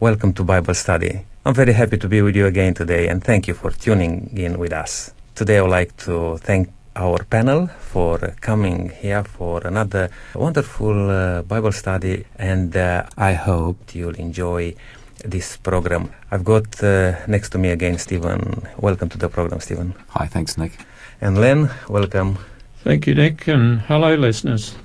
Welcome 0.00 0.32
to 0.34 0.44
Bible 0.44 0.74
Study. 0.74 1.26
I'm 1.44 1.54
very 1.54 1.72
happy 1.72 1.96
to 1.96 2.08
be 2.08 2.22
with 2.22 2.36
you 2.36 2.46
again 2.46 2.72
today 2.72 3.08
and 3.08 3.18
thank 3.22 3.48
you 3.48 3.54
for 3.54 3.72
tuning 3.72 4.30
in 4.32 4.56
with 4.56 4.72
us. 4.72 5.12
Today 5.34 5.58
I 5.58 5.62
would 5.62 5.72
like 5.72 5.96
to 6.06 6.38
thank 6.38 6.70
our 6.94 7.24
panel 7.24 7.66
for 7.80 8.18
coming 8.40 8.90
here 8.90 9.24
for 9.24 9.66
another 9.66 10.08
wonderful 10.36 11.10
uh, 11.10 11.42
Bible 11.42 11.72
study 11.72 12.24
and 12.38 12.76
uh, 12.76 13.06
I 13.16 13.32
hope 13.32 13.92
you'll 13.92 14.14
enjoy 14.14 14.76
this 15.24 15.56
program. 15.56 16.12
I've 16.30 16.44
got 16.44 16.80
uh, 16.80 17.16
next 17.26 17.50
to 17.50 17.58
me 17.58 17.70
again 17.70 17.98
Stephen. 17.98 18.68
Welcome 18.78 19.08
to 19.08 19.18
the 19.18 19.28
program, 19.28 19.58
Stephen. 19.58 19.94
Hi, 20.10 20.26
thanks, 20.26 20.56
Nick. 20.56 20.78
And 21.20 21.40
Len, 21.40 21.70
welcome. 21.88 22.38
Thank 22.84 23.08
you, 23.08 23.16
Nick, 23.16 23.48
and 23.48 23.80
hello, 23.80 24.14
listeners. 24.14 24.76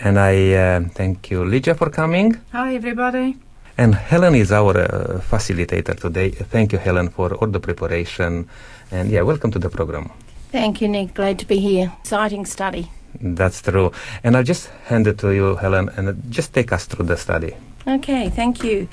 And 0.00 0.18
I 0.18 0.54
uh, 0.54 0.80
thank 0.94 1.30
you, 1.30 1.44
Lydia, 1.44 1.74
for 1.74 1.90
coming. 1.90 2.40
Hi, 2.52 2.74
everybody. 2.74 3.36
And 3.82 3.96
Helen 3.96 4.36
is 4.36 4.52
our 4.52 4.78
uh, 4.78 5.20
facilitator 5.28 5.98
today. 5.98 6.30
Thank 6.30 6.70
you, 6.72 6.78
Helen, 6.78 7.08
for 7.08 7.34
all 7.34 7.48
the 7.48 7.58
preparation. 7.58 8.48
And 8.92 9.10
yeah, 9.10 9.22
welcome 9.22 9.50
to 9.50 9.58
the 9.58 9.68
program. 9.68 10.08
Thank 10.52 10.80
you, 10.80 10.86
Nick. 10.86 11.14
Glad 11.14 11.40
to 11.40 11.46
be 11.46 11.58
here. 11.58 11.92
Exciting 11.98 12.46
study. 12.46 12.92
That's 13.20 13.60
true. 13.60 13.90
And 14.22 14.36
I'll 14.36 14.44
just 14.44 14.68
hand 14.86 15.08
it 15.08 15.18
to 15.18 15.32
you, 15.34 15.56
Helen, 15.56 15.90
and 15.96 16.30
just 16.30 16.54
take 16.54 16.70
us 16.72 16.84
through 16.84 17.06
the 17.06 17.16
study. 17.16 17.56
Okay, 17.84 18.30
thank 18.30 18.62
you. 18.62 18.86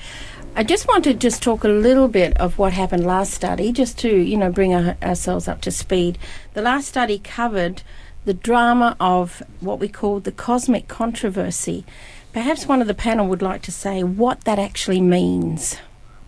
I 0.56 0.64
just 0.64 0.88
want 0.88 1.04
to 1.04 1.14
just 1.14 1.40
talk 1.40 1.62
a 1.62 1.68
little 1.68 2.08
bit 2.08 2.36
of 2.38 2.58
what 2.58 2.72
happened 2.72 3.06
last 3.06 3.32
study, 3.32 3.70
just 3.70 3.96
to 3.98 4.08
you 4.08 4.36
know 4.36 4.50
bring 4.50 4.74
our, 4.74 4.96
ourselves 5.04 5.46
up 5.46 5.60
to 5.60 5.70
speed. 5.70 6.18
The 6.54 6.62
last 6.62 6.88
study 6.88 7.20
covered 7.20 7.82
the 8.24 8.34
drama 8.34 8.96
of 8.98 9.40
what 9.60 9.78
we 9.78 9.86
call 9.86 10.18
the 10.18 10.32
cosmic 10.32 10.88
controversy. 10.88 11.84
Perhaps 12.32 12.68
one 12.68 12.80
of 12.80 12.86
the 12.86 12.94
panel 12.94 13.26
would 13.26 13.42
like 13.42 13.62
to 13.62 13.72
say 13.72 14.04
what 14.04 14.42
that 14.42 14.58
actually 14.58 15.00
means. 15.00 15.76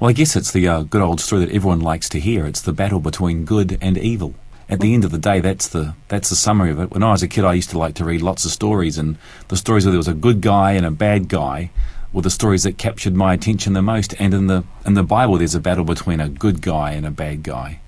Well, 0.00 0.10
I 0.10 0.12
guess 0.12 0.34
it's 0.34 0.50
the 0.50 0.66
uh, 0.66 0.82
good 0.82 1.00
old 1.00 1.20
story 1.20 1.44
that 1.44 1.54
everyone 1.54 1.80
likes 1.80 2.08
to 2.08 2.18
hear. 2.18 2.44
It's 2.44 2.60
the 2.60 2.72
battle 2.72 2.98
between 2.98 3.44
good 3.44 3.78
and 3.80 3.96
evil. 3.96 4.34
At 4.68 4.80
the 4.80 4.94
end 4.94 5.04
of 5.04 5.12
the 5.12 5.18
day, 5.18 5.38
that's 5.38 5.68
the 5.68 5.94
that's 6.08 6.28
the 6.28 6.34
summary 6.34 6.72
of 6.72 6.80
it. 6.80 6.90
When 6.90 7.04
I 7.04 7.12
was 7.12 7.22
a 7.22 7.28
kid, 7.28 7.44
I 7.44 7.52
used 7.52 7.70
to 7.70 7.78
like 7.78 7.94
to 7.96 8.04
read 8.04 8.20
lots 8.20 8.44
of 8.44 8.50
stories, 8.50 8.98
and 8.98 9.16
the 9.46 9.56
stories 9.56 9.84
where 9.84 9.92
there 9.92 9.98
was 9.98 10.08
a 10.08 10.14
good 10.14 10.40
guy 10.40 10.72
and 10.72 10.84
a 10.84 10.90
bad 10.90 11.28
guy 11.28 11.70
were 12.12 12.22
the 12.22 12.30
stories 12.30 12.64
that 12.64 12.78
captured 12.78 13.14
my 13.14 13.32
attention 13.32 13.74
the 13.74 13.82
most. 13.82 14.14
And 14.18 14.34
in 14.34 14.48
the 14.48 14.64
in 14.84 14.94
the 14.94 15.04
Bible, 15.04 15.38
there's 15.38 15.54
a 15.54 15.60
battle 15.60 15.84
between 15.84 16.20
a 16.20 16.28
good 16.28 16.62
guy 16.62 16.92
and 16.92 17.06
a 17.06 17.12
bad 17.12 17.44
guy. 17.44 17.78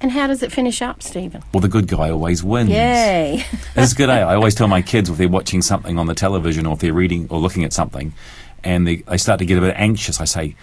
And 0.00 0.12
how 0.12 0.28
does 0.28 0.42
it 0.42 0.52
finish 0.52 0.80
up, 0.80 1.02
Stephen? 1.02 1.42
Well, 1.52 1.60
the 1.60 1.68
good 1.68 1.88
guy 1.88 2.10
always 2.10 2.44
wins. 2.44 2.70
Yay! 2.70 3.44
it's 3.74 3.94
good. 3.94 4.08
Eh? 4.08 4.20
I 4.20 4.34
always 4.34 4.54
tell 4.54 4.68
my 4.68 4.80
kids 4.80 5.10
if 5.10 5.16
they're 5.16 5.28
watching 5.28 5.60
something 5.60 5.98
on 5.98 6.06
the 6.06 6.14
television 6.14 6.66
or 6.66 6.74
if 6.74 6.80
they're 6.80 6.92
reading 6.92 7.26
or 7.30 7.40
looking 7.40 7.64
at 7.64 7.72
something, 7.72 8.12
and 8.62 8.86
they, 8.86 8.96
they 8.96 9.16
start 9.16 9.40
to 9.40 9.44
get 9.44 9.58
a 9.58 9.60
bit 9.60 9.74
anxious, 9.76 10.20
I 10.20 10.24
say, 10.24 10.54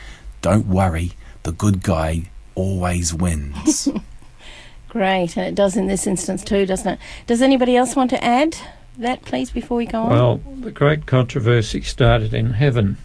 "Don't 0.42 0.68
worry, 0.68 1.14
the 1.44 1.52
good 1.52 1.84
guy 1.84 2.30
always 2.56 3.14
wins." 3.14 3.90
Great, 4.88 5.36
and 5.36 5.46
it 5.46 5.56
does 5.56 5.76
in 5.76 5.88
this 5.88 6.08
instance 6.08 6.42
too, 6.42 6.66
doesn't 6.66 6.94
it? 6.94 7.00
Does 7.28 7.42
anybody 7.42 7.76
else 7.76 7.98
want 7.98 8.12
to 8.12 8.24
add 8.24 8.56
that, 8.98 9.24
please, 9.24 9.52
before 9.52 9.76
we 9.76 9.86
go 9.86 10.04
on? 10.04 10.10
Well, 10.10 10.38
the 10.62 10.72
great 10.72 11.06
controversy 11.06 11.82
started 11.82 12.34
in 12.34 12.52
heaven, 12.52 12.96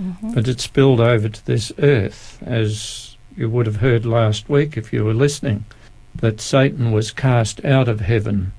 mm-hmm. 0.00 0.34
but 0.34 0.48
it 0.48 0.60
spilled 0.60 1.00
over 1.00 1.28
to 1.28 1.46
this 1.46 1.70
earth 1.78 2.42
as 2.42 3.16
you 3.36 3.48
would 3.48 3.66
have 3.66 3.76
heard 3.76 4.04
last 4.04 4.48
week 4.48 4.76
if 4.76 4.92
you 4.92 5.04
were 5.04 5.14
listening 5.14 5.64
that 6.14 6.40
Satan 6.40 6.92
was 6.92 7.10
cast 7.10 7.64
out 7.64 7.88
of 7.88 8.00
heaven 8.00 8.52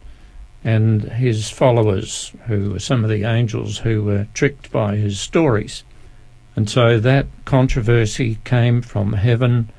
and 0.64 1.04
his 1.04 1.50
followers, 1.50 2.32
who 2.48 2.72
were 2.72 2.80
some 2.80 3.04
of 3.04 3.10
the 3.10 3.24
angels 3.26 3.80
who 3.80 4.04
were 4.04 4.28
tricked 4.34 4.72
by 4.72 4.96
his 4.96 5.20
stories. 5.20 5.84
And 6.56 6.70
so 6.70 7.00
that 7.00 7.26
controversy 7.46 8.38
came 8.46 8.82
from 8.82 9.14
heaven 9.14 9.70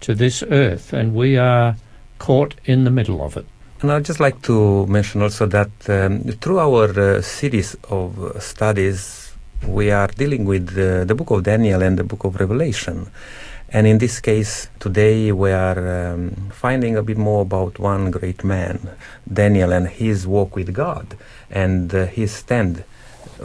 to 0.00 0.14
this 0.14 0.42
earth, 0.42 0.92
and 0.92 1.14
we 1.14 1.36
are 1.36 1.76
caught 2.18 2.54
in 2.64 2.84
the 2.84 2.90
middle 2.90 3.22
of 3.22 3.36
it. 3.36 3.46
And 3.80 3.92
I'd 3.92 4.04
just 4.04 4.20
like 4.20 4.42
to 4.42 4.86
mention 4.86 5.22
also 5.22 5.46
that 5.46 5.70
um, 5.88 6.22
through 6.40 6.58
our 6.58 6.88
uh, 6.98 7.22
series 7.22 7.76
of 7.88 8.36
studies, 8.42 9.34
we 9.66 9.90
are 9.90 10.08
dealing 10.08 10.44
with 10.44 10.76
uh, 10.76 11.04
the 11.04 11.14
book 11.14 11.30
of 11.30 11.44
Daniel 11.44 11.82
and 11.82 11.98
the 11.98 12.04
book 12.04 12.24
of 12.24 12.40
Revelation. 12.40 13.10
And 13.74 13.86
in 13.86 13.96
this 13.96 14.20
case, 14.20 14.68
today 14.78 15.32
we 15.32 15.50
are 15.50 16.12
um, 16.12 16.50
finding 16.50 16.96
a 16.96 17.02
bit 17.02 17.16
more 17.16 17.40
about 17.40 17.78
one 17.78 18.10
great 18.10 18.44
man, 18.44 18.78
Daniel, 19.32 19.72
and 19.72 19.88
his 19.88 20.26
walk 20.26 20.56
with 20.56 20.74
God 20.74 21.16
and 21.50 21.94
uh, 21.94 22.04
his 22.04 22.32
stand 22.32 22.84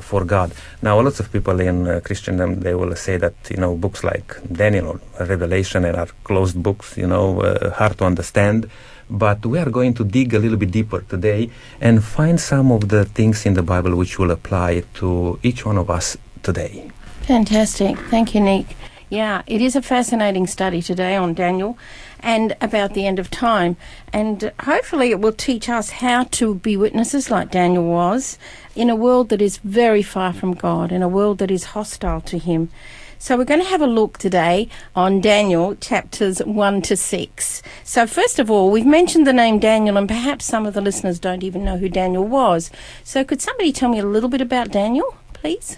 for 0.01 0.25
God. 0.25 0.51
Now, 0.81 0.99
lots 0.99 1.21
of 1.21 1.31
people 1.31 1.61
in 1.61 1.87
uh, 1.87 2.01
Christendom 2.03 2.59
they 2.59 2.75
will 2.75 2.93
say 2.97 3.15
that 3.15 3.35
you 3.49 3.55
know 3.55 3.77
books 3.77 4.03
like 4.03 4.35
Daniel 4.51 4.99
or 5.17 5.25
Revelation 5.25 5.85
are 5.85 6.09
closed 6.25 6.61
books, 6.61 6.97
you 6.97 7.07
know, 7.07 7.39
uh, 7.39 7.71
hard 7.71 7.97
to 7.99 8.03
understand. 8.03 8.69
But 9.09 9.45
we 9.45 9.59
are 9.59 9.69
going 9.69 9.93
to 9.93 10.03
dig 10.03 10.33
a 10.33 10.39
little 10.39 10.57
bit 10.57 10.71
deeper 10.71 10.99
today 11.01 11.49
and 11.79 12.03
find 12.03 12.37
some 12.37 12.73
of 12.73 12.89
the 12.89 13.05
things 13.05 13.45
in 13.45 13.53
the 13.53 13.63
Bible 13.63 13.95
which 13.95 14.19
will 14.19 14.31
apply 14.31 14.83
to 14.95 15.39
each 15.41 15.65
one 15.65 15.77
of 15.77 15.89
us 15.89 16.17
today. 16.43 16.91
Fantastic. 17.21 17.97
Thank 18.09 18.35
you, 18.35 18.41
Nick. 18.41 18.75
Yeah, 19.09 19.43
it 19.47 19.61
is 19.61 19.73
a 19.77 19.81
fascinating 19.81 20.47
study 20.47 20.81
today 20.81 21.15
on 21.15 21.33
Daniel 21.33 21.77
and 22.19 22.57
about 22.59 22.93
the 22.93 23.07
end 23.07 23.19
of 23.19 23.31
time. 23.31 23.77
And 24.11 24.51
hopefully, 24.61 25.11
it 25.11 25.21
will 25.21 25.31
teach 25.31 25.69
us 25.69 25.89
how 25.91 26.25
to 26.31 26.55
be 26.55 26.75
witnesses 26.75 27.31
like 27.31 27.49
Daniel 27.49 27.85
was 27.85 28.37
in 28.75 28.89
a 28.89 28.97
world 28.97 29.29
that 29.29 29.41
is 29.41 29.57
very 29.59 30.03
far 30.03 30.33
from 30.33 30.53
God, 30.53 30.91
in 30.91 31.01
a 31.01 31.07
world 31.07 31.37
that 31.37 31.49
is 31.49 31.65
hostile 31.65 32.19
to 32.21 32.37
Him. 32.37 32.69
So, 33.17 33.37
we're 33.37 33.45
going 33.45 33.61
to 33.61 33.69
have 33.69 33.81
a 33.81 33.87
look 33.87 34.17
today 34.17 34.67
on 34.93 35.21
Daniel 35.21 35.75
chapters 35.75 36.39
1 36.39 36.81
to 36.81 36.97
6. 36.97 37.63
So, 37.85 38.07
first 38.07 38.39
of 38.39 38.51
all, 38.51 38.71
we've 38.71 38.85
mentioned 38.85 39.25
the 39.25 39.31
name 39.31 39.59
Daniel, 39.59 39.95
and 39.95 40.07
perhaps 40.09 40.43
some 40.43 40.65
of 40.65 40.73
the 40.73 40.81
listeners 40.81 41.17
don't 41.17 41.43
even 41.43 41.63
know 41.63 41.77
who 41.77 41.87
Daniel 41.87 42.25
was. 42.25 42.71
So, 43.05 43.23
could 43.23 43.41
somebody 43.41 43.71
tell 43.71 43.89
me 43.89 43.99
a 43.99 44.05
little 44.05 44.29
bit 44.29 44.41
about 44.41 44.69
Daniel, 44.69 45.15
please? 45.31 45.77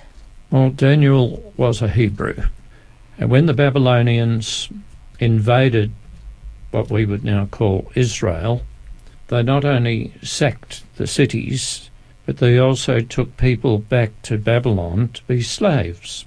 Well, 0.49 0.71
Daniel 0.71 1.53
was 1.57 1.83
a 1.83 1.89
Hebrew. 1.89 2.45
And 3.19 3.29
when 3.29 3.47
the 3.47 3.53
Babylonians 3.53 4.69
invaded 5.19 5.91
what 6.71 6.89
we 6.89 7.05
would 7.05 7.23
now 7.25 7.47
call 7.47 7.91
Israel, 7.93 8.61
they 9.27 9.43
not 9.43 9.65
only 9.65 10.13
sacked 10.23 10.83
the 10.95 11.05
cities, 11.05 11.89
but 12.25 12.37
they 12.37 12.57
also 12.57 13.01
took 13.01 13.35
people 13.35 13.77
back 13.77 14.11
to 14.21 14.37
Babylon 14.37 15.09
to 15.09 15.23
be 15.23 15.41
slaves. 15.41 16.25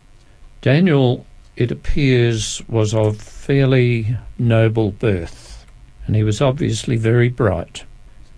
Daniel, 0.61 1.25
it 1.57 1.71
appears, 1.71 2.63
was 2.69 2.93
of 2.93 3.17
fairly 3.17 4.17
noble 4.39 4.91
birth, 4.91 5.65
and 6.07 6.15
he 6.15 6.23
was 6.23 6.43
obviously 6.43 6.97
very 6.97 7.31
bright. 7.31 7.85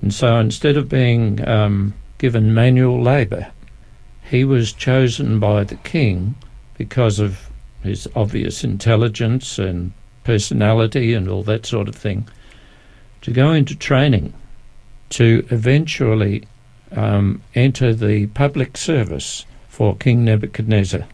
And 0.01 0.15
so 0.15 0.39
instead 0.39 0.77
of 0.77 0.89
being 0.89 1.47
um, 1.47 1.95
given 2.19 2.55
manual 2.55 3.03
labour, 3.03 3.49
he 4.31 4.45
was 4.45 4.73
chosen 4.73 5.41
by 5.41 5.65
the 5.65 5.77
king 5.77 6.37
because 6.79 7.19
of 7.19 7.51
his 7.85 8.09
obvious 8.17 8.65
intelligence 8.65 9.59
and 9.59 9.93
personality 10.25 11.15
and 11.15 11.29
all 11.29 11.43
that 11.45 11.67
sort 11.67 11.89
of 11.89 11.95
thing, 11.95 12.27
to 13.21 13.31
go 13.31 13.53
into 13.53 13.77
training 13.77 14.33
to 15.11 15.47
eventually 15.51 16.45
um, 16.93 17.43
enter 17.55 17.95
the 17.95 18.27
public 18.29 18.77
service 18.77 19.45
for 19.69 19.97
King 19.97 20.25
Nebuchadnezzar. 20.25 21.07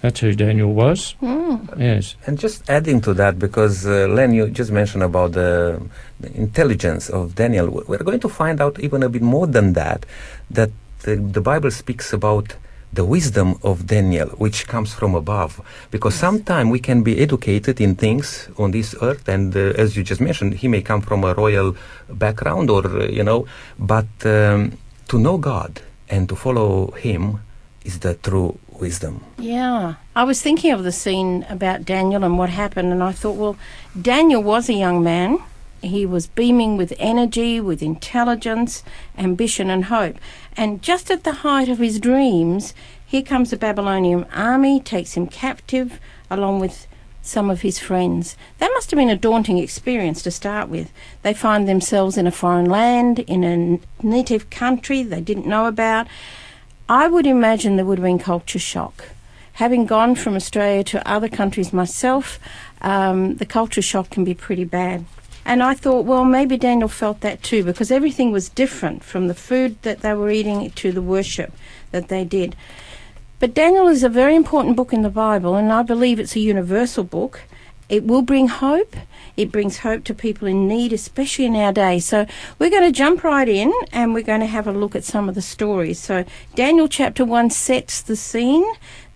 That's 0.00 0.20
who 0.20 0.34
Daniel 0.34 0.72
was. 0.72 1.14
Mm. 1.22 1.78
Yes. 1.78 2.16
And 2.26 2.38
just 2.38 2.68
adding 2.68 3.00
to 3.02 3.14
that, 3.14 3.38
because 3.38 3.86
uh, 3.86 4.08
Len, 4.08 4.34
you 4.34 4.50
just 4.50 4.72
mentioned 4.72 5.04
about 5.04 5.32
the, 5.32 5.80
the, 6.18 6.32
intelligence 6.34 7.08
of 7.08 7.36
Daniel. 7.36 7.68
We're 7.86 7.98
going 7.98 8.20
to 8.20 8.28
find 8.28 8.60
out 8.60 8.80
even 8.80 9.02
a 9.04 9.08
bit 9.08 9.22
more 9.22 9.46
than 9.46 9.74
that. 9.74 10.04
That 10.50 10.70
the, 11.02 11.16
the 11.16 11.40
Bible 11.40 11.70
speaks 11.70 12.12
about 12.12 12.56
the 12.92 13.04
wisdom 13.04 13.58
of 13.62 13.86
Daniel, 13.86 14.28
which 14.36 14.66
comes 14.66 14.92
from 14.92 15.14
above. 15.14 15.60
Because 15.90 16.14
sometimes 16.14 16.70
we 16.70 16.78
can 16.78 17.02
be 17.02 17.18
educated 17.18 17.80
in 17.80 17.94
things 17.96 18.48
on 18.58 18.70
this 18.70 18.94
earth, 19.00 19.28
and 19.28 19.56
uh, 19.56 19.72
as 19.76 19.96
you 19.96 20.02
just 20.04 20.20
mentioned, 20.20 20.54
he 20.54 20.68
may 20.68 20.82
come 20.82 21.00
from 21.00 21.24
a 21.24 21.34
royal 21.34 21.74
background, 22.10 22.70
or 22.70 22.86
uh, 22.86 23.06
you 23.06 23.24
know, 23.24 23.46
but 23.78 24.06
um, 24.24 24.76
to 25.08 25.18
know 25.18 25.38
God 25.38 25.80
and 26.08 26.28
to 26.28 26.36
follow 26.36 26.90
Him 26.92 27.40
is 27.84 27.98
the 28.00 28.14
true 28.14 28.58
wisdom. 28.68 29.24
Yeah, 29.38 29.94
I 30.14 30.24
was 30.24 30.40
thinking 30.42 30.72
of 30.72 30.84
the 30.84 30.92
scene 30.92 31.44
about 31.48 31.84
Daniel 31.84 32.22
and 32.24 32.38
what 32.38 32.50
happened, 32.50 32.92
and 32.92 33.02
I 33.02 33.12
thought, 33.12 33.36
well, 33.36 33.56
Daniel 34.00 34.42
was 34.42 34.68
a 34.68 34.74
young 34.74 35.02
man. 35.02 35.38
He 35.82 36.06
was 36.06 36.28
beaming 36.28 36.76
with 36.76 36.94
energy, 36.98 37.60
with 37.60 37.82
intelligence, 37.82 38.82
ambition, 39.18 39.68
and 39.68 39.86
hope. 39.86 40.16
And 40.56 40.80
just 40.80 41.10
at 41.10 41.24
the 41.24 41.32
height 41.32 41.68
of 41.68 41.78
his 41.78 42.00
dreams, 42.00 42.72
here 43.04 43.22
comes 43.22 43.50
the 43.50 43.56
Babylonian 43.56 44.24
army, 44.32 44.80
takes 44.80 45.14
him 45.14 45.26
captive, 45.26 46.00
along 46.30 46.60
with 46.60 46.86
some 47.20 47.50
of 47.50 47.62
his 47.62 47.78
friends. 47.78 48.36
That 48.58 48.70
must 48.74 48.90
have 48.90 48.98
been 48.98 49.10
a 49.10 49.16
daunting 49.16 49.58
experience 49.58 50.22
to 50.22 50.30
start 50.30 50.68
with. 50.68 50.92
They 51.22 51.34
find 51.34 51.68
themselves 51.68 52.16
in 52.16 52.26
a 52.26 52.32
foreign 52.32 52.66
land, 52.66 53.18
in 53.20 53.44
a 53.44 53.78
native 54.04 54.50
country 54.50 55.02
they 55.02 55.20
didn't 55.20 55.46
know 55.46 55.66
about. 55.66 56.06
I 56.88 57.08
would 57.08 57.26
imagine 57.26 57.76
there 57.76 57.84
would 57.84 57.98
have 57.98 58.04
been 58.04 58.18
culture 58.18 58.58
shock. 58.58 59.04
having 59.54 59.86
gone 59.86 60.14
from 60.14 60.34
Australia 60.34 60.82
to 60.84 61.08
other 61.08 61.28
countries 61.28 61.72
myself, 61.72 62.38
um, 62.80 63.36
the 63.36 63.46
culture 63.46 63.82
shock 63.82 64.10
can 64.10 64.24
be 64.24 64.34
pretty 64.34 64.64
bad. 64.64 65.04
And 65.44 65.62
I 65.62 65.74
thought, 65.74 66.04
well, 66.04 66.24
maybe 66.24 66.56
Daniel 66.56 66.88
felt 66.88 67.20
that 67.20 67.42
too, 67.42 67.64
because 67.64 67.90
everything 67.90 68.30
was 68.30 68.48
different 68.48 69.02
from 69.02 69.28
the 69.28 69.34
food 69.34 69.80
that 69.82 70.00
they 70.00 70.14
were 70.14 70.30
eating 70.30 70.70
to 70.70 70.92
the 70.92 71.02
worship 71.02 71.52
that 71.90 72.08
they 72.08 72.24
did. 72.24 72.56
But 73.40 73.54
Daniel 73.54 73.88
is 73.88 74.04
a 74.04 74.08
very 74.08 74.36
important 74.36 74.76
book 74.76 74.92
in 74.92 75.02
the 75.02 75.10
Bible, 75.10 75.56
and 75.56 75.72
I 75.72 75.82
believe 75.82 76.20
it's 76.20 76.36
a 76.36 76.40
universal 76.40 77.02
book. 77.02 77.42
It 77.88 78.04
will 78.04 78.22
bring 78.22 78.48
hope. 78.48 78.94
It 79.36 79.50
brings 79.50 79.78
hope 79.78 80.04
to 80.04 80.14
people 80.14 80.46
in 80.46 80.68
need, 80.68 80.92
especially 80.92 81.46
in 81.46 81.56
our 81.56 81.72
day. 81.72 81.98
So 81.98 82.26
we're 82.58 82.70
going 82.70 82.90
to 82.90 82.96
jump 82.96 83.24
right 83.24 83.48
in 83.48 83.72
and 83.92 84.14
we're 84.14 84.22
going 84.22 84.40
to 84.40 84.46
have 84.46 84.66
a 84.66 84.72
look 84.72 84.94
at 84.94 85.04
some 85.04 85.28
of 85.28 85.34
the 85.34 85.42
stories. 85.42 85.98
So 85.98 86.24
Daniel 86.54 86.88
chapter 86.88 87.24
1 87.24 87.50
sets 87.50 88.00
the 88.00 88.16
scene 88.16 88.64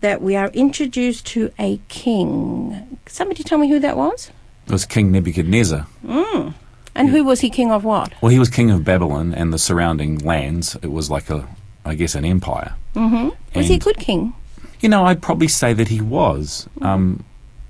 that 0.01 0.21
we 0.21 0.37
are 0.37 0.49
introduced 0.49 1.27
to 1.29 1.53
a 1.59 1.81
king. 1.89 2.99
Somebody 3.07 3.43
tell 3.43 3.59
me 3.59 3.69
who 3.69 3.79
that 3.79 3.97
was? 3.97 4.31
It 4.67 4.73
was 4.73 4.85
King 4.85 5.13
Nebuchadnezzar. 5.13 5.87
Mm. 6.05 6.55
And 6.95 7.11
who 7.11 7.25
was 7.25 7.41
he 7.41 7.51
king 7.51 7.71
of 7.71 7.85
what? 7.85 8.13
Well, 8.21 8.31
he 8.31 8.39
was 8.39 8.49
king 8.49 8.71
of 8.71 8.85
Babylon 8.85 9.35
and 9.35 9.53
the 9.53 9.59
surrounding 9.59 10.19
lands. 10.19 10.77
It 10.83 10.91
was 10.91 11.11
like 11.11 11.31
a, 11.31 11.47
I 11.85 11.95
guess, 11.95 12.15
an 12.15 12.25
empire. 12.25 12.75
hmm 12.95 13.29
Was 13.55 13.69
he 13.69 13.75
a 13.75 13.79
good 13.79 13.99
king? 13.99 14.35
You 14.81 14.89
know, 14.89 15.05
I'd 15.05 15.23
probably 15.23 15.49
say 15.49 15.73
that 15.73 15.89
he 15.89 16.01
was. 16.01 16.69
Um, 16.81 17.25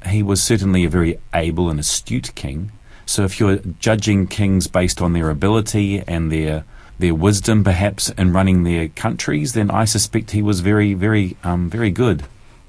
he 0.06 0.22
was 0.22 0.42
certainly 0.42 0.84
a 0.84 0.88
very 0.88 1.18
able 1.34 1.68
and 1.68 1.80
astute 1.80 2.34
king. 2.34 2.70
So 3.04 3.24
if 3.24 3.38
you're 3.38 3.56
judging 3.78 4.26
kings 4.26 4.66
based 4.66 5.02
on 5.02 5.12
their 5.12 5.30
ability 5.30 6.02
and 6.06 6.32
their 6.32 6.64
their 6.98 7.14
wisdom, 7.14 7.62
perhaps 7.62 8.08
in 8.10 8.32
running 8.32 8.62
their 8.62 8.88
countries, 8.88 9.52
then 9.52 9.70
I 9.70 9.84
suspect 9.84 10.30
he 10.30 10.40
was 10.40 10.60
very, 10.60 10.94
very, 10.94 11.36
um, 11.44 11.68
very 11.68 11.90
good. 11.90 12.24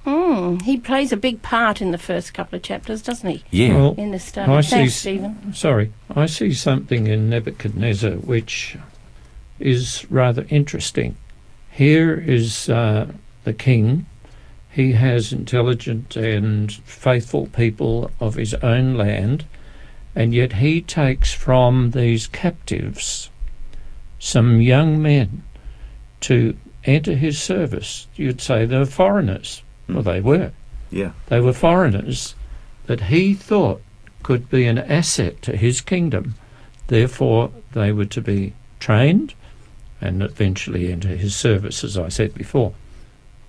Mm. 0.07 0.61
He 0.61 0.77
plays 0.77 1.11
a 1.11 1.17
big 1.17 1.41
part 1.41 1.81
in 1.81 1.91
the 1.91 1.97
first 1.97 2.33
couple 2.33 2.55
of 2.55 2.63
chapters, 2.63 3.01
doesn't 3.01 3.29
he? 3.29 3.43
Yeah. 3.51 3.75
Well, 3.75 3.95
In 3.97 4.11
the 4.11 4.19
study. 4.19 4.49
I 4.49 4.61
Thanks, 4.61 4.93
see- 4.93 5.17
Stephen. 5.17 5.53
Sorry, 5.53 5.91
I 6.15 6.27
see 6.27 6.53
something 6.53 7.07
in 7.07 7.29
Nebuchadnezzar 7.29 8.11
which 8.11 8.77
is 9.59 10.05
rather 10.09 10.45
interesting. 10.49 11.17
Here 11.69 12.13
is 12.15 12.69
uh, 12.69 13.11
the 13.43 13.53
king. 13.53 14.05
He 14.71 14.93
has 14.93 15.33
intelligent 15.33 16.15
and 16.15 16.71
faithful 16.71 17.47
people 17.47 18.09
of 18.21 18.35
his 18.35 18.53
own 18.55 18.95
land, 18.95 19.45
and 20.15 20.33
yet 20.33 20.53
he 20.53 20.81
takes 20.81 21.33
from 21.33 21.91
these 21.91 22.27
captives 22.27 23.29
some 24.19 24.61
young 24.61 25.01
men 25.01 25.43
to 26.21 26.55
enter 26.85 27.13
his 27.15 27.41
service. 27.41 28.07
You'd 28.15 28.39
say 28.39 28.65
they're 28.65 28.85
foreigners. 28.85 29.63
Well, 29.89 30.03
they 30.03 30.21
were. 30.21 30.51
yeah. 30.91 31.11
They 31.27 31.39
were 31.39 31.53
foreigners 31.53 32.35
that 32.87 33.01
he 33.01 33.33
thought 33.33 33.81
could 34.23 34.49
be 34.49 34.65
an 34.65 34.77
asset 34.77 35.41
to 35.43 35.55
his 35.55 35.81
kingdom. 35.81 36.35
Therefore, 36.87 37.51
they 37.73 37.91
were 37.91 38.05
to 38.05 38.21
be 38.21 38.53
trained 38.79 39.33
and 40.01 40.21
eventually 40.21 40.91
enter 40.91 41.09
his 41.09 41.35
service, 41.35 41.83
as 41.83 41.97
I 41.97 42.09
said 42.09 42.33
before. 42.33 42.73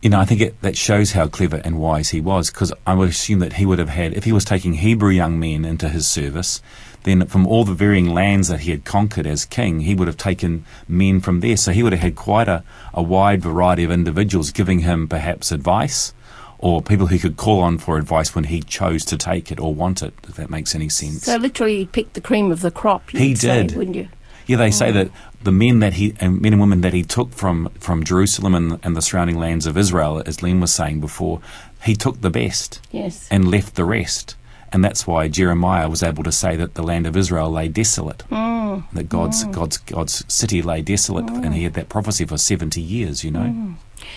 You 0.03 0.11
know, 0.11 0.21
I 0.21 0.25
think 0.25 0.41
it, 0.41 0.61
that 0.63 0.77
shows 0.77 1.13
how 1.13 1.27
clever 1.27 1.61
and 1.65 1.81
wise 1.81 2.11
he 2.11 2.21
was, 2.21 2.51
because 2.51 2.73
I 2.87 2.95
would 2.95 3.09
assume 3.09 3.41
that 3.41 3.55
he 3.55 3.67
would 3.67 3.81
have 3.81 3.89
had, 3.89 4.15
if 4.15 4.25
he 4.25 4.33
was 4.33 4.45
taking 4.45 4.75
Hebrew 4.75 5.11
young 5.11 5.41
men 5.41 5.65
into 5.65 5.89
his 5.89 6.07
service, 6.07 6.63
then 7.03 7.27
from 7.27 7.47
all 7.47 7.65
the 7.65 7.75
varying 7.75 8.09
lands 8.15 8.49
that 8.49 8.61
he 8.61 8.71
had 8.71 8.85
conquered 8.85 9.27
as 9.27 9.45
king, 9.45 9.81
he 9.81 9.97
would 9.97 10.07
have 10.07 10.17
taken 10.17 10.65
men 10.87 11.21
from 11.21 11.41
there. 11.41 11.57
So 11.57 11.73
he 11.73 11.83
would 11.83 11.93
have 11.93 12.03
had 12.03 12.15
quite 12.15 12.49
a, 12.49 12.63
a 12.95 13.03
wide 13.03 13.43
variety 13.43 13.83
of 13.83 13.91
individuals 13.91 14.53
giving 14.53 14.81
him 14.81 15.09
perhaps 15.09 15.51
advice, 15.51 16.15
or 16.59 16.83
people 16.83 17.07
who 17.07 17.19
could 17.19 17.37
call 17.37 17.61
on 17.61 17.79
for 17.79 17.97
advice 17.99 18.35
when 18.35 18.45
he 18.45 18.61
chose 18.63 19.05
to 19.07 19.17
take 19.17 19.51
it 19.53 19.61
or 19.61 19.75
want 19.75 20.03
it, 20.03 20.13
if 20.29 20.35
that 20.37 20.51
makes 20.51 20.75
any 20.75 20.89
sense. 20.89 21.23
So 21.25 21.37
literally, 21.37 21.79
he 21.79 21.87
picked 21.87 22.15
the 22.15 22.21
cream 22.21 22.51
of 22.51 22.61
the 22.63 22.71
crop. 22.71 23.11
He 23.11 23.29
you'd 23.29 23.39
say, 23.39 23.67
did. 23.67 23.77
wouldn't 23.77 23.97
you? 23.97 24.09
Yeah, 24.47 24.57
they 24.57 24.71
say 24.71 24.91
that 24.93 25.11
the 25.43 25.53
men 25.53 25.81
that 25.81 25.95
he 25.95 26.15
and 26.21 26.41
men 26.41 26.55
and 26.55 26.61
women 26.61 26.81
that 26.81 26.95
he 26.95 27.03
took 27.05 27.33
from 27.33 27.69
from 27.79 28.03
Jerusalem 28.03 28.55
and, 28.55 28.81
and 28.83 28.97
the 28.97 29.03
surrounding 29.03 29.37
lands 29.39 29.67
of 29.67 29.77
Israel, 29.77 30.23
as 30.25 30.43
Len 30.43 30.59
was 30.59 30.73
saying 30.75 31.01
before, 31.01 31.41
he 31.85 31.95
took 31.95 32.23
the 32.23 32.31
best 32.31 32.81
Yes. 32.91 33.29
and 33.31 33.51
left 33.51 33.75
the 33.75 33.85
rest. 33.85 34.37
And 34.73 34.83
that's 34.85 35.07
why 35.07 35.29
Jeremiah 35.29 35.89
was 35.89 36.03
able 36.03 36.25
to 36.25 36.33
say 36.33 36.57
that 36.57 36.75
the 36.75 36.83
land 36.83 37.07
of 37.07 37.17
Israel 37.17 37.51
lay 37.51 37.69
desolate, 37.69 38.23
Mm. 38.31 38.58
That 38.93 39.09
God's 39.09 39.45
God's 39.45 39.79
God's 39.79 40.25
city 40.33 40.63
lay 40.63 40.83
desolate, 40.83 41.29
and 41.31 41.55
he 41.55 41.65
had 41.65 41.75
that 41.75 41.89
prophecy 41.89 42.25
for 42.25 42.39
seventy 42.39 42.81
years. 42.81 43.25
You 43.25 43.31
know, 43.31 43.75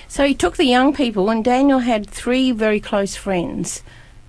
So 0.08 0.26
he 0.26 0.34
took 0.34 0.58
the 0.58 0.66
young 0.66 0.94
people, 0.94 1.30
and 1.30 1.44
Daniel 1.44 1.80
had 1.80 2.10
three 2.10 2.52
very 2.52 2.80
close 2.80 3.16
friends. 3.16 3.84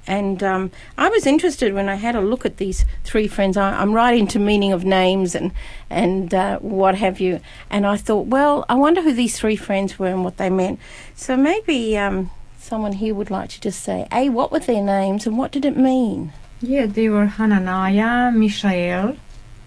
And 0.04 0.42
um, 0.42 0.72
I 0.98 1.08
was 1.10 1.26
interested 1.26 1.74
when 1.74 1.88
I 1.88 1.94
had 1.94 2.16
a 2.16 2.20
look 2.20 2.44
at 2.44 2.56
these 2.56 2.84
three 3.04 3.28
friends. 3.28 3.56
I, 3.56 3.80
I'm 3.80 3.92
right 3.92 4.18
into 4.18 4.38
meaning 4.40 4.72
of 4.72 4.84
names 4.84 5.34
and 5.34 5.52
and 5.88 6.34
uh, 6.34 6.58
what 6.58 6.96
have 6.96 7.20
you. 7.20 7.40
And 7.70 7.86
I 7.86 7.96
thought, 7.96 8.26
well, 8.26 8.64
I 8.68 8.74
wonder 8.74 9.02
who 9.02 9.12
these 9.12 9.38
three 9.38 9.56
friends 9.56 9.98
were 10.00 10.08
and 10.08 10.24
what 10.24 10.38
they 10.38 10.50
meant. 10.50 10.80
So 11.14 11.36
maybe 11.36 11.96
um, 11.96 12.30
someone 12.58 12.94
here 12.94 13.14
would 13.14 13.30
like 13.30 13.50
to 13.50 13.60
just 13.60 13.80
say, 13.84 14.08
"A, 14.10 14.28
what 14.28 14.50
were 14.50 14.58
their 14.58 14.82
names 14.82 15.26
and 15.26 15.38
what 15.38 15.52
did 15.52 15.64
it 15.64 15.76
mean?" 15.76 16.32
Yeah, 16.60 16.86
they 16.86 17.08
were 17.08 17.26
Hananiah, 17.26 18.32
Mishael, 18.32 19.16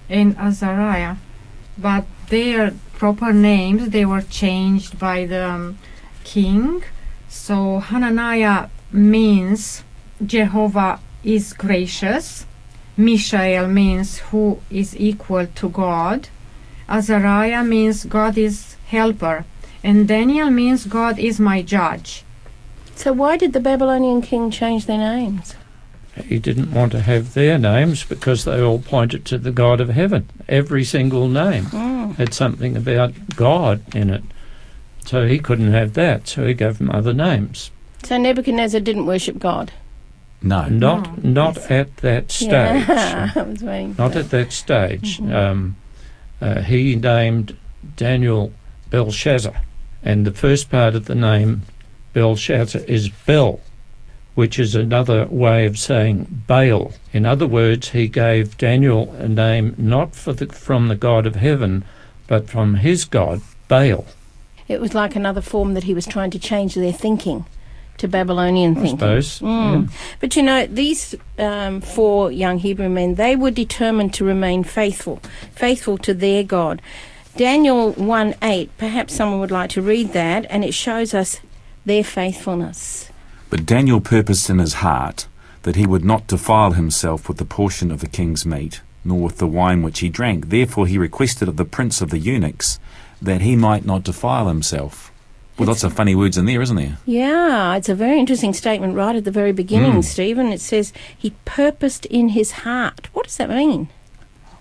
and 0.10 0.38
Azariah. 0.38 1.16
But 1.78 2.06
their 2.30 2.74
proper 2.94 3.34
names, 3.34 3.90
they 3.90 4.06
were 4.06 4.22
changed 4.22 4.98
by 4.98 5.26
the 5.26 5.50
um, 5.50 5.78
king. 6.24 6.84
So 7.30 7.80
Hananiah 7.80 8.70
means 8.92 9.84
Jehovah 10.26 11.00
is 11.24 11.54
gracious. 11.54 12.46
Mishael 12.98 13.68
means 13.68 14.20
who 14.20 14.60
is 14.70 14.96
equal 14.98 15.48
to 15.48 15.70
God. 15.70 16.30
Azariah 16.88 17.64
means 17.64 18.06
God 18.06 18.38
is 18.38 18.76
helper. 18.88 19.46
And 19.84 20.08
Daniel 20.08 20.50
means 20.50 20.86
God 20.86 21.20
is 21.20 21.40
my 21.40 21.62
judge. 21.62 22.24
So 22.96 23.12
why 23.12 23.38
did 23.38 23.54
the 23.54 23.60
Babylonian 23.60 24.22
king 24.22 24.50
change 24.50 24.86
their 24.86 24.98
names? 24.98 25.56
He 26.24 26.40
didn't 26.40 26.72
want 26.72 26.92
to 26.94 27.02
have 27.02 27.34
their 27.34 27.58
names 27.58 28.04
because 28.06 28.46
they 28.46 28.62
all 28.62 28.80
pointed 28.80 29.26
to 29.26 29.38
the 29.38 29.52
God 29.52 29.82
of 29.82 29.90
heaven. 29.90 30.30
Every 30.48 30.84
single 30.84 31.28
name 31.28 31.66
Mm. 31.66 32.16
had 32.16 32.34
something 32.34 32.78
about 32.78 33.14
God 33.36 33.82
in 33.94 34.10
it. 34.10 34.24
So 35.06 35.28
he 35.28 35.40
couldn't 35.40 35.72
have 35.74 35.94
that, 35.94 36.28
so 36.28 36.46
he 36.48 36.54
gave 36.54 36.78
them 36.78 36.90
other 36.90 37.14
names. 37.14 37.70
So 38.04 38.18
Nebuchadnezzar 38.18 38.80
didn't 38.80 39.06
worship 39.06 39.40
God. 39.40 39.72
no, 40.42 40.68
Not 40.68 41.24
No, 41.24 41.32
not 41.32 41.56
yes. 41.56 41.72
at 41.72 41.98
that 41.98 42.32
stage. 42.44 42.50
Yeah, 42.88 43.32
I 43.36 43.42
was 43.42 43.62
waiting. 43.64 43.94
for 43.96 44.02
Not 44.04 44.14
that. 44.14 44.26
at 44.26 44.30
that 44.32 44.52
stage. 44.54 45.18
Mhm. 45.20 45.34
Um, 45.36 45.76
uh, 46.42 46.62
he 46.62 46.96
named 46.96 47.56
Daniel 47.98 48.52
Belshazzar, 48.90 49.62
and 50.04 50.26
the 50.26 50.32
first 50.32 50.70
part 50.70 50.96
of 50.96 51.06
the 51.06 51.16
name 51.16 51.64
Belshazzar 52.14 52.82
is 52.88 53.10
Bel, 53.10 53.60
which 54.36 54.60
is 54.60 54.76
another 54.76 55.26
way 55.28 55.66
of 55.66 55.80
saying 55.80 56.44
Baal. 56.46 56.94
In 57.14 57.26
other 57.26 57.48
words, 57.48 57.90
he 57.90 58.08
gave 58.08 58.58
Daniel 58.58 59.12
a 59.14 59.28
name 59.28 59.74
not 59.78 60.14
for 60.14 60.34
the, 60.34 60.48
from 60.48 60.90
the 60.90 60.96
God 60.96 61.26
of 61.26 61.36
heaven, 61.36 61.84
but 62.28 62.50
from 62.50 62.76
his 62.76 63.06
God, 63.06 63.42
Baal. 63.68 64.06
It 64.68 64.82
was 64.82 64.94
like 64.94 65.16
another 65.16 65.42
form 65.42 65.74
that 65.74 65.84
he 65.84 65.94
was 65.94 66.06
trying 66.06 66.32
to 66.32 66.40
change 66.40 66.76
their 66.76 66.92
thinking 66.92 67.46
to 67.98 68.08
Babylonian 68.08 68.72
I 68.78 68.82
thinking. 68.82 68.98
suppose. 68.98 69.40
Mm. 69.40 69.90
But 70.20 70.36
you 70.36 70.44
know, 70.44 70.66
these 70.66 71.16
um, 71.40 71.82
four 71.82 72.32
young 72.32 72.60
Hebrew 72.60 72.90
men, 72.90 73.16
they 73.16 73.36
were 73.36 73.52
determined 73.52 74.14
to 74.16 74.26
remain 74.26 74.64
faithful, 74.64 75.22
faithful 75.54 75.98
to 76.00 76.14
their 76.14 76.44
God. 76.44 76.82
Daniel 77.38 77.92
1 77.94 78.36
8, 78.42 78.78
perhaps 78.78 79.14
someone 79.14 79.40
would 79.40 79.52
like 79.52 79.70
to 79.72 79.82
read 79.82 80.14
that, 80.14 80.46
and 80.50 80.64
it 80.64 80.74
shows 80.74 81.14
us 81.14 81.40
their 81.86 82.04
faithfulness. 82.04 83.12
But 83.56 83.66
Daniel 83.66 84.02
purposed 84.02 84.50
in 84.50 84.60
his 84.60 84.74
heart 84.84 85.28
that 85.62 85.78
he 85.78 85.86
would 85.88 86.04
not 86.04 86.28
defile 86.28 86.74
himself 86.74 87.30
with 87.30 87.38
the 87.38 87.46
portion 87.46 87.90
of 87.90 88.02
the 88.02 88.10
king's 88.10 88.46
meat, 88.46 88.82
nor 89.06 89.22
with 89.22 89.38
the 89.38 89.48
wine 89.48 89.82
which 89.82 90.00
he 90.00 90.10
drank. 90.10 90.50
Therefore 90.50 90.88
he 90.88 90.98
requested 90.98 91.48
of 91.48 91.56
the 91.56 91.64
prince 91.64 92.02
of 92.02 92.10
the 92.10 92.20
eunuchs 92.20 92.82
that 93.22 93.40
he 93.40 93.56
might 93.56 93.86
not 93.86 94.04
defile 94.04 94.50
himself. 94.50 95.10
Well, 95.58 95.70
lots 95.70 95.86
of 95.86 95.94
funny 95.94 96.16
words 96.16 96.38
in 96.38 96.48
there, 96.48 96.62
isn't 96.62 96.76
there? 96.76 96.98
Yeah, 97.06 97.78
it's 97.78 97.88
a 97.88 97.96
very 97.96 98.20
interesting 98.20 98.52
statement 98.52 98.94
right 98.94 99.16
at 99.16 99.24
the 99.24 99.32
very 99.32 99.54
beginning, 99.54 99.94
Mm. 99.94 100.04
Stephen. 100.04 100.48
It 100.52 100.60
says, 100.60 100.92
He 101.18 101.30
purposed 101.46 102.06
in 102.08 102.30
his 102.36 102.52
heart. 102.68 103.08
What 103.14 103.28
does 103.28 103.38
that 103.38 103.50
mean? 103.50 103.88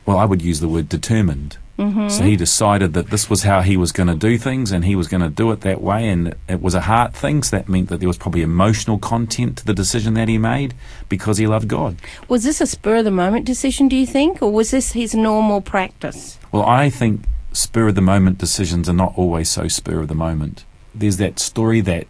Well, 0.07 0.19
I 0.19 0.25
would 0.25 0.41
use 0.41 0.61
the 0.61 0.69
word 0.69 0.89
determined. 0.89 1.57
Mm-hmm. 1.79 2.09
So 2.09 2.23
he 2.23 2.37
decided 2.37 2.93
that 2.93 3.11
this 3.11 3.29
was 3.29 3.43
how 3.43 3.61
he 3.61 3.77
was 3.77 3.91
going 3.91 4.07
to 4.07 4.15
do 4.15 4.39
things 4.39 4.71
and 4.71 4.85
he 4.85 4.95
was 4.95 5.09
going 5.09 5.23
to 5.23 5.29
do 5.29 5.51
it 5.51 5.63
that 5.63 5.81
way. 5.81 6.09
And 6.09 6.35
it 6.49 6.63
was 6.63 6.75
a 6.75 6.83
heart 6.83 7.15
thing. 7.15 7.43
So 7.43 7.57
that 7.57 7.69
meant 7.69 7.89
that 7.89 7.99
there 7.99 8.09
was 8.09 8.19
probably 8.19 8.43
emotional 8.43 8.99
content 8.99 9.59
to 9.59 9.65
the 9.65 9.75
decision 9.75 10.15
that 10.15 10.29
he 10.29 10.39
made 10.39 10.75
because 11.09 11.39
he 11.39 11.47
loved 11.47 11.69
God. 11.69 11.97
Was 12.29 12.45
this 12.45 12.61
a 12.61 12.67
spur 12.67 12.97
of 12.97 13.05
the 13.05 13.11
moment 13.11 13.45
decision, 13.45 13.89
do 13.89 13.97
you 13.97 14.07
think, 14.07 14.41
or 14.41 14.53
was 14.53 14.71
this 14.71 14.93
his 14.93 15.15
normal 15.15 15.61
practice? 15.61 16.39
Well, 16.53 16.65
I 16.65 16.91
think 16.91 17.23
spur 17.53 17.89
of 17.89 17.95
the 17.97 18.01
moment 18.01 18.39
decisions 18.39 18.89
are 18.89 18.95
not 18.95 19.13
always 19.17 19.51
so 19.51 19.67
spur 19.67 20.01
of 20.01 20.09
the 20.09 20.15
moment. 20.15 20.65
There's 20.95 21.17
that 21.17 21.41
story 21.41 21.81
that 21.83 22.07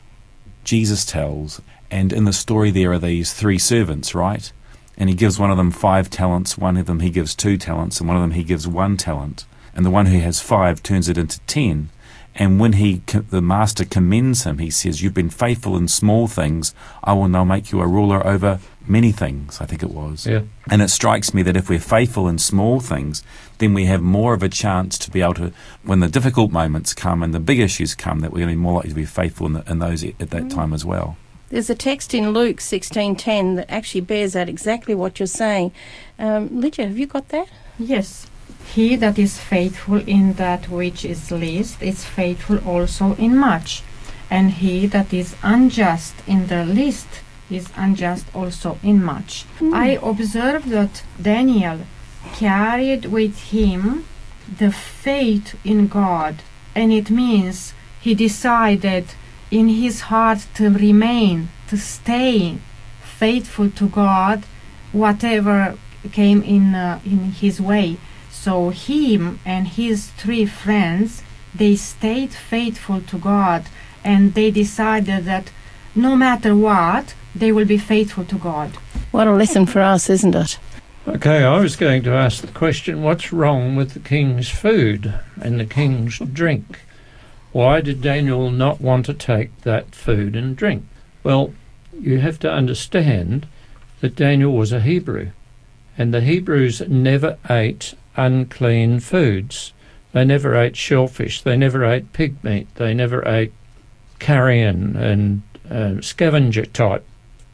Jesus 0.65 1.05
tells. 1.05 1.61
And 1.91 2.13
in 2.13 2.25
the 2.25 2.33
story, 2.33 2.71
there 2.71 2.93
are 2.93 2.99
these 2.99 3.33
three 3.33 3.59
servants, 3.59 4.15
right? 4.15 4.53
And 4.97 5.09
he 5.09 5.15
gives 5.15 5.39
one 5.39 5.51
of 5.51 5.57
them 5.57 5.71
five 5.71 6.11
talents, 6.11 6.59
one 6.59 6.77
of 6.77 6.87
them 6.87 7.01
he 7.01 7.11
gives 7.11 7.35
two 7.35 7.57
talents, 7.57 8.01
and 8.01 8.09
one 8.09 8.17
of 8.17 8.23
them 8.23 8.33
he 8.33 8.45
gives 8.45 8.67
one 8.67 8.97
talent. 8.97 9.45
And 9.75 9.85
the 9.85 9.91
one 9.91 10.07
who 10.07 10.21
has 10.21 10.41
five 10.41 10.83
turns 10.83 11.09
it 11.09 11.19
into 11.19 11.41
ten. 11.41 11.91
And 12.37 12.59
when 12.59 12.75
he, 12.75 13.03
the 13.07 13.41
master 13.41 13.85
commends 13.85 14.43
him, 14.43 14.59
he 14.59 14.71
says, 14.71 15.03
You've 15.03 15.15
been 15.15 15.31
faithful 15.31 15.77
in 15.77 15.87
small 15.87 16.27
things. 16.27 16.75
I 17.03 17.13
will 17.13 17.29
now 17.29 17.45
make 17.45 17.71
you 17.71 17.81
a 17.81 17.87
ruler 17.87 18.27
over 18.27 18.59
many 18.87 19.13
things, 19.13 19.61
I 19.61 19.67
think 19.67 19.83
it 19.83 19.91
was. 19.91 20.27
Yeah. 20.27 20.43
And 20.69 20.83
it 20.83 20.89
strikes 20.89 21.33
me 21.33 21.43
that 21.43 21.57
if 21.57 21.69
we're 21.69 21.79
faithful 21.79 22.29
in 22.29 22.39
small 22.39 22.81
things, 22.81 23.23
then 23.59 23.73
we 23.73 23.85
have 23.87 24.03
more 24.03 24.35
of 24.35 24.43
a 24.43 24.49
chance 24.49 24.99
to 24.99 25.11
be 25.11 25.23
able 25.23 25.35
to, 25.35 25.53
when 25.85 26.01
the 26.01 26.09
difficult 26.09 26.51
moments 26.51 26.93
come 26.93 27.23
and 27.23 27.33
the 27.33 27.41
big 27.41 27.61
issues 27.61 27.95
come, 27.95 28.21
that 28.21 28.33
we're 28.33 28.41
going 28.41 28.49
to 28.49 28.55
be 28.55 28.61
more 28.61 28.75
likely 28.75 28.91
to 28.91 28.97
be 28.97 29.05
faithful 29.05 29.47
in, 29.47 29.53
the, 29.53 29.71
in 29.71 29.79
those 29.79 30.05
at 30.05 30.31
that 30.31 30.51
time 30.51 30.73
as 30.73 30.85
well. 30.85 31.17
There's 31.51 31.71
a 31.71 31.75
text 31.75 32.15
in 32.15 32.31
Luke 32.31 32.57
16:10 32.57 33.57
that 33.57 33.71
actually 33.71 34.01
bears 34.01 34.35
out 34.35 34.49
exactly 34.49 34.95
what 34.95 35.21
you're 35.21 35.27
saying. 35.29 35.71
Um, 36.19 36.61
Lydia, 36.61 36.89
have 36.89 36.99
you 36.99 37.07
got 37.07 37.29
that? 37.29 37.49
Yes. 37.79 38.27
He 38.73 38.97
that 38.97 39.19
is 39.19 39.39
faithful 39.39 40.01
in 40.07 40.35
that 40.35 40.69
which 40.69 41.05
is 41.05 41.31
least 41.31 41.83
is 41.83 42.05
faithful 42.05 42.59
also 42.67 43.15
in 43.17 43.37
much. 43.37 43.83
And 44.31 44.53
he 44.53 44.87
that 44.87 45.13
is 45.13 45.37
unjust 45.43 46.15
in 46.27 46.47
the 46.47 46.65
least 46.65 47.09
is 47.51 47.69
unjust 47.77 48.27
also 48.35 48.79
in 48.83 49.03
much. 49.03 49.45
I 49.73 49.99
observed 50.03 50.69
that 50.71 51.03
Daniel 51.21 51.81
carried 52.35 53.07
with 53.07 53.39
him 53.51 54.07
the 54.59 54.73
faith 54.73 55.55
in 55.65 55.89
God, 55.89 56.43
and 56.75 56.93
it 56.93 57.11
means 57.11 57.75
he 58.01 58.15
decided 58.15 59.07
in 59.51 59.69
his 59.69 60.03
heart 60.03 60.47
to 60.55 60.71
remain, 60.71 61.49
to 61.69 61.77
stay 61.77 62.59
faithful 63.03 63.71
to 63.71 63.89
God, 63.89 64.45
whatever 64.93 65.77
came 66.13 66.43
in 66.43 66.75
uh, 66.75 67.01
in 67.05 67.33
his 67.33 67.61
way. 67.61 67.97
So 68.45 68.69
him 68.69 69.41
and 69.47 69.67
his 69.67 70.09
three 70.09 70.45
friends, 70.45 71.23
they 71.55 71.77
stayed 71.77 72.35
faithful 72.35 73.01
to 73.01 73.17
God, 73.17 73.65
and 74.05 74.35
they 74.35 74.51
decided 74.51 75.25
that 75.25 75.51
no 75.95 76.15
matter 76.15 76.55
what, 76.55 77.15
they 77.35 77.53
will 77.53 77.65
be 77.65 77.79
faithful 77.79 78.27
to 78.27 78.37
God. 78.37 78.73
What 79.13 79.29
a 79.29 79.33
lesson 79.33 79.65
for 79.65 79.81
us, 79.81 80.11
isn't 80.11 80.35
it? 80.35 80.59
Okay, 81.09 81.43
I 81.43 81.59
was 81.59 81.75
going 81.75 82.03
to 82.03 82.13
ask 82.13 82.43
the 82.43 82.53
question 82.53 83.03
what's 83.03 83.33
wrong 83.33 83.77
with 83.77 83.95
the 83.95 84.09
king's 84.09 84.51
food 84.51 85.15
and 85.41 85.59
the 85.59 85.65
king's 85.65 86.19
drink? 86.19 86.81
Why 87.53 87.81
did 87.81 88.03
Daniel 88.03 88.51
not 88.51 88.79
want 88.79 89.07
to 89.07 89.15
take 89.15 89.59
that 89.63 89.95
food 89.95 90.37
and 90.37 90.55
drink? 90.55 90.85
Well, 91.23 91.55
you 91.99 92.19
have 92.19 92.39
to 92.41 92.53
understand 92.53 93.47
that 94.03 94.17
Daniel 94.17 94.53
was 94.53 94.71
a 94.71 94.83
Hebrew, 94.83 95.31
and 95.97 96.13
the 96.13 96.21
Hebrews 96.21 96.83
never 96.87 97.39
ate 97.49 97.95
unclean 98.17 99.01
foods. 99.01 99.73
They 100.13 100.25
never 100.25 100.55
ate 100.55 100.77
shellfish, 100.77 101.43
they 101.43 101.57
never 101.57 101.85
ate 101.85 102.13
pig 102.13 102.43
meat, 102.45 102.69
they 102.77 102.95
never 102.95 103.27
ate 103.27 103.53
carrion 104.21 104.97
and 104.97 105.43
uh, 105.69 106.01
scavenger 106.01 106.67
type 106.67 107.05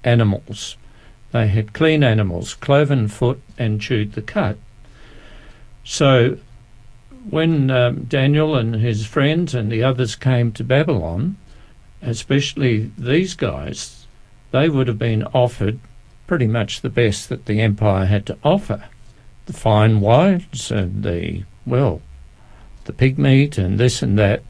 animals. 0.04 0.76
They 1.32 1.46
had 1.46 1.72
clean 1.72 2.02
animals, 2.02 2.54
cloven 2.54 3.08
foot, 3.08 3.40
and 3.56 3.80
chewed 3.80 4.12
the 4.12 4.22
cud. 4.22 4.58
So, 5.84 6.38
when 7.28 7.70
um, 7.70 8.04
Daniel 8.04 8.56
and 8.56 8.74
his 8.74 9.06
friends 9.06 9.54
and 9.54 9.70
the 9.70 9.82
others 9.82 10.16
came 10.16 10.52
to 10.52 10.64
Babylon, 10.64 11.36
especially 12.02 12.90
these 12.98 13.34
guys, 13.34 14.06
they 14.50 14.68
would 14.68 14.88
have 14.88 14.98
been 14.98 15.24
offered 15.32 15.78
pretty 16.26 16.46
much 16.46 16.80
the 16.80 16.90
best 16.90 17.28
that 17.28 17.46
the 17.46 17.60
empire 17.60 18.06
had 18.06 18.26
to 18.26 18.38
offer 18.44 18.89
fine 19.52 20.00
wines 20.00 20.70
and 20.70 21.02
the, 21.02 21.44
well, 21.66 22.02
the 22.84 22.92
pig 22.92 23.18
meat 23.18 23.58
and 23.58 23.78
this 23.78 24.02
and 24.02 24.18
that. 24.18 24.42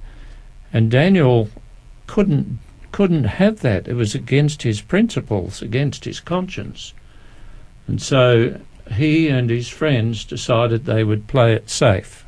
And 0.72 0.90
Daniel 0.90 1.48
couldn't 2.06 2.58
couldn't 2.92 3.24
have 3.24 3.60
that. 3.60 3.86
It 3.86 3.94
was 3.94 4.14
against 4.14 4.62
his 4.62 4.80
principles, 4.80 5.62
against 5.62 6.04
his 6.04 6.18
conscience. 6.18 6.92
And 7.86 8.02
so 8.02 8.60
he 8.92 9.28
and 9.28 9.48
his 9.48 9.68
friends 9.68 10.24
decided 10.24 10.84
they 10.84 11.04
would 11.04 11.28
play 11.28 11.52
it 11.52 11.70
safe. 11.70 12.24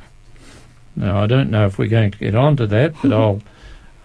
Now 0.95 1.21
I 1.21 1.27
don't 1.27 1.49
know 1.49 1.65
if 1.65 1.77
we're 1.77 1.87
going 1.87 2.11
to 2.11 2.17
get 2.17 2.35
onto 2.35 2.65
that, 2.67 2.93
but 3.01 3.11
I'll 3.13 3.41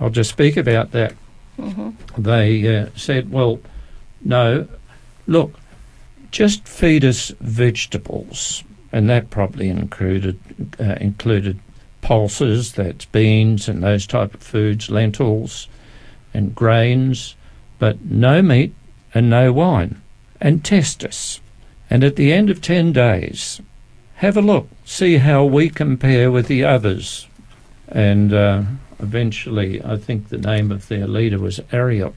I'll 0.00 0.10
just 0.10 0.30
speak 0.30 0.56
about 0.56 0.92
that. 0.92 1.14
Mm-hmm. 1.58 2.22
They 2.22 2.76
uh, 2.76 2.86
said, 2.94 3.30
"Well, 3.30 3.60
no, 4.22 4.68
look, 5.26 5.54
just 6.30 6.66
feed 6.66 7.04
us 7.04 7.32
vegetables," 7.40 8.64
and 8.92 9.08
that 9.10 9.30
probably 9.30 9.68
included 9.68 10.38
uh, 10.80 10.96
included 11.00 11.58
pulses, 12.00 12.72
that's 12.72 13.04
beans 13.06 13.68
and 13.68 13.82
those 13.82 14.06
type 14.06 14.34
of 14.34 14.42
foods, 14.42 14.88
lentils 14.88 15.68
and 16.32 16.54
grains, 16.54 17.34
but 17.78 18.02
no 18.04 18.40
meat 18.42 18.74
and 19.14 19.28
no 19.28 19.52
wine. 19.52 20.00
And 20.40 20.64
test 20.64 21.04
us. 21.04 21.40
And 21.90 22.04
at 22.04 22.16
the 22.16 22.32
end 22.32 22.50
of 22.50 22.62
ten 22.62 22.92
days, 22.92 23.60
have 24.16 24.36
a 24.36 24.42
look, 24.42 24.68
see 24.84 25.18
how 25.18 25.44
we 25.44 25.68
compare 25.68 26.30
with 26.30 26.46
the 26.46 26.64
others. 26.64 27.26
And 27.88 28.32
uh, 28.32 28.62
eventually, 29.00 29.82
I 29.84 29.96
think 29.96 30.28
the 30.28 30.38
name 30.38 30.70
of 30.70 30.88
their 30.88 31.06
leader 31.06 31.38
was 31.38 31.60
Arioch, 31.72 32.16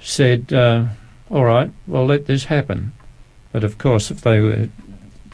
said, 0.00 0.52
uh, 0.52 0.86
"All 1.30 1.44
right, 1.44 1.70
well 1.86 2.06
let 2.06 2.26
this 2.26 2.44
happen." 2.44 2.92
But 3.52 3.64
of 3.64 3.78
course, 3.78 4.10
if 4.10 4.22
they 4.22 4.40
were 4.40 4.68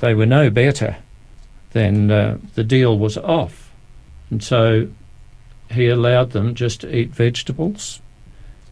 they 0.00 0.14
were 0.14 0.26
no 0.26 0.50
better, 0.50 0.96
then 1.72 2.10
uh, 2.10 2.38
the 2.54 2.64
deal 2.64 2.98
was 2.98 3.16
off. 3.16 3.70
And 4.30 4.42
so 4.42 4.88
he 5.70 5.88
allowed 5.88 6.30
them 6.30 6.54
just 6.54 6.80
to 6.82 6.94
eat 6.94 7.10
vegetables. 7.10 8.00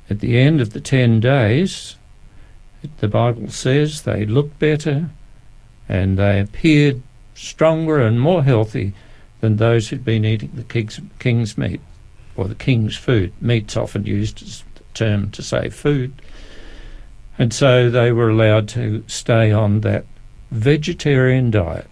At 0.09 0.21
the 0.21 0.39
end 0.39 0.61
of 0.61 0.73
the 0.73 0.81
ten 0.81 1.21
days, 1.21 1.97
the 2.99 3.09
Bible 3.09 3.51
says 3.51 4.03
they 4.03 4.25
looked 4.25 4.59
better 4.59 5.11
and 5.89 6.19
they 6.19 6.41
appeared 6.41 7.03
stronger 7.35 8.01
and 8.01 8.21
more 8.21 8.43
healthy 8.43 8.95
than 9.41 9.57
those 9.57 9.89
who'd 9.89 10.05
been 10.05 10.25
eating 10.25 10.51
the 10.55 10.65
king's, 10.65 11.01
king's 11.19 11.59
meat 11.59 11.81
or 12.37 12.47
the 12.49 12.55
king's 12.55 12.97
food. 12.97 13.33
Meat's 13.41 13.77
often 13.77 14.07
used 14.07 14.43
as 14.43 14.65
the 14.75 14.83
term 14.95 15.31
to 15.33 15.43
say 15.43 15.69
food. 15.69 16.13
And 17.39 17.53
so 17.53 17.91
they 17.91 18.13
were 18.13 18.31
allowed 18.31 18.69
to 18.71 19.05
stay 19.07 19.53
on 19.53 19.81
that 19.83 20.05
vegetarian 20.51 21.51
diet. 21.51 21.87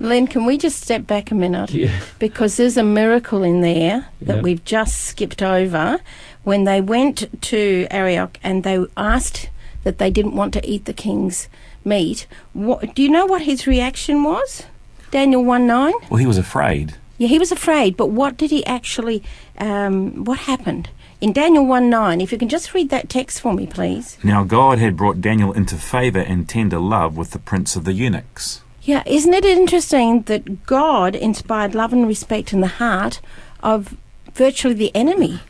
Len, 0.00 0.26
can 0.28 0.46
we 0.46 0.56
just 0.56 0.80
step 0.80 1.06
back 1.06 1.30
a 1.30 1.34
minute? 1.34 1.70
Yeah. 1.72 1.90
Because 2.18 2.56
there's 2.56 2.76
a 2.76 2.84
miracle 2.84 3.42
in 3.42 3.60
there 3.60 4.06
that 4.22 4.36
Yeah. 4.36 4.42
we've 4.42 4.64
just 4.64 5.02
skipped 5.02 5.42
over. 5.42 5.98
When 6.44 6.64
they 6.64 6.80
went 6.80 7.26
to 7.42 7.86
Arioch 7.90 8.38
and 8.42 8.62
they 8.62 8.78
asked 8.96 9.50
that 9.84 9.98
they 9.98 10.10
didn't 10.10 10.36
want 10.36 10.52
to 10.54 10.66
eat 10.66 10.84
the 10.84 10.92
king's 10.92 11.48
meat, 11.84 12.26
what, 12.52 12.94
do 12.94 13.02
you 13.02 13.08
know 13.10 13.26
what 13.26 13.42
his 13.42 13.66
reaction 13.66 14.22
was? 14.22 14.62
Daniel 15.10 15.44
1 15.44 15.66
9? 15.66 15.92
Well, 16.10 16.18
he 16.18 16.26
was 16.26 16.38
afraid. 16.38 16.94
Yeah, 17.18 17.28
he 17.28 17.38
was 17.38 17.50
afraid, 17.50 17.96
but 17.96 18.06
what 18.10 18.36
did 18.36 18.50
he 18.52 18.64
actually, 18.66 19.24
um, 19.58 20.24
what 20.24 20.38
happened? 20.40 20.88
In 21.20 21.32
Daniel 21.32 21.66
1 21.66 21.90
9, 21.90 22.20
if 22.20 22.30
you 22.30 22.38
can 22.38 22.48
just 22.48 22.74
read 22.74 22.90
that 22.90 23.08
text 23.08 23.40
for 23.40 23.52
me, 23.52 23.66
please. 23.66 24.16
Now 24.22 24.44
God 24.44 24.78
had 24.78 24.96
brought 24.96 25.20
Daniel 25.20 25.52
into 25.52 25.74
favour 25.74 26.20
and 26.20 26.48
tender 26.48 26.78
love 26.78 27.16
with 27.16 27.32
the 27.32 27.40
prince 27.40 27.74
of 27.74 27.84
the 27.84 27.92
eunuchs. 27.92 28.62
Yeah, 28.82 29.02
isn't 29.04 29.34
it 29.34 29.44
interesting 29.44 30.22
that 30.22 30.64
God 30.64 31.16
inspired 31.16 31.74
love 31.74 31.92
and 31.92 32.06
respect 32.06 32.52
in 32.52 32.60
the 32.60 32.78
heart 32.78 33.20
of 33.64 33.96
virtually 34.32 34.74
the 34.74 34.94
enemy 34.94 35.40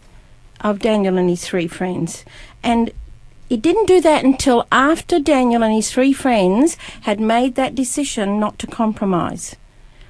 of 0.63 0.79
Daniel 0.79 1.19
and 1.19 1.29
his 1.29 1.47
three 1.47 1.69
friends? 1.69 2.25
And 2.63 2.91
it 3.51 3.61
didn't 3.61 3.87
do 3.89 4.01
that 4.01 4.25
until 4.25 4.67
after 4.73 5.19
Daniel 5.19 5.63
and 5.63 5.75
his 5.75 5.91
three 5.91 6.15
friends 6.15 6.79
had 7.03 7.21
made 7.21 7.57
that 7.57 7.75
decision 7.75 8.41
not 8.41 8.59
to 8.61 8.67
compromise. 8.67 9.55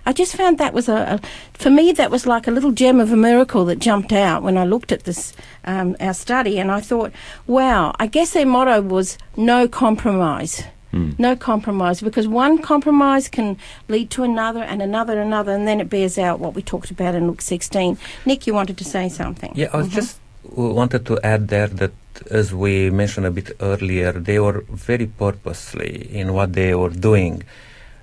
I 0.09 0.13
just 0.15 0.35
found 0.37 0.57
that 0.57 0.73
was 0.73 0.89
a, 0.89 1.21
a 1.21 1.21
for 1.53 1.69
me 1.69 1.93
that 1.93 2.11
was 2.11 2.27
like 2.27 2.49
a 2.49 2.51
little 2.51 2.73
gem 2.73 2.99
of 2.99 3.13
a 3.13 3.17
miracle 3.17 3.67
that 3.67 3.79
jumped 3.79 4.11
out 4.11 4.43
when 4.43 4.57
I 4.57 4.65
looked 4.65 4.91
at 4.91 5.05
this 5.05 5.35
um, 5.65 5.97
our 6.01 6.15
study, 6.15 6.59
and 6.59 6.71
I 6.71 6.81
thought, 6.81 7.13
wow, 7.47 7.95
I 8.01 8.07
guess 8.07 8.31
their 8.33 8.47
motto 8.47 8.81
was 8.81 9.19
no 9.37 9.69
compromise. 9.69 10.65
No 11.19 11.37
compromise 11.37 12.01
because 12.01 12.27
one 12.27 12.57
compromise 12.63 13.29
can 13.29 13.59
lead 13.89 14.09
to 14.13 14.23
another 14.23 14.63
and 14.63 14.81
another 14.81 15.13
and 15.21 15.29
another, 15.29 15.53
and 15.53 15.69
then 15.69 15.81
it 15.81 15.91
bears 15.91 16.17
out 16.17 16.41
what 16.41 16.55
we 16.55 16.63
talked 16.63 16.91
about 16.91 17.15
in 17.15 17.27
Luke 17.27 17.43
16. 17.43 17.99
Nick, 18.25 18.47
you 18.47 18.55
wanted 18.55 18.79
to 18.79 18.85
say 18.85 19.11
something? 19.11 19.53
Yeah, 19.55 19.69
I 19.75 19.77
was 19.77 19.89
just 19.91 20.19
wanted 20.43 21.05
to 21.05 21.21
add 21.23 21.49
there 21.49 21.69
that, 21.69 21.93
as 22.31 22.55
we 22.55 22.89
mentioned 22.89 23.27
a 23.27 23.31
bit 23.31 23.51
earlier, 23.61 24.13
they 24.13 24.39
were 24.41 24.65
very 24.71 25.07
purposely 25.07 26.09
in 26.11 26.33
what 26.33 26.55
they 26.55 26.75
were 26.75 26.95
doing 27.09 27.45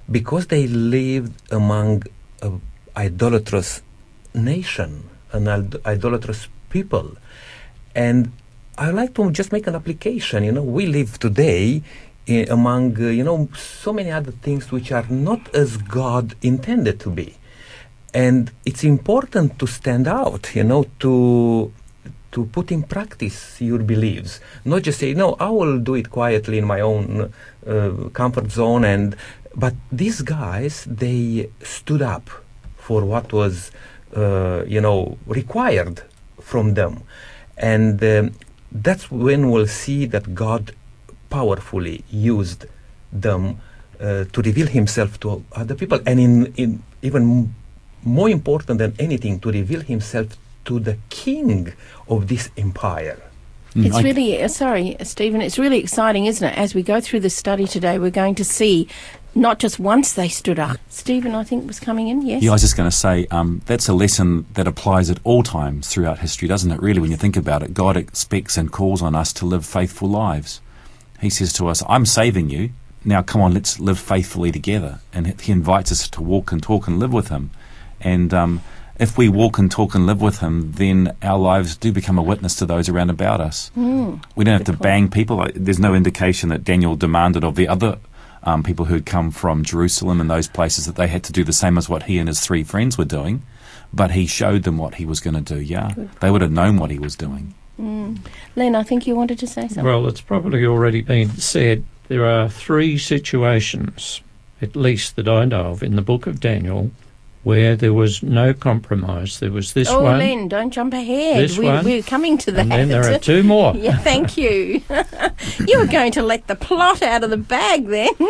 because 0.10 0.48
they 0.48 0.68
lived 0.68 1.34
among 1.52 2.04
a 2.42 2.52
idolatrous 2.98 3.82
nation, 4.34 5.10
an 5.32 5.48
idolatrous 5.86 6.48
people, 6.70 7.16
and 7.96 8.32
I 8.78 8.92
like 8.92 9.14
to 9.16 9.32
just 9.32 9.52
make 9.52 9.68
an 9.68 9.76
application. 9.76 10.44
You 10.44 10.52
know, 10.52 10.64
we 10.64 10.86
live 10.86 11.18
today 11.20 11.82
i- 12.28 12.46
among 12.50 13.02
uh, 13.02 13.08
you 13.08 13.24
know 13.24 13.50
so 13.56 13.94
many 13.94 14.12
other 14.12 14.32
things 14.32 14.72
which 14.72 14.92
are 14.92 15.06
not 15.10 15.54
as 15.56 15.78
God 15.78 16.36
intended 16.42 17.00
to 17.02 17.10
be, 17.10 17.38
and 18.14 18.52
it's 18.66 18.84
important 18.84 19.58
to 19.60 19.68
stand 19.68 20.08
out. 20.08 20.56
You 20.56 20.64
know, 20.64 20.86
to 21.00 21.72
to 22.32 22.46
put 22.48 22.70
in 22.72 22.84
practice 22.84 23.62
your 23.62 23.80
beliefs, 23.80 24.42
not 24.66 24.84
just 24.84 25.00
say, 25.00 25.14
"No, 25.14 25.36
I 25.40 25.50
will 25.50 25.80
do 25.80 25.96
it 25.96 26.10
quietly 26.10 26.58
in 26.58 26.66
my 26.66 26.82
own 26.82 27.32
uh, 27.68 27.90
comfort 28.14 28.52
zone." 28.52 28.84
And 28.84 29.16
but 29.56 29.74
these 29.92 30.22
guys, 30.22 30.86
they 30.86 31.50
stood 31.64 32.02
up 32.02 32.30
for 32.78 33.04
what 33.06 33.32
was, 33.34 33.72
uh, 34.16 34.64
you 34.68 34.82
know, 34.82 35.18
required 35.26 36.02
from 36.42 36.74
them, 36.74 37.04
and 37.58 38.04
um, 38.04 38.32
that's 38.72 39.10
when 39.10 39.50
we'll 39.52 39.68
see 39.68 40.06
that 40.08 40.36
God 40.36 40.74
powerfully 41.30 42.04
used 42.12 42.66
them 43.12 43.60
uh, 44.00 44.26
to 44.34 44.42
reveal 44.42 44.68
Himself 44.68 45.20
to 45.22 45.44
other 45.54 45.76
people, 45.76 46.00
and 46.06 46.20
in, 46.20 46.54
in 46.58 46.84
even 47.02 47.54
more 48.04 48.30
important 48.30 48.78
than 48.78 48.94
anything, 49.00 49.40
to 49.40 49.52
reveal 49.52 49.82
Himself 49.82 50.28
to 50.66 50.80
the 50.80 50.98
king 51.10 51.74
of 52.10 52.28
this 52.28 52.50
empire. 52.58 53.22
Mm, 53.76 53.86
It's 53.88 53.96
I- 53.96 54.02
really, 54.02 54.42
uh, 54.44 54.48
sorry, 54.48 54.96
Stephen, 55.04 55.42
it's 55.42 55.58
really 55.60 55.80
exciting, 55.80 56.26
isn't 56.26 56.48
it? 56.48 56.58
As 56.58 56.74
we 56.76 56.82
go 56.84 57.00
through 57.02 57.20
the 57.22 57.30
study 57.30 57.68
today, 57.68 58.00
we're 58.00 58.10
going 58.24 58.36
to 58.36 58.44
see 58.46 58.88
not 59.36 59.60
just 59.60 59.80
once 59.80 60.14
they 60.14 60.30
stood 60.30 60.58
up. 60.58 60.78
Stephen, 60.90 61.36
I 61.36 61.44
think, 61.44 61.68
was 61.68 61.80
coming 61.80 62.08
in, 62.08 62.26
yes? 62.26 62.42
Yeah, 62.42 62.52
I 62.52 62.54
was 62.54 62.62
just 62.62 62.78
going 62.78 62.90
to 62.90 62.96
say 62.96 63.28
um, 63.30 63.62
that's 63.66 63.90
a 63.90 63.94
lesson 63.94 64.46
that 64.54 64.66
applies 64.66 65.10
at 65.10 65.20
all 65.26 65.44
times 65.44 65.90
throughout 65.90 66.20
history, 66.20 66.48
doesn't 66.48 66.72
it? 66.72 66.82
Really, 66.82 67.02
when 67.02 67.12
you 67.12 67.18
think 67.18 67.36
about 67.36 67.62
it, 67.62 67.74
God 67.74 67.98
expects 67.98 68.58
and 68.58 68.72
calls 68.72 69.02
on 69.02 69.14
us 69.14 69.34
to 69.34 69.46
live 69.46 69.66
faithful 69.66 70.10
lives. 70.10 70.62
He 71.20 71.30
says 71.30 71.52
to 71.54 71.68
us, 71.68 71.84
"I'm 71.88 72.06
saving 72.06 72.50
you. 72.50 72.72
Now, 73.04 73.22
come 73.22 73.42
on, 73.42 73.54
let's 73.54 73.80
live 73.80 74.00
faithfully 74.00 74.52
together." 74.52 75.00
And 75.14 75.40
He 75.40 75.52
invites 75.52 75.92
us 75.92 76.08
to 76.10 76.22
walk 76.22 76.52
and 76.52 76.64
talk 76.64 76.88
and 76.88 77.00
live 77.00 77.14
with 77.14 77.28
Him. 77.28 77.52
And 78.00 78.34
um, 78.34 78.62
if 78.98 79.18
we 79.18 79.28
walk 79.28 79.58
and 79.58 79.70
talk 79.70 79.96
and 79.96 80.08
live 80.08 80.22
with 80.22 80.40
Him, 80.40 80.72
then 80.74 81.16
our 81.22 81.38
lives 81.38 81.76
do 81.76 81.92
become 81.92 82.18
a 82.18 82.24
witness 82.24 82.56
to 82.56 82.66
those 82.66 82.88
around 82.88 83.10
about 83.10 83.42
us. 83.42 83.70
Mm. 83.78 84.24
We 84.36 84.46
don't 84.46 84.54
have 84.54 84.66
to 84.66 84.74
point. 84.74 84.82
bang 84.82 85.10
people. 85.10 85.46
There's 85.54 85.80
no 85.80 85.94
indication 85.94 86.50
that 86.50 86.64
Daniel 86.64 86.96
demanded 86.96 87.44
of 87.44 87.56
the 87.56 87.68
other 87.68 88.00
um, 88.46 88.64
people 88.64 88.86
who 88.86 88.94
had 88.94 89.06
come 89.06 89.32
from 89.32 89.64
Jerusalem 89.64 90.22
and 90.22 90.30
those 90.30 90.48
places 90.48 90.86
that 90.86 90.96
they 90.96 91.08
had 91.08 91.24
to 91.26 91.34
do 91.34 91.44
the 91.44 91.54
same 91.54 91.78
as 91.78 91.90
what 91.90 92.04
he 92.04 92.18
and 92.18 92.28
his 92.28 92.42
three 92.42 92.64
friends 92.64 92.98
were 92.98 93.06
doing. 93.06 93.42
But 93.94 94.12
he 94.12 94.26
showed 94.28 94.64
them 94.64 94.78
what 94.78 94.96
he 94.96 95.06
was 95.06 95.20
going 95.20 95.42
to 95.42 95.56
do. 95.56 95.60
Yeah, 95.60 95.94
Good. 95.96 96.12
they 96.20 96.30
would 96.30 96.42
have 96.42 96.52
known 96.52 96.78
what 96.78 96.92
he 96.92 97.00
was 97.00 97.16
doing. 97.16 97.54
Mm. 97.80 98.20
Len, 98.56 98.76
I 98.76 98.84
think 98.84 99.08
you 99.08 99.16
wanted 99.16 99.40
to 99.40 99.48
say 99.48 99.62
something. 99.62 99.84
Well, 99.84 100.08
it's 100.08 100.22
probably 100.22 100.66
already 100.66 101.02
been 101.02 101.30
said. 101.30 101.84
There 102.08 102.26
are 102.26 102.50
three 102.50 102.98
situations, 102.98 104.22
at 104.62 104.76
least 104.76 105.16
that 105.16 105.28
I 105.28 105.46
know 105.46 105.72
of, 105.72 105.84
in 105.84 105.96
the 105.96 106.02
book 106.02 106.28
of 106.28 106.40
Daniel 106.40 106.92
where 107.46 107.76
there 107.76 107.94
was 107.94 108.24
no 108.24 108.56
compromise. 108.56 109.40
There 109.40 109.52
was 109.52 109.74
this 109.74 109.88
oh, 109.88 110.02
one, 110.02 110.18
Len, 110.18 110.48
don't 110.48 110.72
jump 110.72 110.96
ahead. 110.96 111.38
This 111.38 111.60
we, 111.60 111.66
one, 111.66 111.86
we're 111.86 112.02
coming 112.02 112.40
to 112.40 112.52
that. 112.52 112.62
and 112.62 112.72
then 112.72 112.88
there 112.88 113.14
are 113.14 113.20
two 113.20 113.44
more. 113.54 113.76
Yeah, 113.76 113.98
thank 114.00 114.36
you. 114.36 114.82
you 115.68 115.80
were 115.80 115.86
going 115.86 116.12
to 116.14 116.24
let 116.24 116.48
the 116.48 116.56
plot 116.56 117.04
out 117.04 117.24
of 117.24 117.30
the 117.30 117.38
bag 117.38 117.88
then. 117.88 118.14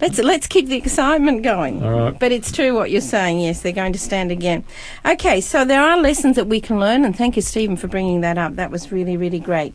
Let's 0.00 0.18
let's 0.18 0.46
keep 0.46 0.68
the 0.68 0.76
excitement 0.76 1.42
going. 1.42 1.82
All 1.82 1.90
right. 1.90 2.18
But 2.18 2.30
it's 2.30 2.52
true 2.52 2.74
what 2.74 2.92
you're 2.92 3.00
saying. 3.00 3.40
Yes, 3.40 3.60
they're 3.60 3.72
going 3.72 3.92
to 3.92 3.98
stand 3.98 4.30
again. 4.30 4.64
Okay, 5.04 5.40
so 5.40 5.64
there 5.64 5.82
are 5.82 6.00
lessons 6.00 6.36
that 6.36 6.46
we 6.46 6.60
can 6.60 6.78
learn, 6.78 7.04
and 7.04 7.14
thank 7.14 7.34
you, 7.34 7.42
Stephen, 7.42 7.76
for 7.76 7.88
bringing 7.88 8.20
that 8.20 8.38
up. 8.38 8.54
That 8.54 8.70
was 8.70 8.92
really, 8.92 9.16
really 9.16 9.40
great. 9.40 9.74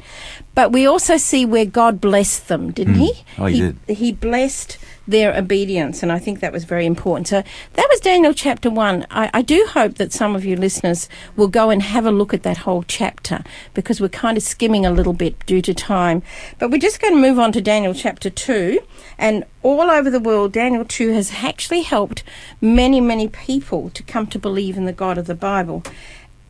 But 0.56 0.72
we 0.72 0.88
also 0.88 1.18
see 1.18 1.46
where 1.46 1.66
God 1.66 2.00
blessed 2.00 2.48
them, 2.48 2.72
didn't 2.72 2.96
Mm. 2.96 3.00
He? 3.00 3.14
Oh, 3.38 3.46
he 3.48 3.60
did. 3.60 3.78
He 3.90 4.12
blessed 4.14 4.78
their 5.08 5.36
obedience, 5.36 6.02
and 6.02 6.12
I 6.12 6.20
think 6.20 6.40
that 6.40 6.52
was 6.52 6.64
very 6.64 6.86
important. 6.86 7.28
So 7.28 7.44
that 7.74 7.88
was 7.90 8.00
Daniel 8.00 8.34
chapter 8.34 8.70
one. 8.70 9.06
I, 9.12 9.30
I 9.34 9.42
do 9.42 9.68
hope 9.72 9.96
that 9.96 10.12
some 10.12 10.36
of 10.36 10.46
you 10.46 10.56
listeners 10.56 11.08
will 11.36 11.48
go 11.48 11.70
and 11.70 11.82
have 11.82 12.06
a 12.06 12.12
look 12.12 12.34
at 12.34 12.44
that 12.44 12.58
whole 12.60 12.84
chapter 12.84 13.44
because 13.74 14.02
we're 14.02 14.10
kind 14.10 14.38
of 14.38 14.44
skimming 14.44 14.86
a 14.86 14.92
little 14.92 15.14
bit 15.14 15.46
due 15.46 15.62
to 15.62 15.74
time. 15.74 16.24
But 16.60 16.72
we're 16.72 16.78
just 16.78 17.00
going 17.00 17.14
to 17.14 17.22
move 17.22 17.40
on 17.40 17.52
to 17.54 17.62
Daniel 17.62 17.94
chapter 17.94 18.30
two, 18.30 18.82
and 19.18 19.46
all 19.64 19.90
over 19.90 20.10
the 20.10 20.20
world, 20.20 20.52
Daniel 20.52 20.86
2 20.86 21.14
has 21.14 21.32
actually 21.38 21.82
helped 21.82 22.24
many, 22.62 23.02
many 23.02 23.28
people 23.28 23.90
to 23.92 24.04
come 24.04 24.28
to 24.28 24.38
believe 24.38 24.78
in 24.78 24.86
the 24.86 24.94
God 24.94 25.18
of 25.18 25.26
the 25.26 25.34
Bible. 25.34 25.84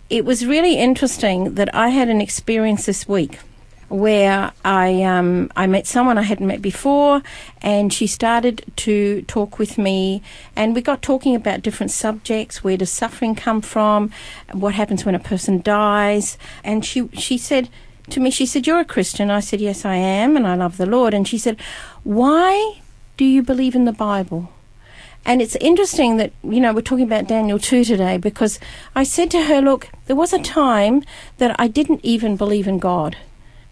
It 0.09 0.25
was 0.25 0.45
really 0.45 0.77
interesting 0.77 1.55
that 1.55 1.73
I 1.73 1.89
had 1.89 2.09
an 2.09 2.21
experience 2.21 2.85
this 2.85 3.07
week 3.07 3.39
where 3.89 4.51
I 4.63 5.03
um, 5.03 5.51
I 5.55 5.67
met 5.67 5.87
someone 5.87 6.17
I 6.17 6.23
hadn't 6.23 6.47
met 6.47 6.61
before, 6.61 7.21
and 7.61 7.93
she 7.93 8.07
started 8.07 8.63
to 8.77 9.21
talk 9.23 9.59
with 9.59 9.77
me, 9.77 10.21
and 10.55 10.75
we 10.75 10.81
got 10.81 11.01
talking 11.01 11.35
about 11.35 11.61
different 11.61 11.91
subjects. 11.91 12.63
Where 12.63 12.77
does 12.77 12.91
suffering 12.91 13.35
come 13.35 13.61
from? 13.61 14.11
What 14.51 14.75
happens 14.75 15.05
when 15.05 15.15
a 15.15 15.19
person 15.19 15.61
dies? 15.61 16.37
And 16.63 16.85
she 16.85 17.07
she 17.13 17.37
said 17.37 17.69
to 18.09 18.19
me, 18.19 18.31
she 18.31 18.45
said, 18.45 18.67
"You're 18.67 18.79
a 18.79 18.85
Christian." 18.85 19.31
I 19.31 19.39
said, 19.39 19.61
"Yes, 19.61 19.85
I 19.85 19.95
am, 19.95 20.35
and 20.35 20.47
I 20.47 20.55
love 20.55 20.77
the 20.77 20.85
Lord." 20.85 21.13
And 21.13 21.27
she 21.27 21.37
said, 21.37 21.59
"Why 22.03 22.81
do 23.17 23.25
you 23.25 23.41
believe 23.43 23.75
in 23.75 23.85
the 23.85 23.91
Bible?" 23.91 24.49
And 25.25 25.41
it's 25.41 25.55
interesting 25.55 26.17
that, 26.17 26.31
you 26.43 26.59
know, 26.59 26.71
we're 26.71 26.81
talking 26.81 27.05
about 27.05 27.27
Daniel 27.27 27.57
2 27.57 27.83
today 27.83 28.17
because 28.17 28.59
I 28.95 29.03
said 29.03 29.31
to 29.31 29.45
her, 29.45 29.59
look, 29.59 29.89
there 30.05 30.15
was 30.15 30.33
a 30.33 30.39
time 30.39 31.03
that 31.39 31.59
I 31.59 31.67
didn't 31.67 32.01
even 32.03 32.37
believe 32.37 32.67
in 32.67 32.77
God. 32.77 33.17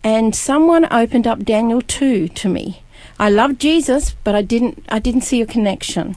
And 0.03 0.35
someone 0.35 0.91
opened 0.91 1.27
up 1.27 1.45
Daniel 1.45 1.81
2 1.81 2.27
to 2.27 2.49
me. 2.49 2.83
I 3.19 3.29
loved 3.29 3.59
Jesus, 3.59 4.15
but 4.23 4.35
I 4.35 4.41
didn't 4.41 4.85
I 4.89 4.99
didn't 4.99 5.21
see 5.21 5.41
a 5.41 5.45
connection. 5.45 6.15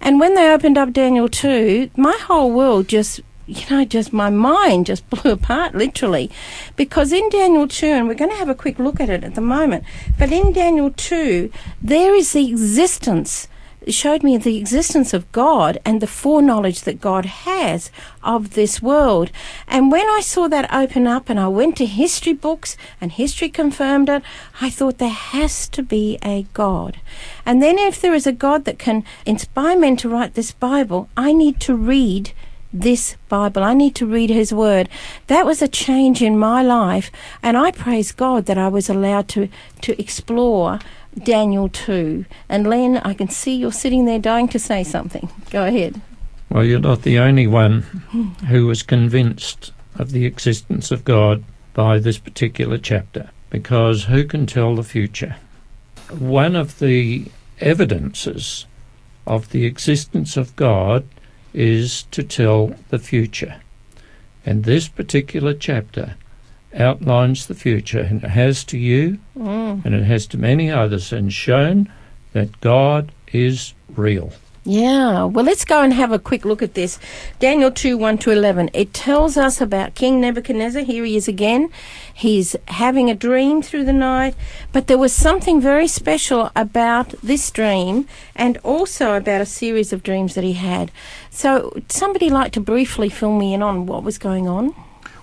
And 0.00 0.18
when 0.18 0.34
they 0.34 0.52
opened 0.52 0.78
up 0.78 0.92
Daniel 0.92 1.28
2, 1.28 1.90
my 1.96 2.16
whole 2.22 2.50
world 2.50 2.88
just 2.88 3.20
you 3.46 3.68
know, 3.68 3.84
just 3.84 4.12
my 4.12 4.30
mind 4.30 4.86
just 4.86 5.08
blew 5.10 5.32
apart 5.32 5.74
literally. 5.74 6.30
Because 6.76 7.12
in 7.12 7.28
Daniel 7.30 7.68
2, 7.68 7.86
and 7.86 8.08
we're 8.08 8.14
going 8.14 8.30
to 8.30 8.36
have 8.36 8.48
a 8.48 8.54
quick 8.54 8.78
look 8.78 9.00
at 9.00 9.10
it 9.10 9.24
at 9.24 9.34
the 9.34 9.40
moment, 9.40 9.84
but 10.18 10.32
in 10.32 10.52
Daniel 10.52 10.90
2, 10.90 11.52
there 11.82 12.14
is 12.14 12.32
the 12.32 12.48
existence 12.48 13.48
showed 13.88 14.22
me 14.22 14.36
the 14.36 14.56
existence 14.56 15.14
of 15.14 15.30
God 15.32 15.78
and 15.84 16.00
the 16.00 16.06
foreknowledge 16.06 16.82
that 16.82 17.00
God 17.00 17.24
has 17.24 17.90
of 18.22 18.54
this 18.54 18.82
world. 18.82 19.30
And 19.66 19.90
when 19.90 20.06
I 20.08 20.20
saw 20.20 20.48
that 20.48 20.72
open 20.72 21.06
up 21.06 21.28
and 21.28 21.40
I 21.40 21.48
went 21.48 21.76
to 21.78 21.86
history 21.86 22.32
books 22.32 22.76
and 23.00 23.12
history 23.12 23.48
confirmed 23.48 24.08
it, 24.08 24.22
I 24.60 24.70
thought 24.70 24.98
there 24.98 25.08
has 25.08 25.68
to 25.68 25.82
be 25.82 26.18
a 26.22 26.46
God. 26.52 26.98
And 27.46 27.62
then 27.62 27.78
if 27.78 28.00
there 28.00 28.14
is 28.14 28.26
a 28.26 28.32
God 28.32 28.64
that 28.64 28.78
can 28.78 29.04
inspire 29.24 29.78
men 29.78 29.96
to 29.98 30.08
write 30.08 30.34
this 30.34 30.52
Bible, 30.52 31.08
I 31.16 31.32
need 31.32 31.60
to 31.60 31.74
read 31.74 32.32
this 32.72 33.16
Bible. 33.28 33.62
I 33.62 33.74
need 33.74 33.94
to 33.96 34.06
read 34.06 34.30
His 34.30 34.52
Word. 34.52 34.88
That 35.26 35.46
was 35.46 35.60
a 35.60 35.68
change 35.68 36.22
in 36.22 36.38
my 36.38 36.62
life, 36.62 37.10
and 37.42 37.56
I 37.56 37.72
praise 37.72 38.12
God 38.12 38.46
that 38.46 38.58
I 38.58 38.68
was 38.68 38.88
allowed 38.88 39.28
to 39.30 39.48
to 39.82 40.00
explore 40.00 40.78
Daniel 41.18 41.68
2. 41.68 42.24
And 42.48 42.66
Len, 42.66 42.98
I 42.98 43.14
can 43.14 43.28
see 43.28 43.54
you're 43.54 43.72
sitting 43.72 44.04
there 44.04 44.18
dying 44.18 44.48
to 44.48 44.58
say 44.58 44.84
something. 44.84 45.28
Go 45.50 45.64
ahead. 45.64 46.00
Well, 46.48 46.64
you're 46.64 46.80
not 46.80 47.02
the 47.02 47.18
only 47.18 47.46
one 47.46 47.82
who 48.48 48.66
was 48.66 48.82
convinced 48.82 49.72
of 49.96 50.12
the 50.12 50.24
existence 50.24 50.90
of 50.90 51.04
God 51.04 51.44
by 51.74 51.98
this 51.98 52.18
particular 52.18 52.78
chapter, 52.78 53.30
because 53.50 54.04
who 54.04 54.24
can 54.24 54.46
tell 54.46 54.74
the 54.74 54.82
future? 54.82 55.36
One 56.18 56.56
of 56.56 56.78
the 56.80 57.26
evidences 57.60 58.66
of 59.26 59.50
the 59.50 59.64
existence 59.64 60.36
of 60.36 60.56
God 60.56 61.06
is 61.52 62.04
to 62.10 62.22
tell 62.22 62.74
the 62.88 62.98
future. 62.98 63.60
And 64.44 64.64
this 64.64 64.88
particular 64.88 65.54
chapter 65.54 66.16
outlines 66.78 67.46
the 67.46 67.54
future, 67.54 68.00
and 68.00 68.22
it 68.22 68.30
has 68.30 68.64
to 68.64 68.78
you, 68.78 69.18
Mm. 69.38 69.84
and 69.84 69.94
it 69.94 70.04
has 70.04 70.26
to 70.28 70.38
many 70.38 70.70
others, 70.70 71.12
and 71.12 71.32
shown 71.32 71.88
that 72.32 72.60
God 72.60 73.12
is 73.32 73.74
real. 73.96 74.32
Yeah, 74.62 75.24
well, 75.24 75.44
let's 75.44 75.64
go 75.64 75.82
and 75.82 75.94
have 75.94 76.12
a 76.12 76.18
quick 76.18 76.44
look 76.44 76.62
at 76.62 76.74
this. 76.74 76.98
Daniel 77.38 77.70
2 77.70 77.96
1 77.96 78.18
to 78.18 78.30
11. 78.30 78.68
It 78.74 78.92
tells 78.92 79.38
us 79.38 79.58
about 79.58 79.94
King 79.94 80.20
Nebuchadnezzar. 80.20 80.82
Here 80.82 81.02
he 81.02 81.16
is 81.16 81.26
again. 81.26 81.70
He's 82.12 82.54
having 82.68 83.08
a 83.08 83.14
dream 83.14 83.62
through 83.62 83.84
the 83.84 83.94
night, 83.94 84.34
but 84.70 84.86
there 84.86 84.98
was 84.98 85.14
something 85.14 85.62
very 85.62 85.88
special 85.88 86.50
about 86.54 87.14
this 87.22 87.50
dream 87.50 88.06
and 88.36 88.58
also 88.58 89.14
about 89.16 89.40
a 89.40 89.46
series 89.46 89.94
of 89.94 90.02
dreams 90.02 90.34
that 90.34 90.44
he 90.44 90.52
had. 90.52 90.92
So, 91.30 91.72
somebody 91.88 92.28
like 92.28 92.52
to 92.52 92.60
briefly 92.60 93.08
fill 93.08 93.32
me 93.38 93.54
in 93.54 93.62
on 93.62 93.86
what 93.86 94.02
was 94.04 94.18
going 94.18 94.46
on? 94.46 94.74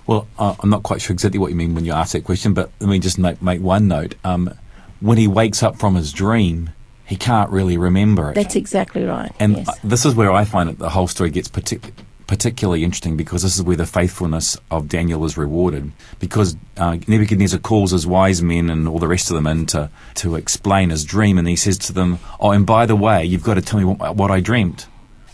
Well, 0.08 0.26
uh, 0.38 0.56
I'm 0.58 0.70
not 0.70 0.82
quite 0.82 1.02
sure 1.02 1.12
exactly 1.12 1.38
what 1.38 1.50
you 1.50 1.54
mean 1.54 1.74
when 1.74 1.84
you 1.84 1.92
ask 1.92 2.12
that 2.12 2.24
question, 2.24 2.54
but 2.54 2.72
let 2.80 2.88
me 2.88 2.98
just 2.98 3.18
make, 3.18 3.42
make 3.42 3.60
one 3.60 3.88
note. 3.88 4.14
Um, 4.24 4.52
when 5.00 5.18
he 5.18 5.28
wakes 5.28 5.62
up 5.62 5.78
from 5.78 5.96
his 5.96 6.14
dream, 6.14 6.70
he 7.04 7.14
can't 7.14 7.50
really 7.50 7.76
remember 7.76 8.30
it. 8.30 8.34
That's 8.34 8.56
exactly 8.56 9.04
right. 9.04 9.30
And 9.38 9.58
yes. 9.58 9.68
uh, 9.68 9.72
this 9.84 10.06
is 10.06 10.14
where 10.14 10.32
I 10.32 10.46
find 10.46 10.70
that 10.70 10.78
the 10.78 10.88
whole 10.88 11.08
story 11.08 11.28
gets 11.28 11.48
partic- 11.48 11.92
particularly 12.26 12.84
interesting 12.84 13.18
because 13.18 13.42
this 13.42 13.56
is 13.56 13.62
where 13.62 13.76
the 13.76 13.84
faithfulness 13.84 14.56
of 14.70 14.88
Daniel 14.88 15.26
is 15.26 15.36
rewarded. 15.36 15.92
Because 16.18 16.56
uh, 16.78 16.96
Nebuchadnezzar 17.06 17.60
calls 17.60 17.90
his 17.90 18.06
wise 18.06 18.40
men 18.42 18.70
and 18.70 18.88
all 18.88 18.98
the 18.98 19.08
rest 19.08 19.28
of 19.30 19.34
them 19.34 19.46
in 19.46 19.66
to, 19.66 19.90
to 20.16 20.36
explain 20.36 20.88
his 20.88 21.04
dream, 21.04 21.36
and 21.36 21.46
he 21.46 21.56
says 21.56 21.76
to 21.78 21.92
them, 21.92 22.18
Oh, 22.40 22.52
and 22.52 22.64
by 22.64 22.86
the 22.86 22.96
way, 22.96 23.26
you've 23.26 23.44
got 23.44 23.54
to 23.54 23.60
tell 23.60 23.78
me 23.78 23.84
what, 23.84 24.16
what 24.16 24.30
I 24.30 24.40
dreamt. 24.40 24.86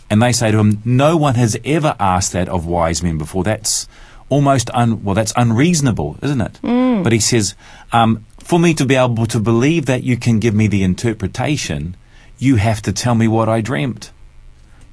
And 0.09 0.21
they 0.21 0.33
say 0.33 0.51
to 0.51 0.57
him, 0.57 0.81
No 0.83 1.15
one 1.15 1.35
has 1.35 1.57
ever 1.63 1.95
asked 1.97 2.33
that 2.33 2.49
of 2.49 2.65
wise 2.65 3.01
men 3.01 3.17
before. 3.17 3.45
That's 3.45 3.87
almost 4.29 4.69
un, 4.73 5.03
well, 5.03 5.15
that's 5.15 5.33
unreasonable, 5.35 6.17
isn't 6.21 6.41
it? 6.41 6.59
But 7.03 7.13
he 7.13 7.19
says, 7.19 7.55
um, 7.91 8.25
for 8.39 8.59
me 8.59 8.73
to 8.75 8.85
be 8.85 8.95
able 8.95 9.25
to 9.27 9.39
believe 9.39 9.85
that 9.85 10.03
you 10.03 10.17
can 10.17 10.39
give 10.39 10.53
me 10.53 10.67
the 10.67 10.83
interpretation, 10.83 11.95
you 12.37 12.55
have 12.57 12.81
to 12.83 12.91
tell 12.91 13.15
me 13.15 13.27
what 13.27 13.49
I 13.49 13.61
dreamt. 13.61 14.11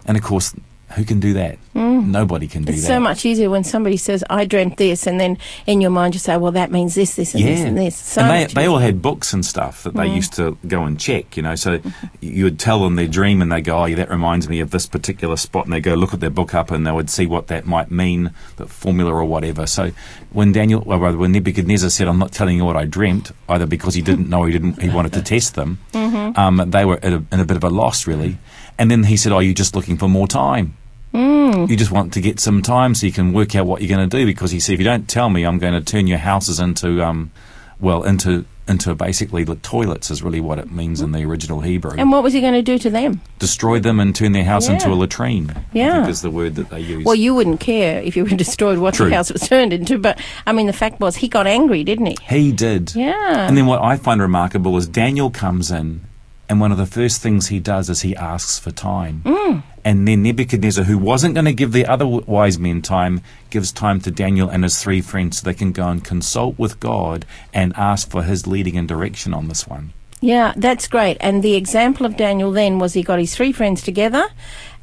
And 0.06 0.16
of 0.16 0.22
course, 0.22 0.54
who 0.94 1.04
can 1.04 1.20
do 1.20 1.34
that? 1.34 1.58
Mm. 1.74 2.08
Nobody 2.08 2.46
can 2.46 2.62
do 2.62 2.66
that. 2.66 2.72
It's 2.72 2.82
that. 2.82 2.94
so 2.94 3.00
much 3.00 3.24
easier 3.24 3.48
when 3.48 3.64
somebody 3.64 3.96
says, 3.96 4.22
I 4.28 4.44
dreamt 4.44 4.76
this, 4.76 5.06
and 5.06 5.18
then 5.18 5.38
in 5.66 5.80
your 5.80 5.90
mind 5.90 6.14
you 6.14 6.20
say, 6.20 6.36
well, 6.36 6.52
that 6.52 6.70
means 6.70 6.94
this, 6.94 7.16
this, 7.16 7.34
and 7.34 7.44
this, 7.44 7.60
and 7.60 7.78
this. 7.78 7.96
So 7.96 8.22
and 8.22 8.50
they, 8.50 8.54
they 8.54 8.66
all 8.66 8.78
had 8.78 9.00
books 9.00 9.32
and 9.32 9.44
stuff 9.44 9.82
that 9.84 9.94
they 9.94 10.08
mm. 10.08 10.16
used 10.16 10.34
to 10.34 10.58
go 10.66 10.84
and 10.84 10.98
check, 10.98 11.36
you 11.36 11.42
know. 11.42 11.54
So 11.54 11.80
you 12.20 12.44
would 12.44 12.58
tell 12.58 12.82
them 12.82 12.96
their 12.96 13.08
dream 13.08 13.40
and 13.40 13.50
they 13.50 13.60
go, 13.60 13.78
oh, 13.78 13.84
yeah, 13.86 13.96
that 13.96 14.10
reminds 14.10 14.48
me 14.48 14.60
of 14.60 14.70
this 14.70 14.86
particular 14.86 15.36
spot. 15.36 15.64
And 15.64 15.72
they 15.72 15.80
go 15.80 15.94
look 15.94 16.12
at 16.14 16.20
their 16.20 16.30
book 16.30 16.54
up 16.54 16.70
and 16.70 16.86
they 16.86 16.92
would 16.92 17.10
see 17.10 17.26
what 17.26 17.46
that 17.48 17.66
might 17.66 17.90
mean, 17.90 18.32
the 18.56 18.66
formula 18.66 19.12
or 19.12 19.24
whatever. 19.24 19.66
So 19.66 19.92
when 20.30 20.52
Daniel, 20.52 20.82
well, 20.84 20.98
rather, 20.98 21.16
when 21.16 21.32
Nebuchadnezzar 21.32 21.90
said, 21.90 22.08
I'm 22.08 22.18
not 22.18 22.32
telling 22.32 22.56
you 22.56 22.64
what 22.64 22.76
I 22.76 22.84
dreamt, 22.84 23.32
either 23.48 23.66
because 23.66 23.94
he 23.94 24.02
didn't 24.02 24.28
know 24.28 24.44
he 24.44 24.52
didn't, 24.52 24.80
he 24.80 24.88
wanted 24.88 25.12
to 25.14 25.22
test 25.32 25.54
them, 25.54 25.78
mm-hmm. 25.92 26.38
um, 26.38 26.70
they 26.70 26.84
were 26.84 26.96
at 27.02 27.12
a, 27.12 27.24
in 27.32 27.40
a 27.40 27.44
bit 27.44 27.56
of 27.56 27.64
a 27.64 27.70
loss, 27.70 28.06
really. 28.06 28.38
And 28.78 28.90
then 28.90 29.04
he 29.04 29.16
said, 29.16 29.32
oh, 29.32 29.38
you're 29.38 29.54
just 29.54 29.74
looking 29.74 29.96
for 29.96 30.08
more 30.08 30.26
time. 30.26 30.76
You 31.14 31.76
just 31.76 31.90
want 31.90 32.14
to 32.14 32.20
get 32.20 32.40
some 32.40 32.62
time 32.62 32.94
so 32.94 33.06
you 33.06 33.12
can 33.12 33.32
work 33.32 33.54
out 33.54 33.66
what 33.66 33.82
you're 33.82 33.94
going 33.94 34.08
to 34.08 34.16
do 34.16 34.24
because 34.26 34.50
he 34.50 34.60
said, 34.60 34.74
if 34.74 34.78
you 34.80 34.84
don't 34.84 35.08
tell 35.08 35.28
me, 35.28 35.44
I'm 35.44 35.58
going 35.58 35.74
to 35.74 35.80
turn 35.80 36.06
your 36.06 36.18
houses 36.18 36.58
into, 36.58 37.02
um, 37.02 37.30
well, 37.78 38.02
into 38.02 38.44
into 38.68 38.94
basically 38.94 39.44
the 39.44 39.56
toilets 39.56 40.10
is 40.10 40.22
really 40.22 40.40
what 40.40 40.58
it 40.58 40.70
means 40.70 41.00
in 41.00 41.12
the 41.12 41.24
original 41.24 41.60
Hebrew. 41.60 41.94
And 41.98 42.12
what 42.12 42.22
was 42.22 42.32
he 42.32 42.40
going 42.40 42.52
to 42.54 42.62
do 42.62 42.78
to 42.78 42.90
them? 42.90 43.20
Destroy 43.38 43.80
them 43.80 43.98
and 43.98 44.14
turn 44.14 44.32
their 44.32 44.44
house 44.44 44.68
into 44.68 44.88
a 44.90 44.94
latrine. 44.94 45.64
Yeah. 45.72 46.06
is 46.06 46.22
the 46.22 46.30
word 46.30 46.54
that 46.54 46.70
they 46.70 46.80
use. 46.80 47.04
Well, 47.04 47.14
you 47.14 47.34
wouldn't 47.34 47.60
care 47.60 48.00
if 48.00 48.16
you 48.16 48.24
were 48.24 48.30
destroyed 48.36 48.78
what 48.78 48.94
True. 48.94 49.08
the 49.08 49.16
house 49.16 49.32
was 49.32 49.48
turned 49.48 49.72
into, 49.72 49.98
but 49.98 50.20
I 50.46 50.52
mean, 50.52 50.66
the 50.66 50.72
fact 50.72 51.00
was 51.00 51.16
he 51.16 51.28
got 51.28 51.46
angry, 51.46 51.82
didn't 51.84 52.06
he? 52.06 52.16
he 52.28 52.52
did. 52.52 52.94
Yeah. 52.94 53.46
And 53.48 53.56
then 53.56 53.66
what 53.66 53.82
I 53.82 53.96
find 53.96 54.20
remarkable 54.20 54.76
is 54.76 54.86
Daniel 54.86 55.30
comes 55.30 55.70
in, 55.70 56.02
and 56.52 56.60
one 56.60 56.70
of 56.70 56.76
the 56.76 56.84
first 56.84 57.22
things 57.22 57.48
he 57.48 57.58
does 57.60 57.88
is 57.88 58.02
he 58.02 58.14
asks 58.14 58.58
for 58.58 58.70
time. 58.70 59.22
Mm. 59.24 59.62
And 59.86 60.06
then 60.06 60.22
Nebuchadnezzar, 60.22 60.84
who 60.84 60.98
wasn't 60.98 61.34
going 61.34 61.46
to 61.46 61.54
give 61.54 61.72
the 61.72 61.86
other 61.86 62.06
wise 62.06 62.58
men 62.58 62.82
time, 62.82 63.22
gives 63.48 63.72
time 63.72 64.00
to 64.02 64.10
Daniel 64.10 64.50
and 64.50 64.62
his 64.62 64.80
three 64.82 65.00
friends 65.00 65.38
so 65.38 65.46
they 65.46 65.54
can 65.54 65.72
go 65.72 65.88
and 65.88 66.04
consult 66.04 66.58
with 66.58 66.78
God 66.78 67.24
and 67.54 67.72
ask 67.74 68.10
for 68.10 68.22
his 68.22 68.46
leading 68.46 68.76
and 68.76 68.86
direction 68.86 69.32
on 69.32 69.48
this 69.48 69.66
one. 69.66 69.94
Yeah, 70.20 70.52
that's 70.56 70.86
great. 70.88 71.16
And 71.20 71.42
the 71.42 71.54
example 71.54 72.04
of 72.04 72.18
Daniel 72.18 72.52
then 72.52 72.78
was 72.78 72.92
he 72.92 73.02
got 73.02 73.18
his 73.18 73.34
three 73.34 73.50
friends 73.52 73.80
together, 73.82 74.28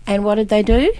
and 0.07 0.23
what 0.25 0.35
did 0.35 0.49
they 0.49 0.63
do? 0.63 0.91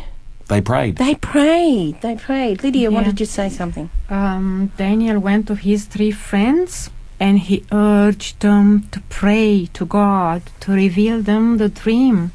They 0.50 0.62
prayed. 0.62 0.98
They 0.98 1.16
prayed. 1.16 2.00
They 2.02 2.16
prayed. 2.16 2.64
Lydia 2.64 2.90
Yeah. 2.90 2.96
wanted 2.96 3.20
you 3.20 3.26
to 3.26 3.32
say 3.32 3.50
something. 3.50 3.90
um, 4.10 4.72
Daniel 4.78 5.20
went 5.20 5.48
to 5.48 5.56
his 5.56 5.86
three 5.86 6.12
friends 6.12 6.90
and 7.20 7.40
he 7.40 7.66
urged 7.72 8.40
them 8.40 8.88
to 8.92 9.02
pray 9.10 9.68
to 9.74 9.86
God 9.86 10.42
to 10.62 10.72
reveal 10.72 11.22
them 11.22 11.58
the 11.58 11.70
dream 11.70 12.32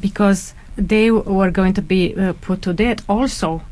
because 0.00 0.54
they 0.76 1.10
were 1.10 1.50
going 1.50 1.74
to 1.74 1.82
be 1.82 2.16
uh, 2.16 2.32
put 2.40 2.62
to 2.62 2.72
death 2.72 3.04
also. 3.08 3.62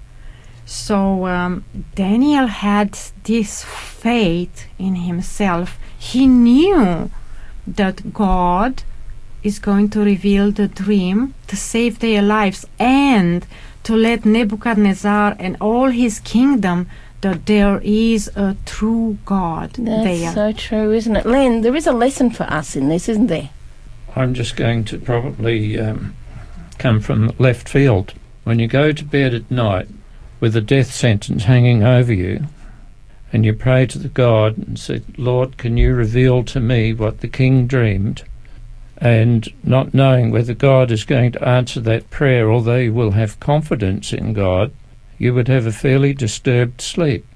So 0.66 1.26
um, 1.26 1.64
Daniel 1.94 2.46
had 2.46 2.98
this 3.24 3.64
faith 3.64 4.66
in 4.78 4.94
himself. 4.94 5.78
He 5.98 6.26
knew 6.26 7.10
that 7.66 8.12
God 8.12 8.82
is 9.42 9.58
going 9.58 9.88
to 9.90 10.00
reveal 10.00 10.52
the 10.52 10.68
dream 10.68 11.34
to 11.46 11.56
save 11.56 11.98
their 11.98 12.22
lives 12.22 12.66
and 12.78 13.46
to 13.82 13.96
let 13.96 14.24
Nebuchadnezzar 14.24 15.36
and 15.38 15.56
all 15.60 15.88
his 15.88 16.20
kingdom 16.20 16.88
that 17.20 17.46
there 17.46 17.80
is 17.82 18.28
a 18.34 18.56
true 18.64 19.18
God 19.24 19.72
That's 19.74 20.04
there. 20.04 20.32
so 20.32 20.52
true, 20.52 20.92
isn't 20.92 21.16
it? 21.16 21.26
Len, 21.26 21.60
there 21.60 21.76
is 21.76 21.86
a 21.86 21.92
lesson 21.92 22.30
for 22.30 22.44
us 22.44 22.76
in 22.76 22.88
this, 22.88 23.08
isn't 23.08 23.26
there? 23.26 23.50
I'm 24.16 24.34
just 24.34 24.56
going 24.56 24.84
to 24.84 24.98
probably 24.98 25.78
um, 25.78 26.14
come 26.78 27.00
from 27.00 27.32
left 27.38 27.68
field. 27.68 28.14
When 28.44 28.58
you 28.58 28.66
go 28.66 28.92
to 28.92 29.04
bed 29.04 29.34
at 29.34 29.50
night 29.50 29.88
with 30.40 30.56
a 30.56 30.60
death 30.60 30.92
sentence 30.92 31.44
hanging 31.44 31.82
over 31.82 32.12
you, 32.12 32.46
and 33.32 33.44
you 33.44 33.52
pray 33.52 33.86
to 33.86 33.98
the 33.98 34.08
God 34.08 34.58
and 34.58 34.78
say, 34.78 35.02
Lord, 35.16 35.56
can 35.56 35.76
you 35.76 35.94
reveal 35.94 36.42
to 36.44 36.58
me 36.58 36.92
what 36.92 37.20
the 37.20 37.28
king 37.28 37.66
dreamed? 37.66 38.24
And 38.96 39.48
not 39.62 39.94
knowing 39.94 40.30
whether 40.30 40.52
God 40.52 40.90
is 40.90 41.04
going 41.04 41.32
to 41.32 41.48
answer 41.48 41.80
that 41.80 42.10
prayer, 42.10 42.50
although 42.50 42.76
you 42.76 42.92
will 42.92 43.12
have 43.12 43.40
confidence 43.40 44.12
in 44.12 44.32
God, 44.32 44.72
you 45.20 45.34
would 45.34 45.48
have 45.48 45.66
a 45.66 45.72
fairly 45.72 46.14
disturbed 46.14 46.80
sleep. 46.80 47.26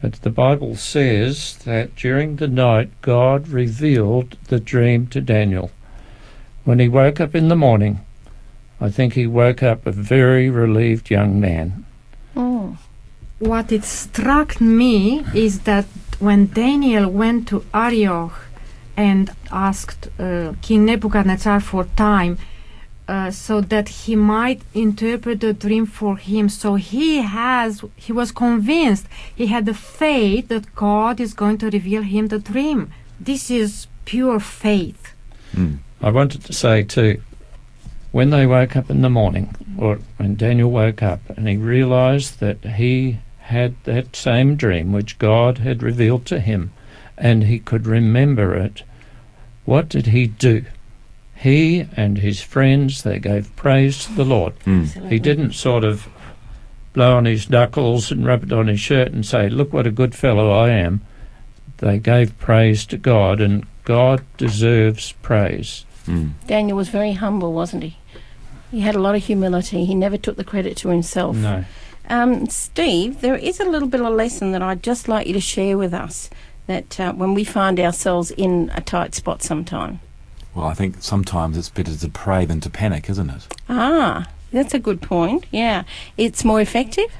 But 0.00 0.14
the 0.22 0.30
Bible 0.30 0.76
says 0.76 1.58
that 1.66 1.94
during 1.94 2.36
the 2.36 2.48
night 2.48 2.90
God 3.02 3.48
revealed 3.48 4.38
the 4.48 4.58
dream 4.58 5.06
to 5.08 5.20
Daniel. 5.20 5.70
When 6.64 6.78
he 6.78 6.88
woke 6.88 7.20
up 7.20 7.34
in 7.34 7.48
the 7.48 7.62
morning, 7.66 8.00
I 8.80 8.88
think 8.90 9.12
he 9.12 9.26
woke 9.26 9.62
up 9.62 9.86
a 9.86 9.92
very 9.92 10.48
relieved 10.48 11.10
young 11.10 11.38
man. 11.38 11.84
Mm. 12.34 12.78
What 13.38 13.70
it 13.70 13.84
struck 13.84 14.58
me 14.60 15.22
is 15.34 15.60
that 15.60 15.84
when 16.18 16.46
Daniel 16.46 17.10
went 17.10 17.46
to 17.48 17.64
Arioch 17.74 18.46
and 18.96 19.30
asked 19.50 20.08
uh, 20.18 20.54
King 20.62 20.86
Nebuchadnezzar 20.86 21.60
for 21.60 21.84
time, 21.94 22.38
uh, 23.08 23.30
so 23.30 23.60
that 23.60 23.88
he 23.88 24.16
might 24.16 24.62
interpret 24.74 25.40
the 25.40 25.52
dream 25.52 25.86
for 25.86 26.16
him. 26.16 26.48
So 26.48 26.76
he 26.76 27.18
has, 27.18 27.84
he 27.96 28.12
was 28.12 28.32
convinced, 28.32 29.06
he 29.34 29.46
had 29.46 29.66
the 29.66 29.74
faith 29.74 30.48
that 30.48 30.74
God 30.74 31.20
is 31.20 31.34
going 31.34 31.58
to 31.58 31.70
reveal 31.70 32.02
him 32.02 32.28
the 32.28 32.38
dream. 32.38 32.92
This 33.20 33.50
is 33.50 33.86
pure 34.04 34.40
faith. 34.40 35.14
Mm. 35.54 35.78
I 36.00 36.10
wanted 36.10 36.44
to 36.44 36.52
say 36.52 36.82
too, 36.82 37.22
when 38.10 38.30
they 38.30 38.46
woke 38.46 38.76
up 38.76 38.90
in 38.90 39.02
the 39.02 39.10
morning, 39.10 39.54
or 39.78 39.98
when 40.16 40.34
Daniel 40.34 40.70
woke 40.70 41.02
up 41.02 41.20
and 41.30 41.48
he 41.48 41.56
realized 41.56 42.40
that 42.40 42.64
he 42.64 43.18
had 43.38 43.74
that 43.84 44.14
same 44.14 44.56
dream 44.56 44.92
which 44.92 45.18
God 45.18 45.58
had 45.58 45.82
revealed 45.82 46.26
to 46.26 46.40
him 46.40 46.72
and 47.16 47.44
he 47.44 47.58
could 47.58 47.86
remember 47.86 48.54
it, 48.54 48.82
what 49.64 49.88
did 49.88 50.06
he 50.08 50.26
do? 50.26 50.64
He 51.42 51.88
and 51.96 52.18
his 52.18 52.40
friends, 52.40 53.02
they 53.02 53.18
gave 53.18 53.54
praise 53.56 54.04
to 54.06 54.12
the 54.12 54.24
Lord. 54.24 54.56
Mm. 54.60 55.10
He 55.10 55.18
didn't 55.18 55.54
sort 55.54 55.82
of 55.82 56.08
blow 56.92 57.16
on 57.16 57.24
his 57.24 57.50
knuckles 57.50 58.12
and 58.12 58.24
rub 58.24 58.44
it 58.44 58.52
on 58.52 58.68
his 58.68 58.78
shirt 58.78 59.10
and 59.10 59.26
say, 59.26 59.48
Look 59.48 59.72
what 59.72 59.86
a 59.86 59.90
good 59.90 60.14
fellow 60.14 60.52
I 60.52 60.70
am. 60.70 61.00
They 61.78 61.98
gave 61.98 62.38
praise 62.38 62.86
to 62.86 62.96
God, 62.96 63.40
and 63.40 63.66
God 63.82 64.24
deserves 64.36 65.12
praise. 65.22 65.84
Mm. 66.06 66.34
Daniel 66.46 66.76
was 66.76 66.90
very 66.90 67.14
humble, 67.14 67.52
wasn't 67.52 67.82
he? 67.82 67.96
He 68.70 68.80
had 68.80 68.94
a 68.94 69.00
lot 69.00 69.16
of 69.16 69.24
humility. 69.24 69.84
He 69.84 69.96
never 69.96 70.16
took 70.16 70.36
the 70.36 70.44
credit 70.44 70.76
to 70.78 70.90
himself. 70.90 71.34
No. 71.34 71.64
Um, 72.08 72.46
Steve, 72.46 73.20
there 73.20 73.34
is 73.34 73.58
a 73.58 73.64
little 73.64 73.88
bit 73.88 74.00
of 74.00 74.06
a 74.06 74.10
lesson 74.10 74.52
that 74.52 74.62
I'd 74.62 74.82
just 74.82 75.08
like 75.08 75.26
you 75.26 75.32
to 75.32 75.40
share 75.40 75.76
with 75.76 75.92
us 75.92 76.30
that 76.68 77.00
uh, 77.00 77.12
when 77.14 77.34
we 77.34 77.42
find 77.42 77.80
ourselves 77.80 78.30
in 78.30 78.70
a 78.74 78.80
tight 78.80 79.16
spot 79.16 79.42
sometime. 79.42 79.98
Well, 80.54 80.66
I 80.66 80.74
think 80.74 80.96
sometimes 81.02 81.56
it's 81.56 81.68
better 81.70 81.96
to 81.96 82.08
pray 82.08 82.44
than 82.44 82.60
to 82.60 82.70
panic, 82.70 83.08
isn't 83.08 83.30
it? 83.30 83.46
Ah, 83.68 84.28
that's 84.52 84.74
a 84.74 84.78
good 84.78 85.00
point. 85.00 85.44
Yeah. 85.50 85.84
It's 86.16 86.44
more 86.44 86.60
effective, 86.60 87.10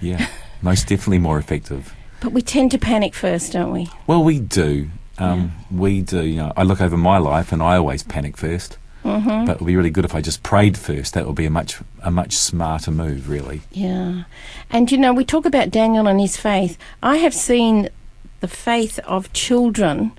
Yeah, 0.00 0.26
most 0.62 0.88
definitely 0.88 1.18
more 1.18 1.38
effective. 1.38 1.94
but 2.20 2.32
we 2.32 2.42
tend 2.42 2.70
to 2.72 2.78
panic 2.78 3.14
first, 3.14 3.52
don't 3.52 3.70
we? 3.72 3.88
Well, 4.06 4.24
we 4.24 4.40
do. 4.40 4.88
Um, 5.18 5.52
We 5.70 6.00
do. 6.00 6.22
You 6.24 6.36
know, 6.36 6.52
I 6.56 6.64
look 6.64 6.80
over 6.80 6.96
my 6.96 7.18
life 7.18 7.52
and 7.52 7.62
I 7.62 7.76
always 7.76 8.02
panic 8.02 8.36
first. 8.36 8.78
Mm-hmm. 9.04 9.44
But 9.44 9.56
it 9.56 9.60
would 9.60 9.66
be 9.66 9.76
really 9.76 9.90
good 9.90 10.06
if 10.06 10.14
I 10.14 10.20
just 10.22 10.42
prayed 10.42 10.78
first. 10.78 11.12
That 11.14 11.26
would 11.26 11.36
be 11.36 11.44
a 11.44 11.50
much 11.50 11.78
a 12.02 12.10
much 12.10 12.32
smarter 12.36 12.90
move, 12.90 13.28
really. 13.28 13.60
Yeah. 13.70 14.24
And 14.70 14.90
you 14.90 14.96
know, 14.98 15.12
we 15.12 15.24
talk 15.26 15.44
about 15.44 15.70
Daniel 15.70 16.08
and 16.08 16.18
his 16.20 16.36
faith. 16.38 16.78
I 17.02 17.18
have 17.18 17.34
seen 17.34 17.90
the 18.40 18.48
faith 18.48 18.98
of 19.06 19.30
children 19.34 20.12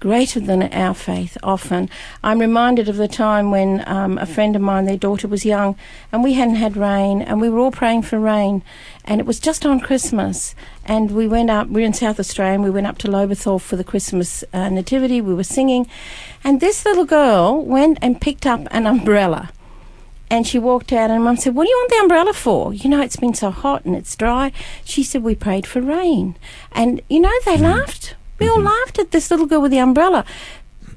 greater 0.00 0.40
than 0.40 0.62
our 0.72 0.94
faith 0.94 1.36
often. 1.42 1.88
I'm 2.22 2.40
reminded 2.40 2.88
of 2.88 2.96
the 2.96 3.08
time 3.08 3.50
when 3.50 3.82
um, 3.88 4.18
a 4.18 4.26
friend 4.26 4.54
of 4.54 4.62
mine, 4.62 4.84
their 4.84 4.96
daughter 4.96 5.28
was 5.28 5.44
young, 5.44 5.76
and 6.12 6.22
we 6.22 6.34
hadn't 6.34 6.56
had 6.56 6.76
rain, 6.76 7.22
and 7.22 7.40
we 7.40 7.48
were 7.48 7.58
all 7.58 7.70
praying 7.70 8.02
for 8.02 8.18
rain. 8.18 8.62
And 9.04 9.20
it 9.20 9.26
was 9.26 9.40
just 9.40 9.64
on 9.64 9.80
Christmas, 9.80 10.54
and 10.84 11.10
we 11.10 11.26
went 11.26 11.50
up, 11.50 11.68
we 11.68 11.82
are 11.82 11.86
in 11.86 11.92
South 11.92 12.20
Australia, 12.20 12.54
and 12.54 12.64
we 12.64 12.70
went 12.70 12.86
up 12.86 12.98
to 12.98 13.08
Lobethal 13.08 13.60
for 13.60 13.76
the 13.76 13.84
Christmas 13.84 14.44
uh, 14.52 14.68
nativity. 14.68 15.20
We 15.20 15.34
were 15.34 15.44
singing, 15.44 15.88
and 16.44 16.60
this 16.60 16.84
little 16.84 17.06
girl 17.06 17.62
went 17.64 17.98
and 18.02 18.20
picked 18.20 18.46
up 18.46 18.66
an 18.70 18.86
umbrella 18.86 19.50
And 20.28 20.46
she 20.46 20.58
walked 20.58 20.92
out, 20.92 21.10
and 21.10 21.22
Mum 21.22 21.36
said, 21.36 21.54
What 21.54 21.64
do 21.64 21.70
you 21.70 21.76
want 21.76 21.90
the 21.90 22.00
umbrella 22.02 22.32
for? 22.32 22.74
You 22.74 22.90
know, 22.90 23.00
it's 23.00 23.16
been 23.16 23.34
so 23.34 23.50
hot 23.50 23.84
and 23.84 23.94
it's 23.94 24.16
dry. 24.16 24.50
She 24.84 25.02
said, 25.04 25.22
We 25.22 25.36
prayed 25.36 25.66
for 25.66 25.80
rain. 25.80 26.36
And, 26.72 27.00
you 27.08 27.20
know, 27.20 27.32
they 27.44 27.56
laughed. 27.56 28.16
We 28.38 28.48
all 28.48 28.60
laughed 28.60 28.98
at 28.98 29.10
this 29.10 29.30
little 29.30 29.46
girl 29.46 29.62
with 29.62 29.70
the 29.70 29.78
umbrella. 29.78 30.24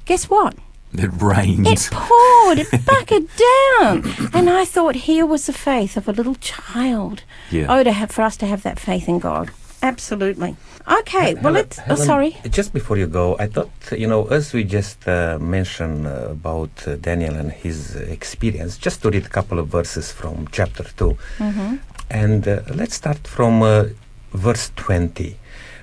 Guess 0.04 0.28
what? 0.28 0.54
It 0.92 1.10
rained. 1.22 1.68
It 1.68 1.88
poured, 1.92 2.58
it 2.58 2.84
bucketed 2.84 3.28
down. 3.36 4.04
And 4.34 4.50
I 4.50 4.64
thought 4.64 4.96
here 4.96 5.24
was 5.24 5.46
the 5.46 5.52
faith 5.52 5.96
of 5.96 6.08
a 6.08 6.12
little 6.12 6.34
child. 6.36 7.22
Yeah. 7.50 7.66
Oh, 7.68 7.84
to 7.84 7.92
have 7.92 8.10
for 8.10 8.22
us 8.22 8.36
to 8.38 8.46
have 8.46 8.62
that 8.64 8.80
faith 8.80 9.08
in 9.08 9.20
God. 9.20 9.50
Absolutely. 9.82 10.56
Okay, 10.88 11.34
well, 11.34 11.42
Helen- 11.42 11.54
let's. 11.54 11.78
Oh, 11.88 11.94
sorry. 11.94 12.36
Just 12.50 12.72
before 12.72 12.96
you 12.98 13.06
go, 13.06 13.36
I 13.38 13.46
thought, 13.46 13.70
you 13.96 14.06
know, 14.06 14.26
as 14.26 14.52
we 14.52 14.64
just 14.64 15.06
uh, 15.08 15.38
mentioned 15.38 16.06
uh, 16.06 16.28
about 16.30 16.70
uh, 16.86 16.96
Daniel 16.96 17.34
and 17.36 17.52
his 17.52 17.96
uh, 17.96 18.00
experience, 18.00 18.76
just 18.76 19.02
to 19.02 19.10
read 19.10 19.26
a 19.26 19.28
couple 19.28 19.58
of 19.58 19.68
verses 19.68 20.10
from 20.10 20.48
chapter 20.50 20.82
2. 20.82 21.16
Mm-hmm. 21.38 21.76
And 22.10 22.48
uh, 22.48 22.62
let's 22.74 22.96
start 22.96 23.26
from 23.28 23.62
uh, 23.62 23.84
verse 24.32 24.72
20. 24.76 25.36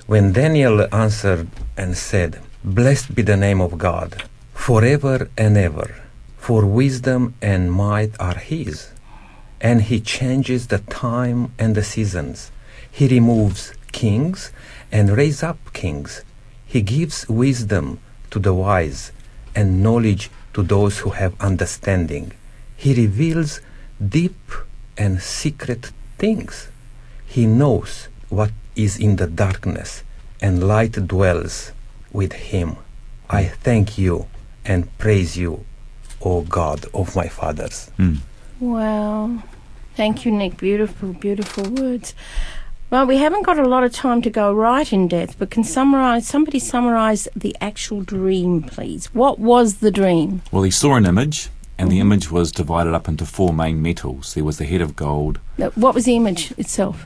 When 0.08 0.32
Daniel 0.32 0.88
answered 0.96 1.50
and 1.76 1.98
said, 1.98 2.39
Blessed 2.63 3.13
be 3.13 3.24
the 3.24 3.36
name 3.36 3.60
of 3.60 3.78
God, 3.78 4.24
forever 4.54 5.30
and 5.38 5.58
ever, 5.58 6.02
for 6.38 6.65
wisdom 6.65 7.36
and 7.41 7.70
might 7.70 8.15
are 8.17 8.38
His. 8.38 8.91
And 9.60 9.82
He 9.82 10.00
changes 10.00 10.67
the 10.67 10.78
time 10.78 11.52
and 11.60 11.76
the 11.76 11.84
seasons. 11.84 12.52
He 12.89 13.10
removes 13.10 13.74
kings 13.91 14.54
and 14.93 15.10
raises 15.10 15.43
up 15.43 15.74
kings. 15.74 16.24
He 16.65 16.82
gives 16.82 17.28
wisdom 17.28 18.00
to 18.32 18.39
the 18.39 18.54
wise 18.54 19.12
and 19.54 19.84
knowledge 19.84 20.32
to 20.54 20.63
those 20.63 21.00
who 21.00 21.10
have 21.10 21.36
understanding. 21.41 22.32
He 22.78 22.93
reveals 22.93 23.60
deep 24.00 24.39
and 24.98 25.22
secret 25.22 25.91
things. 26.17 26.70
He 27.26 27.46
knows 27.46 28.08
what 28.30 28.52
is 28.78 28.98
in 28.98 29.18
the 29.18 29.28
darkness, 29.28 30.04
and 30.42 30.68
light 30.68 30.94
dwells 31.08 31.72
with 32.13 32.34
him. 32.34 32.78
I 33.30 33.46
thank 33.46 33.98
you 33.98 34.28
and 34.63 34.96
praise 34.98 35.36
you, 35.36 35.66
O 36.22 36.42
God 36.42 36.86
of 36.94 37.16
my 37.16 37.28
fathers. 37.28 37.92
Mm. 37.98 38.20
Wow. 38.60 39.44
Thank 39.96 40.26
you, 40.26 40.32
Nick. 40.32 40.58
Beautiful, 40.58 41.13
beautiful 41.13 41.70
words. 41.70 42.13
Well, 42.90 43.06
we 43.06 43.18
haven't 43.18 43.46
got 43.46 43.60
a 43.60 43.68
lot 43.68 43.84
of 43.84 43.92
time 43.92 44.22
to 44.22 44.30
go 44.30 44.54
right 44.54 44.94
in 44.94 45.10
depth, 45.10 45.38
but 45.38 45.50
can 45.50 45.66
summarize 45.66 46.26
somebody 46.26 46.60
summarize 46.60 47.28
the 47.36 47.56
actual 47.60 48.02
dream, 48.02 48.63
please? 48.63 49.08
What 49.13 49.40
was 49.40 49.78
the 49.78 49.92
dream? 49.92 50.42
Well, 50.52 50.63
he 50.63 50.72
saw 50.72 50.96
an 50.96 51.06
image, 51.06 51.50
and 51.78 51.92
the 51.92 52.00
image 52.00 52.32
was 52.32 52.52
divided 52.52 52.94
up 52.94 53.10
into 53.10 53.26
four 53.26 53.54
main 53.54 53.82
metals. 53.82 54.36
There 54.36 54.46
was 54.46 54.58
the 54.58 54.66
head 54.66 54.82
of 54.82 54.96
gold. 54.96 55.40
What 55.76 55.96
was 55.96 56.06
the 56.06 56.16
image 56.16 56.52
itself? 56.58 57.06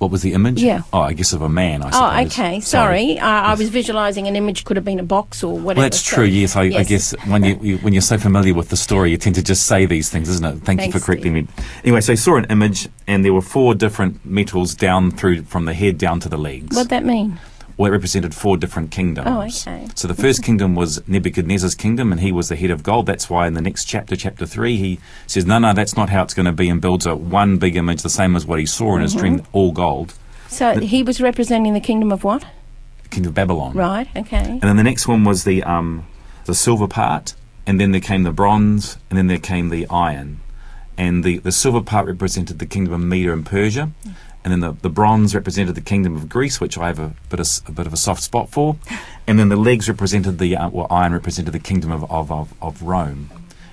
What 0.00 0.10
was 0.10 0.22
the 0.22 0.32
image? 0.32 0.62
Yeah. 0.62 0.80
Oh, 0.94 1.00
I 1.00 1.12
guess 1.12 1.34
of 1.34 1.42
a 1.42 1.48
man, 1.50 1.82
I 1.82 1.90
Oh, 1.92 2.26
okay. 2.26 2.60
Sorry, 2.60 3.18
I, 3.18 3.52
I 3.52 3.54
was 3.54 3.68
visualizing 3.68 4.26
an 4.28 4.34
image 4.34 4.64
could 4.64 4.78
have 4.78 4.84
been 4.84 4.98
a 4.98 5.02
box 5.02 5.44
or 5.44 5.52
whatever. 5.52 5.66
Well, 5.66 5.74
that's 5.74 6.00
so- 6.00 6.16
true. 6.16 6.24
Yes, 6.24 6.56
I, 6.56 6.62
I 6.62 6.84
guess 6.84 7.14
when 7.26 7.44
you, 7.44 7.58
you 7.60 7.76
when 7.78 7.92
you're 7.92 8.00
so 8.00 8.16
familiar 8.16 8.54
with 8.54 8.70
the 8.70 8.78
story, 8.78 9.10
you 9.10 9.18
tend 9.18 9.34
to 9.34 9.42
just 9.42 9.66
say 9.66 9.84
these 9.84 10.08
things, 10.08 10.30
isn't 10.30 10.44
it? 10.46 10.64
Thank 10.64 10.80
you 10.86 10.90
for 10.90 11.00
correcting 11.00 11.34
me. 11.34 11.46
Anyway, 11.84 12.00
so 12.00 12.12
he 12.12 12.16
saw 12.16 12.36
an 12.36 12.46
image, 12.46 12.88
and 13.06 13.26
there 13.26 13.34
were 13.34 13.42
four 13.42 13.74
different 13.74 14.24
metals 14.24 14.74
down 14.74 15.10
through 15.10 15.42
from 15.42 15.66
the 15.66 15.74
head 15.74 15.98
down 15.98 16.18
to 16.20 16.30
the 16.30 16.38
legs. 16.38 16.74
What'd 16.74 16.88
that 16.88 17.04
mean? 17.04 17.38
Well, 17.80 17.88
it 17.88 17.92
represented 17.92 18.34
four 18.34 18.58
different 18.58 18.90
kingdoms. 18.90 19.26
Oh, 19.26 19.40
okay. 19.40 19.88
So 19.94 20.06
the 20.06 20.12
first 20.12 20.42
kingdom 20.42 20.74
was 20.74 21.00
Nebuchadnezzar's 21.08 21.74
kingdom, 21.74 22.12
and 22.12 22.20
he 22.20 22.30
was 22.30 22.50
the 22.50 22.56
head 22.56 22.70
of 22.70 22.82
gold. 22.82 23.06
That's 23.06 23.30
why 23.30 23.46
in 23.46 23.54
the 23.54 23.62
next 23.62 23.86
chapter, 23.86 24.16
chapter 24.16 24.44
three, 24.44 24.76
he 24.76 25.00
says, 25.26 25.46
"No, 25.46 25.58
no, 25.58 25.72
that's 25.72 25.96
not 25.96 26.10
how 26.10 26.22
it's 26.22 26.34
going 26.34 26.44
to 26.44 26.52
be," 26.52 26.68
and 26.68 26.78
builds 26.78 27.06
a 27.06 27.16
one 27.16 27.56
big 27.56 27.76
image, 27.76 28.02
the 28.02 28.10
same 28.10 28.36
as 28.36 28.44
what 28.44 28.58
he 28.58 28.66
saw 28.66 28.96
in 28.96 29.00
his 29.00 29.12
Mm-hmm. 29.14 29.20
dream, 29.36 29.42
all 29.52 29.72
gold. 29.72 30.12
So 30.48 30.78
he 30.78 31.02
was 31.02 31.22
representing 31.22 31.72
the 31.72 31.80
kingdom 31.80 32.12
of 32.12 32.22
what? 32.22 32.44
The 33.04 33.08
kingdom 33.08 33.30
of 33.30 33.34
Babylon. 33.34 33.72
Right. 33.72 34.08
Okay. 34.14 34.36
And 34.36 34.60
then 34.60 34.76
the 34.76 34.82
next 34.82 35.08
one 35.08 35.24
was 35.24 35.44
the 35.44 35.62
um, 35.62 36.06
the 36.44 36.54
silver 36.54 36.86
part, 36.86 37.32
and 37.66 37.80
then 37.80 37.92
there 37.92 38.00
came 38.02 38.24
the 38.24 38.30
bronze, 38.30 38.98
and 39.08 39.18
then 39.18 39.26
there 39.28 39.38
came 39.38 39.70
the 39.70 39.86
iron. 39.88 40.40
And 40.98 41.24
the, 41.24 41.38
the 41.38 41.50
silver 41.52 41.80
part 41.80 42.06
represented 42.06 42.58
the 42.58 42.66
kingdom 42.66 42.92
of 42.92 43.00
Media 43.00 43.32
and 43.32 43.46
Persia, 43.46 43.90
and 44.44 44.52
then 44.52 44.60
the, 44.60 44.72
the 44.72 44.90
bronze 44.90 45.34
represented 45.34 45.74
the 45.74 45.80
kingdom 45.80 46.16
of 46.16 46.28
Greece, 46.28 46.60
which 46.60 46.78
I 46.78 46.86
have 46.86 46.98
a 46.98 47.14
bit 47.28 47.40
of, 47.40 47.48
a 47.66 47.72
bit 47.72 47.86
of 47.86 47.92
a 47.92 47.96
soft 47.96 48.22
spot 48.22 48.48
for, 48.50 48.76
and 49.26 49.38
then 49.38 49.48
the 49.48 49.56
legs 49.56 49.88
represented 49.88 50.38
the 50.38 50.56
uh, 50.56 50.68
well, 50.70 50.86
iron 50.90 51.12
represented 51.12 51.52
the 51.52 51.58
kingdom 51.58 51.92
of, 51.92 52.10
of, 52.10 52.32
of, 52.32 52.54
of 52.62 52.82
Rome, 52.82 53.30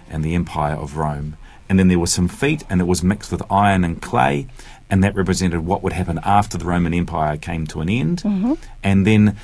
and 0.10 0.24
the 0.24 0.36
empire 0.36 0.76
of 0.76 0.98
Rome. 0.98 1.38
And 1.70 1.78
then 1.78 1.90
there 1.90 2.00
were 2.00 2.08
some 2.08 2.30
feet, 2.30 2.64
and 2.70 2.80
it 2.80 2.86
was 2.86 3.04
mixed 3.04 3.32
with 3.32 3.44
iron 3.52 3.84
and 3.84 4.02
clay, 4.02 4.48
and 4.90 5.04
that 5.04 5.16
represented 5.16 5.66
what 5.66 5.84
would 5.84 5.94
happen 5.94 6.20
after 6.24 6.58
the 6.58 6.64
Roman 6.64 6.94
Empire 6.94 7.36
came 7.36 7.68
to 7.68 7.82
an 7.82 7.90
end. 7.90 8.24
And 8.84 9.06
then 9.06 9.36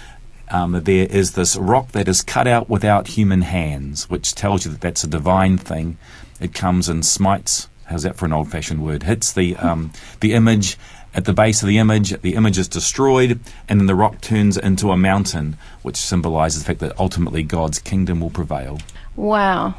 um, 0.49 0.71
there 0.83 1.07
is 1.09 1.33
this 1.33 1.57
rock 1.57 1.91
that 1.91 2.07
is 2.07 2.21
cut 2.21 2.47
out 2.47 2.69
without 2.69 3.07
human 3.07 3.41
hands, 3.41 4.09
which 4.09 4.35
tells 4.35 4.65
you 4.65 4.71
that 4.71 4.79
that's 4.79 5.03
a 5.03 5.07
divine 5.07 5.57
thing. 5.57 5.97
It 6.39 6.53
comes 6.53 6.87
and 6.87 7.05
smites. 7.05 7.67
How's 7.85 8.03
that 8.03 8.15
for 8.15 8.25
an 8.25 8.31
old-fashioned 8.33 8.81
word? 8.81 9.03
Hits 9.03 9.33
the 9.33 9.57
um, 9.57 9.91
the 10.21 10.33
image 10.33 10.77
at 11.13 11.25
the 11.25 11.33
base 11.33 11.61
of 11.61 11.67
the 11.67 11.77
image. 11.77 12.09
The 12.21 12.35
image 12.35 12.57
is 12.57 12.67
destroyed, 12.67 13.39
and 13.67 13.79
then 13.79 13.87
the 13.87 13.95
rock 13.95 14.21
turns 14.21 14.57
into 14.57 14.91
a 14.91 14.97
mountain, 14.97 15.57
which 15.81 15.97
symbolises 15.97 16.61
the 16.61 16.67
fact 16.67 16.79
that 16.79 16.97
ultimately 16.99 17.43
God's 17.43 17.79
kingdom 17.79 18.19
will 18.19 18.29
prevail. 18.29 18.79
Wow. 19.15 19.75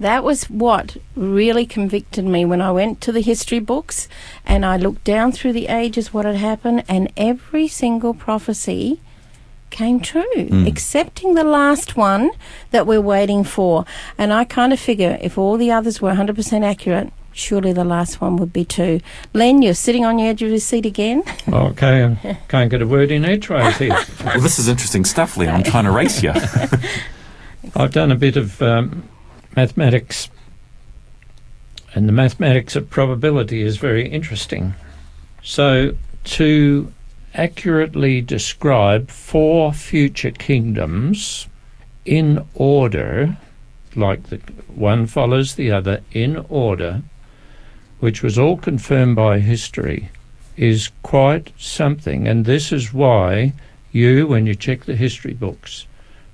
That 0.00 0.24
was 0.24 0.44
what 0.44 0.96
really 1.14 1.64
convicted 1.64 2.24
me 2.24 2.44
when 2.44 2.60
I 2.60 2.72
went 2.72 3.00
to 3.02 3.12
the 3.12 3.20
history 3.20 3.60
books 3.60 4.08
and 4.44 4.66
I 4.66 4.76
looked 4.76 5.04
down 5.04 5.30
through 5.30 5.52
the 5.52 5.68
ages 5.68 6.12
what 6.12 6.24
had 6.24 6.36
happened, 6.36 6.84
and 6.88 7.12
every 7.16 7.68
single 7.68 8.14
prophecy 8.14 9.00
came 9.70 10.00
true, 10.00 10.46
hmm. 10.48 10.66
excepting 10.66 11.34
the 11.34 11.44
last 11.44 11.96
one 11.96 12.30
that 12.72 12.86
we're 12.86 13.00
waiting 13.00 13.42
for. 13.42 13.84
And 14.18 14.32
I 14.32 14.44
kind 14.44 14.72
of 14.72 14.80
figure 14.80 15.18
if 15.20 15.38
all 15.38 15.56
the 15.56 15.70
others 15.70 16.00
were 16.00 16.12
100% 16.12 16.62
accurate, 16.64 17.12
surely 17.32 17.72
the 17.72 17.84
last 17.84 18.20
one 18.20 18.36
would 18.36 18.52
be 18.52 18.64
too. 18.64 19.00
Len, 19.32 19.62
you're 19.62 19.74
sitting 19.74 20.04
on 20.04 20.16
the 20.16 20.24
edge 20.24 20.42
of 20.42 20.50
your 20.50 20.58
seat 20.58 20.86
again. 20.86 21.22
Okay, 21.52 22.04
I 22.24 22.38
can't 22.48 22.70
get 22.70 22.82
a 22.82 22.86
word 22.86 23.10
in 23.10 23.24
edgeways 23.24 23.76
here. 23.76 23.96
Well, 24.24 24.40
this 24.40 24.58
is 24.58 24.68
interesting 24.68 25.04
stuff, 25.04 25.36
Lee. 25.36 25.48
I'm 25.48 25.62
trying 25.62 25.84
to 25.84 25.90
race 25.90 26.22
you. 26.22 26.32
I've 27.76 27.92
done 27.92 28.10
a 28.10 28.16
bit 28.16 28.36
of 28.36 28.60
um, 28.62 29.08
mathematics, 29.54 30.28
and 31.94 32.08
the 32.08 32.12
mathematics 32.12 32.74
of 32.74 32.88
probability 32.90 33.62
is 33.62 33.76
very 33.76 34.08
interesting. 34.08 34.74
So, 35.42 35.94
to 36.24 36.92
accurately 37.34 38.20
describe 38.20 39.10
four 39.10 39.72
future 39.72 40.30
kingdoms 40.30 41.48
in 42.04 42.46
order, 42.54 43.36
like 43.94 44.24
the 44.24 44.38
one 44.68 45.06
follows 45.06 45.54
the 45.54 45.70
other 45.70 46.02
in 46.12 46.44
order, 46.48 47.02
which 48.02 48.20
was 48.20 48.36
all 48.36 48.56
confirmed 48.56 49.14
by 49.14 49.38
history, 49.38 50.08
is 50.56 50.90
quite 51.04 51.52
something. 51.56 52.26
And 52.26 52.44
this 52.44 52.72
is 52.72 52.92
why 52.92 53.52
you, 53.92 54.26
when 54.26 54.44
you 54.44 54.56
check 54.56 54.86
the 54.86 54.96
history 54.96 55.34
books, 55.34 55.86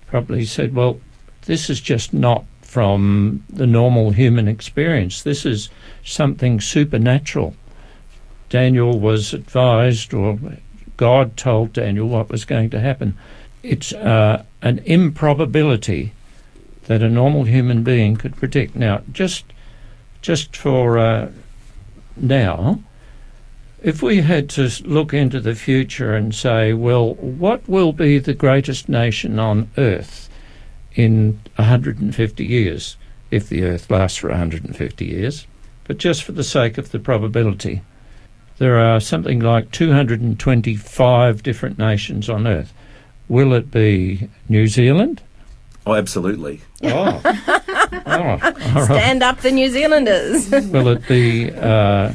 probably 0.07 0.47
said, 0.47 0.75
well, 0.75 0.99
this 1.43 1.69
is 1.69 1.79
just 1.83 2.15
not 2.15 2.47
from 2.63 3.45
the 3.51 3.67
normal 3.67 4.13
human 4.13 4.49
experience. 4.49 5.23
This 5.23 5.45
is 5.45 5.69
something 6.03 6.59
supernatural. 6.59 7.55
Daniel 8.49 8.99
was 8.99 9.35
advised, 9.35 10.15
or 10.15 10.39
God 10.97 11.37
told 11.37 11.75
Daniel 11.75 12.09
what 12.09 12.31
was 12.31 12.47
going 12.47 12.71
to 12.71 12.81
happen. 12.81 13.15
It's 13.63 13.93
uh, 13.93 14.43
an 14.63 14.79
improbability 14.87 16.15
that 16.87 17.03
a 17.03 17.11
normal 17.11 17.45
human 17.45 17.83
being 17.83 18.17
could 18.17 18.37
predict. 18.37 18.75
Now, 18.75 19.03
just 19.13 19.45
just 20.23 20.57
for 20.57 20.99
uh, 20.99 21.31
now, 22.23 22.81
if 23.83 24.03
we 24.03 24.23
had 24.23 24.49
to 24.51 24.71
look 24.85 25.15
into 25.15 25.41
the 25.41 25.55
future 25.55 26.15
and 26.15 26.35
say, 26.35 26.73
well, 26.73 27.15
what 27.15 27.69
will 27.69 27.93
be 27.93 28.19
the 28.19 28.35
greatest 28.35 28.89
nation 28.89 29.39
on 29.39 29.71
earth 29.79 30.29
in 30.95 31.41
150 31.57 32.45
years, 32.45 32.97
if 33.31 33.49
the 33.49 33.63
earth 33.65 33.91
lasts 33.91 34.19
for 34.19 34.31
150 34.31 35.05
years? 35.05 35.47
But 35.85 35.99
just 35.99 36.25
for 36.25 36.33
the 36.33 36.45
sake 36.45 36.77
of 36.77 36.91
the 36.91 36.99
probability, 36.99 37.83
there 38.59 38.79
are 38.79 39.01
something 39.01 39.39
like 39.41 39.71
225 39.71 41.43
different 41.43 41.79
nations 41.79 42.29
on 42.29 42.47
earth. 42.47 42.75
Will 43.29 43.53
it 43.53 43.71
be 43.71 44.29
New 44.49 44.67
Zealand? 44.67 45.23
Oh, 45.87 45.95
absolutely. 45.95 46.61
Oh. 46.85 47.21
oh. 48.07 48.85
Stand 48.85 49.23
up, 49.23 49.41
the 49.41 49.51
New 49.51 49.71
Zealanders. 49.71 50.51
Will 50.51 50.89
it 50.89 51.07
be 51.09 51.51
uh, 51.53 52.13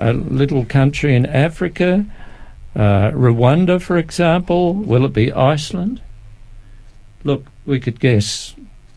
a 0.00 0.12
little 0.12 0.64
country 0.64 1.14
in 1.14 1.26
Africa? 1.26 2.04
Uh, 2.74 3.10
Rwanda, 3.10 3.80
for 3.80 3.96
example? 3.96 4.74
Will 4.74 5.04
it 5.04 5.12
be 5.12 5.32
Iceland? 5.32 6.00
Look, 7.24 7.46
we 7.64 7.80
could 7.80 8.00
guess 8.00 8.54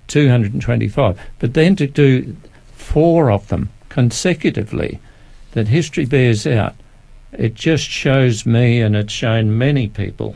225. 0.08 1.20
But 1.40 1.54
then 1.54 1.76
to 1.78 1.88
do 1.88 2.36
four 2.74 3.32
of 3.32 3.48
them 3.48 3.70
consecutively 3.88 5.00
that 5.52 5.68
history 5.68 6.06
bears 6.06 6.46
out, 6.46 6.76
it 7.32 7.54
just 7.54 7.86
shows 7.86 8.46
me 8.46 8.82
and 8.82 8.96
it's 8.96 9.14
shown 9.14 9.58
many 9.58 9.88
people 9.88 10.36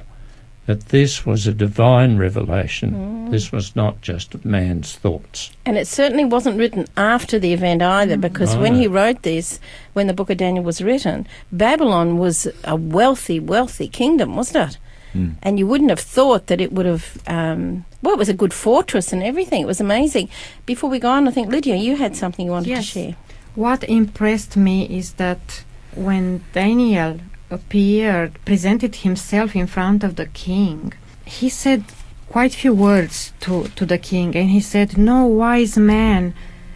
that 0.66 0.90
this 0.90 1.26
was 1.26 1.46
a 1.46 1.54
divine 1.54 2.18
revelation. 2.18 3.30
This 3.32 3.52
was 3.52 3.76
not 3.76 4.02
just 4.02 4.46
man's 4.46 4.96
thoughts. 4.96 5.52
And 5.66 5.78
it 5.78 5.88
certainly 5.88 6.24
wasn't 6.26 6.58
written 6.58 6.86
after 6.96 7.38
the 7.38 7.52
event 7.54 7.82
either, 7.82 8.16
because 8.18 8.56
Oh, 8.56 8.62
when 8.62 8.76
he 8.76 8.88
wrote 8.88 9.24
this, 9.24 9.60
when 9.94 10.08
the 10.08 10.14
book 10.14 10.30
of 10.30 10.38
Daniel 10.38 10.64
was 10.64 10.82
written, 10.82 11.28
Babylon 11.52 12.18
was 12.18 12.48
a 12.64 12.76
wealthy, 12.78 13.40
wealthy 13.40 13.88
kingdom, 13.90 14.36
wasn't 14.36 14.70
it? 14.72 14.78
Mm. 15.14 15.36
And 15.44 15.60
you 15.60 15.68
wouldn't 15.68 15.90
have 15.90 16.00
thought 16.00 16.48
that 16.48 16.62
it 16.62 16.72
would 16.72 16.86
have, 16.86 17.18
um, 17.28 17.86
well, 18.02 18.14
it 18.14 18.20
was 18.20 18.30
a 18.30 18.34
good 18.34 18.54
fortress 18.54 19.12
and 19.14 19.22
everything. 19.22 19.62
It 19.62 19.68
was 19.68 19.82
amazing. 19.82 20.30
Before 20.66 20.90
we 20.90 20.98
go 21.00 21.10
on, 21.10 21.28
I 21.28 21.32
think, 21.32 21.50
Lydia, 21.50 21.76
you 21.76 21.98
had 21.98 22.16
something 22.16 22.46
you 22.46 22.52
wanted 22.52 22.70
Yes. 22.70 22.86
to 22.86 22.92
share. 22.92 23.16
What 23.56 23.84
impressed 23.84 24.56
me 24.58 24.86
is 24.86 25.14
that 25.14 25.64
when 25.94 26.44
Daniel 26.54 27.20
appeared, 27.54 28.34
presented 28.46 28.96
himself 28.98 29.56
in 29.56 29.68
front 29.68 30.04
of 30.04 30.16
the 30.16 30.26
king, 30.26 30.94
he 31.26 31.50
said 31.50 31.84
quite 32.30 32.54
few 32.54 32.74
words 32.74 33.32
to, 33.40 33.68
to 33.76 33.86
the 33.86 33.98
king, 33.98 34.36
and 34.36 34.50
he 34.50 34.60
said, 34.60 34.98
No 34.98 35.26
wise 35.26 35.78
man, 35.78 36.34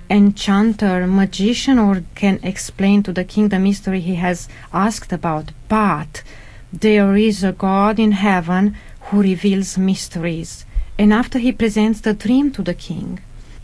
enchanter, 0.10 1.08
magician, 1.08 1.80
or 1.80 2.04
can 2.16 2.40
explain 2.44 3.04
to 3.04 3.12
the 3.12 3.24
king 3.24 3.50
the 3.50 3.60
mystery 3.60 4.00
he 4.00 4.16
has 4.16 4.48
asked 4.72 5.12
about, 5.12 5.52
but 5.68 6.24
there 6.72 7.16
is 7.16 7.44
a 7.44 7.52
God 7.52 8.00
in 8.00 8.12
heaven 8.12 8.76
who 9.08 9.22
reveals 9.22 9.78
mysteries. 9.78 10.66
And 11.00 11.13
after 11.13 11.40
he 11.40 11.52
presents 11.52 12.02
the 12.02 12.13
dream 12.13 12.52
to 12.52 12.62
the 12.62 12.74
king, 12.74 13.20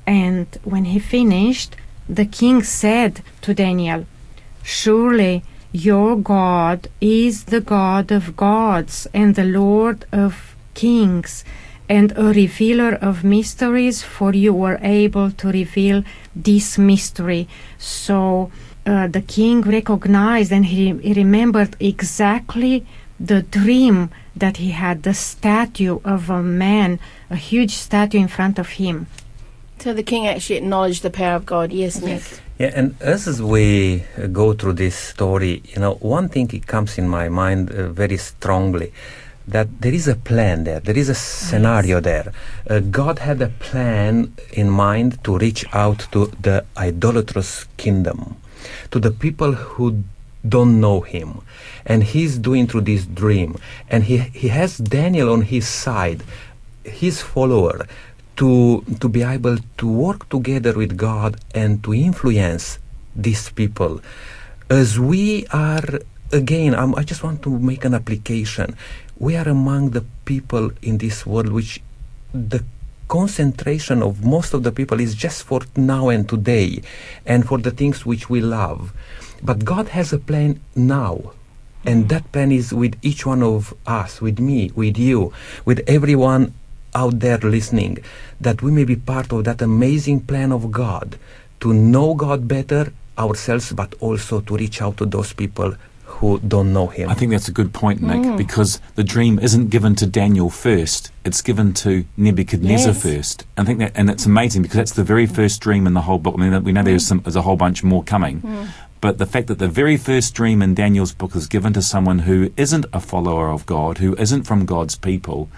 and 0.05 0.47
when 0.63 0.85
he 0.85 0.99
finished, 0.99 1.75
the 2.07 2.25
king 2.25 2.63
said 2.63 3.21
to 3.41 3.53
Daniel, 3.53 4.05
Surely 4.63 5.43
your 5.73 6.15
God 6.15 6.87
is 7.01 7.45
the 7.45 7.59
God 7.59 8.11
of 8.11 8.37
gods 8.37 9.07
and 9.13 9.33
the 9.33 9.43
Lord 9.43 10.05
of 10.11 10.55
kings 10.75 11.43
and 11.89 12.13
a 12.15 12.25
revealer 12.25 12.93
of 12.93 13.23
mysteries, 13.23 14.03
for 14.03 14.33
you 14.33 14.53
were 14.53 14.79
able 14.81 15.31
to 15.31 15.51
reveal 15.51 16.03
this 16.35 16.77
mystery. 16.77 17.47
So 17.77 18.51
uh, 18.85 19.07
the 19.07 19.21
king 19.21 19.61
recognized 19.61 20.51
and 20.51 20.67
he, 20.67 20.93
he 20.99 21.13
remembered 21.13 21.75
exactly 21.79 22.85
the 23.19 23.41
dream 23.41 24.11
that 24.35 24.57
he 24.57 24.71
had 24.71 25.03
the 25.03 25.13
statue 25.13 25.99
of 26.05 26.29
a 26.29 26.41
man, 26.41 26.99
a 27.29 27.35
huge 27.35 27.75
statue 27.75 28.19
in 28.19 28.27
front 28.27 28.59
of 28.59 28.69
him. 28.69 29.07
So 29.79 29.93
the 29.93 30.03
king 30.03 30.27
actually 30.27 30.57
acknowledged 30.57 31.01
the 31.03 31.09
power 31.09 31.35
of 31.35 31.45
God. 31.45 31.73
Yes, 31.73 32.01
Nick. 32.01 32.21
Yeah, 32.59 32.71
and 32.75 32.95
as 33.01 33.41
we 33.41 34.03
uh, 34.15 34.27
go 34.27 34.53
through 34.53 34.73
this 34.73 34.95
story, 34.95 35.63
you 35.65 35.79
know, 35.81 35.95
one 35.95 36.29
thing 36.29 36.51
it 36.53 36.67
comes 36.67 36.99
in 36.99 37.09
my 37.09 37.27
mind 37.27 37.71
uh, 37.71 37.87
very 37.87 38.17
strongly 38.17 38.93
that 39.47 39.81
there 39.81 39.93
is 39.93 40.07
a 40.07 40.15
plan 40.15 40.63
there, 40.63 40.79
there 40.79 40.95
is 40.95 41.09
a 41.09 41.15
scenario 41.15 41.99
there. 41.99 42.31
Uh, 42.69 42.79
God 42.79 43.17
had 43.19 43.41
a 43.41 43.49
plan 43.49 44.35
in 44.51 44.69
mind 44.69 45.23
to 45.23 45.35
reach 45.39 45.65
out 45.73 46.07
to 46.11 46.27
the 46.41 46.63
idolatrous 46.77 47.65
kingdom, 47.77 48.37
to 48.91 48.99
the 48.99 49.11
people 49.11 49.53
who 49.53 50.03
don't 50.47 50.79
know 50.79 51.01
Him, 51.01 51.41
and 51.87 52.03
He's 52.03 52.37
doing 52.37 52.67
through 52.67 52.81
this 52.81 53.05
dream, 53.07 53.57
and 53.89 54.03
He 54.03 54.17
He 54.17 54.49
has 54.49 54.77
Daniel 54.77 55.31
on 55.31 55.41
His 55.41 55.67
side, 55.67 56.23
His 56.83 57.19
follower, 57.19 57.87
to 58.37 58.83
to 58.99 59.09
be 59.09 59.23
able 59.23 59.57
to 59.77 59.87
work 59.87 60.29
together 60.29 60.73
with 60.73 60.97
God 60.97 61.37
and 61.53 61.83
to 61.83 61.93
influence 61.93 62.79
these 63.15 63.49
people. 63.49 64.01
As 64.69 64.99
we 64.99 65.45
are 65.47 65.85
again 66.31 66.73
I'm, 66.73 66.95
i 66.95 67.03
just 67.03 67.23
want 67.23 67.41
to 67.43 67.59
make 67.59 67.85
an 67.85 67.93
application. 67.93 68.75
We 69.17 69.35
are 69.35 69.47
among 69.47 69.91
the 69.91 70.03
people 70.25 70.71
in 70.81 70.97
this 70.97 71.25
world 71.25 71.49
which 71.49 71.81
the 72.33 72.63
concentration 73.07 74.01
of 74.01 74.25
most 74.25 74.53
of 74.53 74.63
the 74.63 74.71
people 74.71 74.99
is 74.99 75.13
just 75.13 75.43
for 75.43 75.61
now 75.75 76.09
and 76.09 76.27
today 76.27 76.81
and 77.25 77.45
for 77.45 77.59
the 77.59 77.69
things 77.69 78.05
which 78.05 78.29
we 78.29 78.41
love. 78.41 78.91
But 79.43 79.65
god 79.65 79.89
has 79.89 80.13
a 80.13 80.17
plan 80.17 80.59
now 80.75 81.33
and 81.85 82.05
mm. 82.05 82.09
that 82.09 82.31
plan 82.31 82.51
is 82.51 82.73
with 82.73 82.95
each 83.01 83.25
one 83.25 83.43
of 83.43 83.73
us 83.85 84.21
with 84.21 84.39
me 84.39 84.71
with 84.75 84.97
you 84.97 85.33
with 85.65 85.81
everyone 85.87 86.53
out 86.95 87.19
there 87.19 87.37
listening 87.37 87.97
that 88.41 88.61
we 88.61 88.71
may 88.71 88.85
be 88.85 88.95
part 88.95 89.31
of 89.31 89.43
that 89.45 89.61
amazing 89.61 90.21
plan 90.21 90.51
of 90.51 90.71
God 90.71 91.17
to 91.61 91.73
know 91.73 92.13
God 92.13 92.47
better 92.47 92.91
ourselves, 93.17 93.71
but 93.73 93.93
also 93.99 94.41
to 94.41 94.55
reach 94.55 94.81
out 94.81 94.97
to 94.97 95.05
those 95.05 95.33
people 95.33 95.75
who 96.05 96.39
don't 96.39 96.73
know 96.73 96.87
Him. 96.87 97.09
I 97.09 97.13
think 97.13 97.31
that's 97.31 97.47
a 97.47 97.51
good 97.51 97.73
point, 97.73 98.01
Nick, 98.01 98.21
mm. 98.21 98.37
because 98.37 98.79
the 98.95 99.03
dream 99.03 99.39
isn't 99.39 99.69
given 99.69 99.95
to 99.95 100.05
Daniel 100.05 100.49
first; 100.49 101.11
it's 101.25 101.41
given 101.41 101.73
to 101.75 102.05
Nebuchadnezzar 102.17 102.93
Yes. 102.93 103.01
first. 103.01 103.45
I 103.57 103.63
think 103.63 103.79
that, 103.79 103.91
and 103.95 104.09
it's 104.09 104.25
amazing 104.25 104.61
because 104.61 104.77
that's 104.77 104.93
the 104.93 105.03
very 105.03 105.25
first 105.25 105.61
dream 105.61 105.87
in 105.87 105.93
the 105.93 106.01
whole 106.01 106.19
book. 106.19 106.35
I 106.37 106.49
mean, 106.49 106.63
we 106.63 106.71
know 106.71 106.83
there's 106.83 107.05
mm. 107.05 107.09
some, 107.09 107.19
there's 107.21 107.35
a 107.35 107.41
whole 107.41 107.55
bunch 107.55 107.83
more 107.83 108.03
coming, 108.03 108.41
mm. 108.41 108.67
but 109.01 109.17
the 109.17 109.25
fact 109.25 109.47
that 109.47 109.59
the 109.59 109.67
very 109.67 109.97
first 109.97 110.33
dream 110.33 110.61
in 110.61 110.75
Daniel's 110.75 111.13
book 111.13 111.35
is 111.35 111.47
given 111.47 111.73
to 111.73 111.81
someone 111.81 112.19
who 112.19 112.51
isn't 112.57 112.85
a 112.93 112.99
follower 112.99 113.49
of 113.49 113.65
God, 113.65 113.97
who 113.97 114.15
isn't 114.17 114.43
from 114.43 114.65
God's 114.65 114.95
people, 114.95 115.49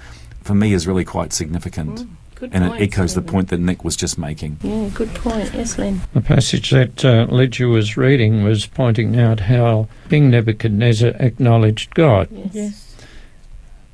for 0.45 0.53
me 0.53 0.73
is 0.73 0.85
really 0.87 1.03
quite 1.03 1.33
significant, 1.33 2.07
Good 2.35 2.51
and 2.53 2.65
point, 2.69 2.81
it 2.81 2.83
echoes 2.83 3.15
the 3.15 3.21
point 3.23 3.49
that 3.49 3.59
Nick 3.59 3.83
was 3.83 3.95
just 3.95 4.17
making. 4.17 4.57
Yeah, 4.61 4.89
good 4.93 5.13
point. 5.15 5.51
Yes, 5.53 5.77
Len. 5.79 6.01
The 6.13 6.21
passage 6.21 6.69
that 6.69 7.03
uh, 7.03 7.25
Lydia 7.29 7.67
was 7.67 7.97
reading 7.97 8.43
was 8.43 8.67
pointing 8.67 9.19
out 9.19 9.39
how 9.41 9.87
King 10.09 10.29
Nebuchadnezzar 10.29 11.13
acknowledged 11.19 11.95
God. 11.95 12.27
Yes. 12.53 12.95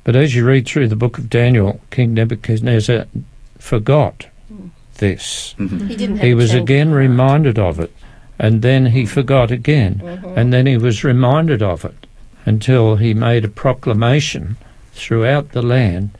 But 0.04 0.14
as 0.14 0.34
you 0.34 0.44
read 0.44 0.66
through 0.66 0.88
the 0.88 0.96
book 0.96 1.16
of 1.16 1.30
Daniel, 1.30 1.80
King 1.90 2.12
Nebuchadnezzar 2.14 3.06
forgot 3.58 4.26
this. 4.98 5.54
He 5.58 5.96
didn't. 5.96 6.16
Have 6.16 6.26
He 6.26 6.34
was 6.34 6.50
change 6.50 6.62
again 6.64 6.88
heart. 6.88 6.98
reminded 6.98 7.58
of 7.58 7.80
it, 7.80 7.92
and 8.38 8.60
then 8.60 8.86
he 8.86 9.06
forgot 9.06 9.50
again, 9.50 10.00
Mhm. 10.04 10.36
and 10.36 10.52
then 10.52 10.66
he 10.66 10.76
was 10.76 11.02
reminded 11.04 11.62
of 11.62 11.84
it 11.86 12.06
until 12.44 12.96
he 12.96 13.14
made 13.14 13.44
a 13.44 13.48
proclamation 13.48 14.56
throughout 14.92 15.52
the 15.52 15.62
land 15.62 16.10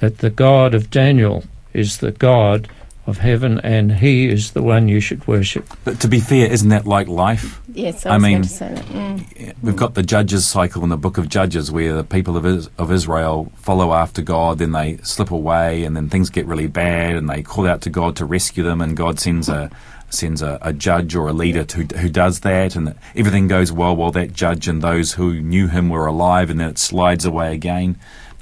that 0.00 0.18
the 0.18 0.30
God 0.30 0.74
of 0.74 0.90
Daniel 0.90 1.44
is 1.72 1.98
the 1.98 2.10
God 2.12 2.68
of 3.06 3.18
heaven 3.18 3.58
and 3.60 3.90
he 3.92 4.28
is 4.28 4.50
the 4.52 4.62
one 4.62 4.86
you 4.86 5.00
should 5.00 5.26
worship. 5.26 5.66
But 5.84 5.98
to 6.00 6.08
be 6.08 6.20
fair, 6.20 6.50
isn't 6.52 6.68
that 6.68 6.86
like 6.86 7.08
life? 7.08 7.58
Yes, 7.72 8.04
I 8.04 8.10
I 8.10 8.14
was 8.16 8.22
mean- 8.22 8.32
going 8.32 8.42
to 8.42 8.48
say 8.48 8.74
that. 8.74 8.84
Mm. 8.84 9.54
We've 9.62 9.76
got 9.76 9.94
the 9.94 10.02
Judges 10.02 10.46
cycle 10.46 10.82
in 10.82 10.90
the 10.90 10.96
book 10.98 11.16
of 11.16 11.28
Judges 11.28 11.70
where 11.72 11.94
the 11.94 12.04
people 12.04 12.36
of, 12.36 12.44
Is- 12.44 12.68
of 12.76 12.92
Israel 12.92 13.50
follow 13.56 13.94
after 13.94 14.20
God, 14.20 14.58
then 14.58 14.72
they 14.72 14.98
slip 14.98 15.30
away, 15.30 15.84
and 15.84 15.96
then 15.96 16.10
things 16.10 16.28
get 16.28 16.44
really 16.46 16.66
bad, 16.66 17.16
and 17.16 17.28
they 17.30 17.42
call 17.42 17.66
out 17.66 17.80
to 17.82 17.90
God 17.90 18.14
to 18.16 18.26
rescue 18.26 18.62
them, 18.62 18.80
and 18.82 18.96
God 18.96 19.18
sends 19.18 19.48
a 19.48 19.70
sends 20.10 20.40
a, 20.40 20.58
a 20.62 20.72
judge 20.72 21.14
or 21.14 21.28
a 21.28 21.34
leader 21.34 21.64
to, 21.64 21.82
who 21.98 22.08
does 22.08 22.40
that, 22.40 22.74
and 22.76 22.94
everything 23.14 23.46
goes 23.46 23.70
well 23.70 23.94
while 23.94 24.10
that 24.12 24.32
judge 24.32 24.66
and 24.66 24.80
those 24.80 25.12
who 25.12 25.38
knew 25.40 25.66
him 25.68 25.88
were 25.90 26.06
alive, 26.06 26.48
and 26.50 26.58
then 26.60 26.70
it 26.70 26.78
slides 26.78 27.24
away 27.26 27.52
again. 27.54 27.98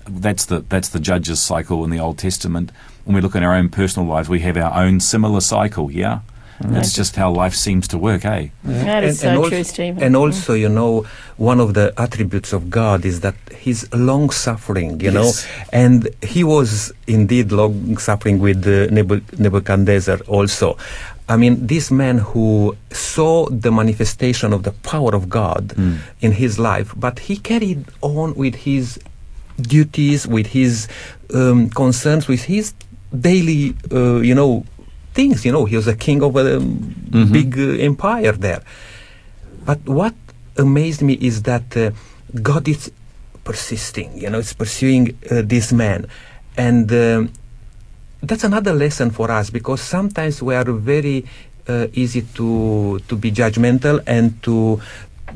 That's 0.09 0.45
the 0.47 0.61
that's 0.69 0.89
the 0.91 1.01
Judges 1.01 1.41
cycle 1.41 1.85
in 1.85 1.91
the 1.91 1.99
Old 2.01 2.19
Testament. 2.19 2.71
When 3.05 3.15
we 3.17 3.21
look 3.21 3.35
in 3.35 3.43
our 3.43 3.55
own 3.55 3.69
personal 3.69 4.09
lives, 4.09 4.29
we 4.29 4.41
have 4.41 4.57
our 4.57 4.83
own 4.85 5.01
similar 5.01 5.41
cycle. 5.41 5.91
Yeah, 5.91 6.21
that's 6.61 6.93
just 6.93 7.17
how 7.17 7.31
life 7.31 7.55
seems 7.55 7.87
to 7.89 7.99
work, 7.99 8.25
eh? 8.25 8.49
That 8.65 9.05
is 9.05 9.21
so 9.21 9.37
also, 9.37 9.51
true, 9.51 9.65
Stephen. 9.65 10.03
and 10.03 10.17
also, 10.17 10.55
you 10.55 10.69
know, 10.69 11.07
one 11.37 11.61
of 11.61 11.75
the 11.75 11.93
attributes 11.99 12.53
of 12.53 12.71
God 12.71 13.05
is 13.05 13.21
that 13.21 13.35
He's 13.59 13.93
long 13.93 14.31
suffering, 14.31 15.01
you 15.01 15.11
Yes. 15.11 15.15
know, 15.15 15.31
and 15.73 16.09
He 16.23 16.43
was 16.45 16.93
indeed 17.07 17.53
long 17.53 17.99
suffering 17.99 18.39
with 18.39 18.67
uh, 18.67 18.87
Nebuchadnezzar 19.39 20.19
also. 20.29 20.77
I 21.29 21.37
mean, 21.37 21.67
this 21.67 21.91
man 21.91 22.19
who 22.19 22.77
saw 22.93 23.49
the 23.51 23.73
manifestation 23.73 24.53
of 24.53 24.63
the 24.63 24.71
power 24.71 25.13
of 25.15 25.29
God 25.29 25.69
Mm. 25.77 25.99
in 26.21 26.33
his 26.33 26.59
life, 26.59 26.93
but 26.97 27.19
he 27.19 27.37
carried 27.37 27.85
on 28.01 28.35
with 28.37 28.55
his 28.55 28.99
duties, 29.61 30.27
with 30.27 30.47
his 30.49 30.89
um, 31.35 31.71
concerns, 31.71 32.29
with 32.29 32.45
his 32.45 32.75
daily, 33.19 33.75
uh, 33.93 34.17
you 34.21 34.35
know, 34.35 34.65
things. 35.15 35.45
You 35.45 35.53
know, 35.53 35.65
he 35.65 35.77
was 35.77 35.87
a 35.89 35.97
king 35.97 36.23
of 36.23 36.37
a 36.37 36.57
um, 36.59 36.95
Mhm. 37.11 37.33
big 37.33 37.59
uh, 37.59 37.85
empire 37.85 38.33
there. 38.33 38.61
But 39.65 39.81
what 39.87 40.15
amazed 40.57 41.03
me 41.03 41.15
is 41.15 41.43
that 41.43 41.77
uh, 41.77 41.91
God 42.43 42.69
is 42.69 42.91
persisting. 43.45 44.11
You 44.19 44.31
know, 44.31 44.39
it's 44.39 44.53
pursuing 44.53 45.17
uh, 45.31 45.43
this 45.45 45.73
man, 45.73 46.07
and 46.57 46.91
um, 46.93 47.31
that's 48.23 48.45
another 48.45 48.73
lesson 48.73 49.11
for 49.11 49.31
us 49.31 49.51
because 49.51 49.81
sometimes 49.81 50.43
we 50.43 50.55
are 50.55 50.65
very 50.73 51.25
uh, 51.69 51.87
easy 51.95 52.23
to 52.35 53.01
to 53.09 53.17
be 53.17 53.31
judgmental 53.33 54.01
and 54.07 54.41
to 54.43 54.81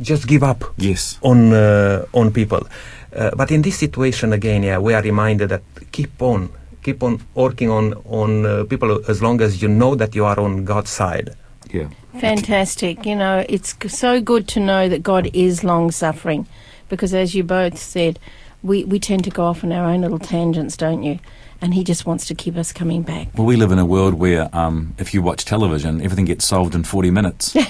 just 0.03 0.27
give 0.27 0.43
up 0.43 0.65
Yes. 0.79 1.19
on 1.23 1.53
uh, 1.53 2.05
on 2.15 2.31
people. 2.31 2.67
Uh, 3.15 3.31
but 3.37 3.51
in 3.51 3.63
this 3.63 3.79
situation 3.79 4.33
again, 4.33 4.63
yeah, 4.63 4.79
we 4.79 4.95
are 4.95 5.03
reminded 5.03 5.49
that 5.49 5.63
keep 5.93 6.21
on, 6.23 6.51
keep 6.83 7.03
on 7.03 7.21
working 7.35 7.71
on 7.71 7.95
on 8.05 8.47
uh, 8.47 8.65
people 8.65 9.01
as 9.09 9.21
long 9.23 9.41
as 9.41 9.61
you 9.63 9.69
know 9.69 9.95
that 9.95 10.15
you 10.15 10.25
are 10.25 10.39
on 10.39 10.65
God's 10.65 10.91
side. 10.91 11.35
Yeah. 11.71 11.89
Fantastic. 12.19 13.07
You 13.07 13.17
know, 13.17 13.45
it's 13.49 13.77
so 13.89 14.21
good 14.21 14.49
to 14.49 14.61
know 14.61 14.89
that 14.89 15.03
God 15.03 15.31
is 15.33 15.63
long 15.63 15.91
suffering 15.91 16.47
because, 16.89 17.15
as 17.15 17.35
you 17.35 17.45
both 17.45 17.79
said, 17.79 18.19
we, 18.63 18.85
we 18.85 18.99
tend 18.99 19.25
to 19.25 19.31
go 19.31 19.45
off 19.45 19.65
on 19.65 19.73
our 19.73 19.87
own 19.87 20.03
little 20.03 20.19
tangents, 20.19 20.77
don't 20.77 21.03
you? 21.03 21.19
And 21.61 21.75
He 21.75 21.85
just 21.85 22.07
wants 22.07 22.27
to 22.27 22.35
keep 22.35 22.57
us 22.57 22.73
coming 22.73 23.03
back. 23.03 23.29
Well, 23.37 23.47
we 23.47 23.57
live 23.57 23.73
in 23.73 23.79
a 23.79 23.87
world 23.87 24.15
where 24.15 24.55
um, 24.55 24.95
if 24.99 25.15
you 25.15 25.23
watch 25.23 25.45
television, 25.45 26.01
everything 26.03 26.25
gets 26.25 26.45
solved 26.47 26.75
in 26.75 26.83
40 26.83 27.11
minutes. 27.11 27.57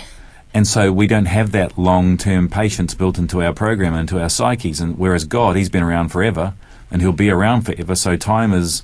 and 0.53 0.66
so 0.66 0.92
we 0.92 1.07
don't 1.07 1.26
have 1.26 1.53
that 1.53 1.78
long 1.78 2.16
term 2.16 2.48
patience 2.48 2.94
built 2.94 3.18
into 3.18 3.42
our 3.42 3.53
program, 3.53 3.92
and 3.94 4.01
into 4.01 4.20
our 4.20 4.28
psyches. 4.28 4.80
And 4.80 4.98
whereas 4.98 5.24
God, 5.24 5.57
He's 5.57 5.68
been 5.68 5.82
around 5.82 6.09
forever 6.09 6.55
and 6.90 7.01
He'll 7.01 7.12
be 7.12 7.30
around 7.30 7.62
forever. 7.62 7.94
So 7.94 8.16
time 8.16 8.53
is, 8.53 8.82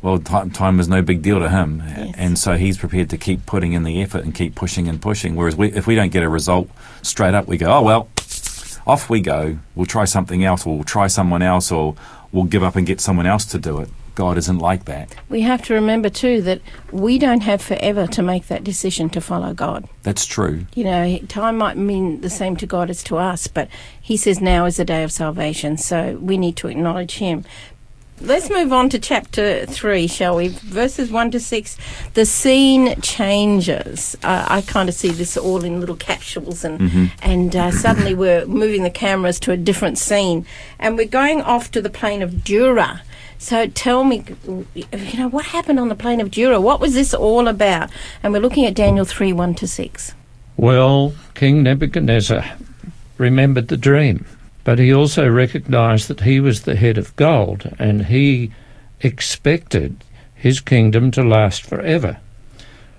well, 0.00 0.18
ti 0.18 0.50
time 0.50 0.78
is 0.78 0.88
no 0.88 1.02
big 1.02 1.22
deal 1.22 1.40
to 1.40 1.50
Him. 1.50 1.82
Yes. 1.84 2.14
And 2.16 2.38
so 2.38 2.56
He's 2.56 2.78
prepared 2.78 3.10
to 3.10 3.18
keep 3.18 3.46
putting 3.46 3.72
in 3.72 3.82
the 3.82 4.00
effort 4.00 4.24
and 4.24 4.34
keep 4.34 4.54
pushing 4.54 4.86
and 4.86 5.02
pushing. 5.02 5.34
Whereas 5.34 5.56
we, 5.56 5.72
if 5.72 5.86
we 5.86 5.96
don't 5.96 6.12
get 6.12 6.22
a 6.22 6.28
result 6.28 6.70
straight 7.02 7.34
up, 7.34 7.48
we 7.48 7.56
go, 7.56 7.66
oh, 7.66 7.82
well, 7.82 8.08
off 8.86 9.10
we 9.10 9.20
go. 9.20 9.58
We'll 9.74 9.86
try 9.86 10.04
something 10.04 10.44
else, 10.44 10.64
or 10.66 10.76
we'll 10.76 10.84
try 10.84 11.08
someone 11.08 11.42
else, 11.42 11.72
or 11.72 11.96
we'll 12.30 12.44
give 12.44 12.62
up 12.62 12.76
and 12.76 12.86
get 12.86 13.00
someone 13.00 13.26
else 13.26 13.44
to 13.46 13.58
do 13.58 13.80
it. 13.80 13.88
God 14.18 14.36
isn't 14.36 14.58
like 14.58 14.86
that. 14.86 15.14
We 15.28 15.42
have 15.42 15.62
to 15.66 15.74
remember, 15.74 16.10
too, 16.10 16.42
that 16.42 16.60
we 16.90 17.20
don't 17.20 17.42
have 17.42 17.62
forever 17.62 18.08
to 18.08 18.20
make 18.20 18.48
that 18.48 18.64
decision 18.64 19.08
to 19.10 19.20
follow 19.20 19.54
God. 19.54 19.88
That's 20.02 20.26
true. 20.26 20.66
You 20.74 20.82
know, 20.82 21.18
time 21.28 21.56
might 21.56 21.76
mean 21.76 22.20
the 22.20 22.28
same 22.28 22.56
to 22.56 22.66
God 22.66 22.90
as 22.90 23.04
to 23.04 23.16
us, 23.16 23.46
but 23.46 23.68
He 24.00 24.16
says 24.16 24.40
now 24.40 24.64
is 24.64 24.78
the 24.78 24.84
day 24.84 25.04
of 25.04 25.12
salvation, 25.12 25.78
so 25.78 26.18
we 26.20 26.36
need 26.36 26.56
to 26.56 26.66
acknowledge 26.66 27.18
Him. 27.18 27.44
Let's 28.20 28.50
move 28.50 28.72
on 28.72 28.88
to 28.88 28.98
chapter 28.98 29.64
3, 29.66 30.08
shall 30.08 30.34
we? 30.34 30.48
Verses 30.48 31.12
1 31.12 31.30
to 31.30 31.38
6. 31.38 31.76
The 32.14 32.26
scene 32.26 33.00
changes. 33.00 34.16
Uh, 34.24 34.46
I 34.48 34.62
kind 34.62 34.88
of 34.88 34.96
see 34.96 35.10
this 35.10 35.36
all 35.36 35.62
in 35.62 35.78
little 35.78 35.94
capsules, 35.94 36.64
and, 36.64 37.12
and 37.22 37.54
uh, 37.54 37.70
suddenly 37.70 38.16
we're 38.16 38.44
moving 38.46 38.82
the 38.82 38.90
cameras 38.90 39.38
to 39.40 39.52
a 39.52 39.56
different 39.56 39.96
scene. 39.96 40.44
And 40.80 40.96
we're 40.96 41.06
going 41.06 41.40
off 41.40 41.70
to 41.70 41.80
the 41.80 41.88
plain 41.90 42.20
of 42.20 42.42
Dura. 42.42 43.02
So 43.38 43.68
tell 43.68 44.02
me, 44.02 44.24
you 44.74 45.18
know, 45.18 45.28
what 45.28 45.46
happened 45.46 45.78
on 45.78 45.88
the 45.88 45.94
plain 45.94 46.20
of 46.20 46.30
Dura? 46.30 46.60
What 46.60 46.80
was 46.80 46.94
this 46.94 47.14
all 47.14 47.46
about? 47.46 47.90
And 48.22 48.32
we're 48.32 48.40
looking 48.40 48.66
at 48.66 48.74
Daniel 48.74 49.04
3 49.04 49.32
1 49.32 49.54
to 49.56 49.66
6. 49.68 50.14
Well, 50.56 51.14
King 51.34 51.62
Nebuchadnezzar 51.62 52.44
remembered 53.16 53.68
the 53.68 53.76
dream, 53.76 54.26
but 54.64 54.80
he 54.80 54.92
also 54.92 55.28
recognized 55.28 56.08
that 56.08 56.22
he 56.22 56.40
was 56.40 56.62
the 56.62 56.74
head 56.74 56.98
of 56.98 57.14
gold 57.14 57.72
and 57.78 58.06
he 58.06 58.50
expected 59.00 60.02
his 60.34 60.60
kingdom 60.60 61.12
to 61.12 61.22
last 61.22 61.62
forever. 61.62 62.18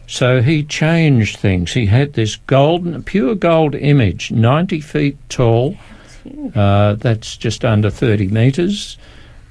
So 0.07 0.41
he 0.41 0.63
changed 0.63 1.37
things. 1.37 1.73
He 1.73 1.85
had 1.85 2.13
this 2.13 2.37
golden, 2.37 3.03
pure 3.03 3.35
gold 3.35 3.75
image, 3.75 4.31
90 4.31 4.79
feet 4.79 5.17
tall, 5.29 5.77
uh, 6.55 6.95
that's 6.95 7.37
just 7.37 7.63
under 7.63 7.89
30 7.89 8.29
metres, 8.29 8.97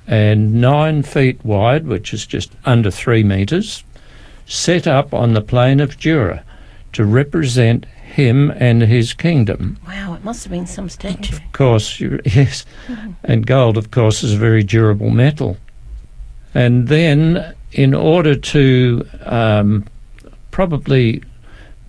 and 0.09 0.55
9 0.55 1.03
feet 1.03 1.45
wide, 1.45 1.87
which 1.87 2.15
is 2.15 2.27
just 2.27 2.51
under 2.65 2.91
3 2.91 3.23
metres, 3.23 3.85
set 4.47 4.87
up 4.87 5.13
on 5.13 5.35
the 5.35 5.43
plain 5.43 5.79
of 5.79 5.99
Dura 5.99 6.43
to 6.95 7.05
represent 7.05 7.85
him 7.85 8.51
and 8.57 8.81
his 8.83 9.13
kingdom. 9.13 9.79
Wow, 9.87 10.15
it 10.15 10.25
must 10.25 10.43
have 10.45 10.51
been 10.51 10.67
some 10.67 10.89
statue. 10.89 11.37
Of 11.37 11.53
course, 11.53 12.01
yes, 12.25 12.65
and 13.23 13.47
gold, 13.47 13.77
of 13.77 13.91
course, 13.91 14.23
is 14.23 14.33
a 14.33 14.39
very 14.39 14.63
durable 14.63 15.11
metal. 15.11 15.59
And 16.55 16.89
then, 16.89 17.55
in 17.73 17.93
order 17.95 18.35
to 18.35 19.07
um, 19.27 19.85
probably 20.51 21.23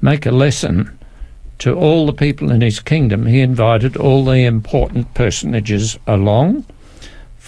make 0.01 0.25
a 0.25 0.31
lesson 0.31 0.99
to 1.59 1.73
all 1.73 2.05
the 2.05 2.13
people 2.13 2.51
in 2.51 2.61
his 2.61 2.81
kingdom, 2.81 3.25
he 3.25 3.39
invited 3.39 3.95
all 3.95 4.25
the 4.25 4.43
important 4.43 5.13
personages 5.13 5.97
along 6.05 6.65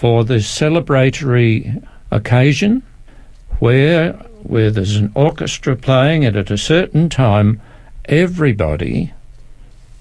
for 0.01 0.23
the 0.23 0.37
celebratory 0.37 1.87
occasion 2.09 2.81
where 3.59 4.13
where 4.41 4.71
there's 4.71 4.95
an 4.95 5.11
orchestra 5.13 5.75
playing 5.75 6.25
and 6.25 6.35
at 6.35 6.49
a 6.49 6.57
certain 6.57 7.07
time 7.07 7.61
everybody 8.05 9.13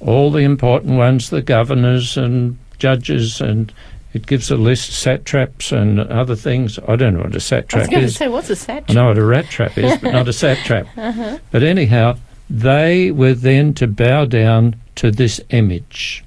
all 0.01 0.30
the 0.30 0.38
important 0.38 0.96
ones 0.96 1.28
the 1.28 1.42
governors 1.42 2.16
and 2.16 2.57
judges 2.78 3.42
and 3.42 3.74
it 4.14 4.26
gives 4.26 4.51
a 4.51 4.57
list 4.57 4.90
satraps 4.90 5.70
and 5.70 6.01
other 6.01 6.34
things 6.34 6.78
i 6.88 6.96
don't 6.96 7.12
know 7.12 7.20
what 7.20 7.26
a 7.26 7.32
I 7.32 7.34
was 7.34 7.44
satrap 7.44 7.90
going 7.90 8.01
to 8.01 8.07
is 8.07 8.16
say, 8.16 8.28
what's 8.28 8.48
a 8.48 8.53
I 8.53 8.57
statue? 8.57 8.94
know 8.94 9.09
what 9.09 9.18
a 9.18 9.24
rat 9.24 9.51
trap 9.51 9.76
is, 9.76 9.98
but 10.01 10.12
not 10.12 10.28
a 10.28 10.32
satrap. 10.42 10.86
Uh-huh. 10.96 11.38
But 11.51 11.62
anyhow, 11.62 12.16
they 12.48 13.11
were 13.11 13.34
then 13.34 13.74
to 13.74 13.86
bow 13.86 14.24
down 14.24 14.76
to 14.94 15.11
this 15.11 15.42
image, 15.51 16.24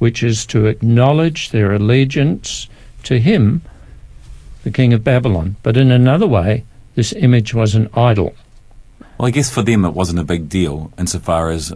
which 0.00 0.24
is 0.24 0.44
to 0.46 0.66
acknowledge 0.66 1.50
their 1.50 1.72
allegiance 1.72 2.66
to 3.04 3.20
him, 3.20 3.62
the 4.64 4.70
king 4.70 4.92
of 4.92 5.04
Babylon. 5.04 5.56
But 5.62 5.76
in 5.76 5.90
another 5.90 6.26
way, 6.26 6.64
this 6.94 7.12
image 7.12 7.54
was 7.54 7.74
an 7.74 7.88
idol. 7.94 8.34
Well, 9.18 9.28
I 9.28 9.30
guess 9.30 9.50
for 9.50 9.62
them 9.62 9.84
it 9.84 9.94
wasn't 9.94 10.18
a 10.18 10.24
big 10.24 10.48
deal 10.48 10.92
insofar 10.98 11.50
as 11.50 11.68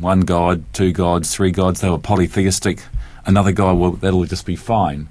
one 0.00 0.20
god, 0.20 0.64
two 0.72 0.92
gods, 0.92 1.34
three 1.34 1.50
gods, 1.50 1.80
they 1.80 1.90
were 1.90 1.98
polytheistic. 1.98 2.82
Another 3.24 3.52
god, 3.52 3.78
well, 3.78 3.92
that'll 3.92 4.24
just 4.24 4.46
be 4.46 4.56
fine. 4.56 5.08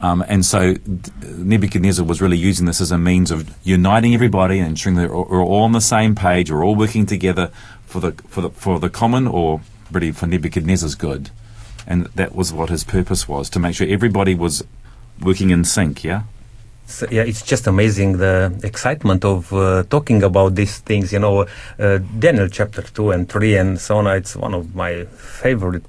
Um, 0.00 0.22
and 0.28 0.44
so 0.44 0.74
Nebuchadnezzar 1.22 2.04
was 2.04 2.20
really 2.20 2.36
using 2.36 2.66
this 2.66 2.80
as 2.80 2.92
a 2.92 2.98
means 2.98 3.30
of 3.30 3.56
uniting 3.64 4.12
everybody 4.12 4.58
and 4.58 4.68
ensuring 4.68 4.96
that 4.98 5.10
we're 5.10 5.42
all 5.42 5.62
on 5.62 5.72
the 5.72 5.80
same 5.80 6.14
page, 6.14 6.50
we're 6.50 6.64
all 6.64 6.74
working 6.74 7.06
together 7.06 7.50
for 7.86 8.00
the, 8.00 8.12
for 8.28 8.42
the, 8.42 8.50
for 8.50 8.78
the 8.78 8.90
common 8.90 9.26
or 9.26 9.62
really 9.90 10.12
for 10.12 10.26
Nebuchadnezzar's 10.26 10.94
good. 10.94 11.30
And 11.86 12.06
that 12.06 12.34
was 12.34 12.52
what 12.52 12.68
his 12.68 12.84
purpose 12.84 13.26
was, 13.28 13.48
to 13.50 13.58
make 13.58 13.76
sure 13.76 13.86
everybody 13.88 14.34
was 14.34 14.62
working 15.20 15.50
in 15.50 15.64
sync, 15.64 16.04
yeah? 16.04 16.22
So, 16.86 17.06
yeah, 17.10 17.22
it's 17.22 17.42
just 17.42 17.66
amazing 17.66 18.18
the 18.18 18.60
excitement 18.62 19.24
of 19.24 19.52
uh, 19.52 19.84
talking 19.88 20.22
about 20.22 20.54
these 20.54 20.78
things. 20.78 21.12
You 21.12 21.18
know, 21.18 21.46
uh, 21.78 21.98
Daniel 22.18 22.48
chapter 22.48 22.82
two 22.82 23.10
and 23.10 23.26
three 23.28 23.56
and 23.56 23.80
so 23.80 23.96
on. 23.96 24.06
It's 24.08 24.36
one 24.36 24.52
of 24.52 24.74
my 24.74 25.04
favorite, 25.16 25.84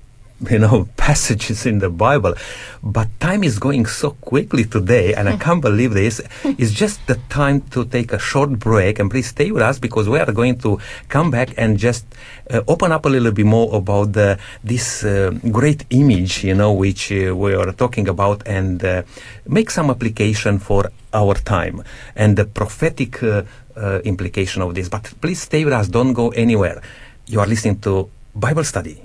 you 0.50 0.60
know, 0.60 0.88
passages 0.98 1.66
in 1.66 1.80
the 1.80 1.90
Bible. 1.90 2.36
But 2.84 3.08
time 3.20 3.44
is 3.44 3.60
going 3.60 3.86
so 3.86 4.12
quickly 4.12 4.66
today, 4.66 5.14
and 5.14 5.30
I 5.30 5.38
can't 5.38 5.62
believe 5.62 5.94
this. 5.94 6.22
It's 6.44 6.72
just 6.72 7.06
the 7.08 7.16
time 7.30 7.62
to 7.72 7.86
take 7.86 8.12
a 8.12 8.20
short 8.20 8.60
break, 8.60 9.00
and 9.00 9.10
please 9.10 9.28
stay 9.28 9.52
with 9.52 9.64
us 9.64 9.80
because 9.80 10.08
we 10.08 10.20
are 10.20 10.32
going 10.32 10.58
to 10.60 10.80
come 11.10 11.32
back 11.32 11.50
and 11.58 11.78
just 11.78 12.06
uh, 12.52 12.62
open 12.68 12.92
up 12.92 13.06
a 13.06 13.10
little 13.10 13.32
bit 13.32 13.46
more 13.46 13.76
about 13.76 14.14
the, 14.14 14.38
this 14.64 15.04
uh, 15.04 15.32
great 15.52 15.86
image, 15.90 16.44
you 16.44 16.54
know, 16.54 16.74
which 16.74 17.12
uh, 17.12 17.36
we 17.36 17.54
are 17.54 17.72
talking 17.72 18.08
about, 18.08 18.46
and 18.48 18.84
uh, 18.84 19.04
make 19.48 19.72
some 19.72 19.90
application 19.90 20.60
for 20.60 20.92
our 21.14 21.34
time 21.36 21.82
and 22.16 22.36
the 22.36 22.46
prophetic 22.46 23.24
uh, 23.24 23.44
uh, 23.78 24.00
implication 24.04 24.62
of 24.62 24.76
this. 24.76 24.90
But 24.90 25.14
please 25.22 25.42
stay 25.42 25.64
with 25.64 25.74
us, 25.74 25.88
don't 25.88 26.14
go 26.14 26.30
anywhere. 26.30 26.82
You 27.28 27.40
are 27.40 27.48
listening 27.48 27.80
to 27.80 28.10
Bible 28.36 28.64
Study. 28.64 29.05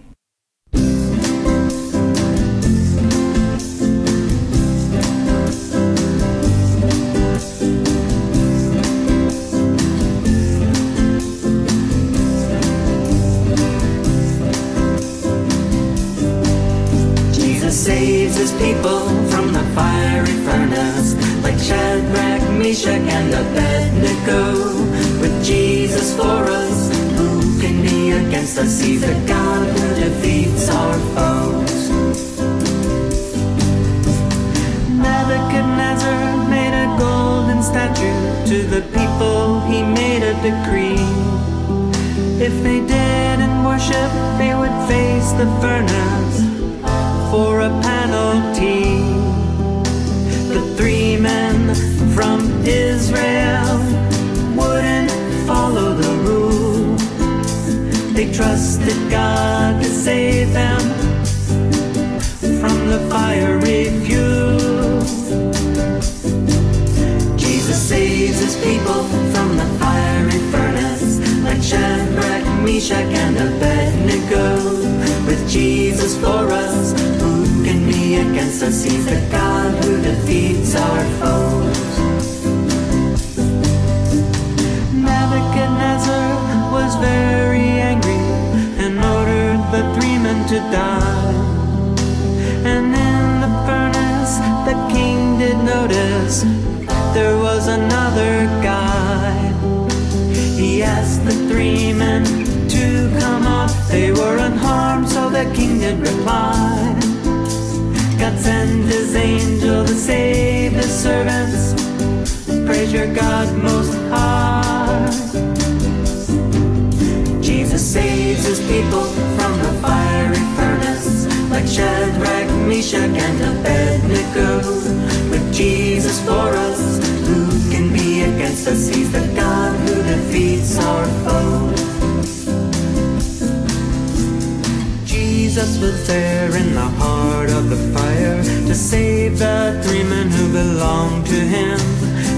Was 135.80 136.06
there 136.06 136.54
in 136.56 136.74
the 136.74 136.90
heart 137.00 137.50
of 137.50 137.70
the 137.70 137.98
fire 137.98 138.42
to 138.42 138.74
save 138.74 139.38
the 139.38 139.80
three 139.82 140.02
men 140.02 140.30
who 140.30 140.52
belonged 140.52 141.26
to 141.26 141.40
him. 141.56 141.78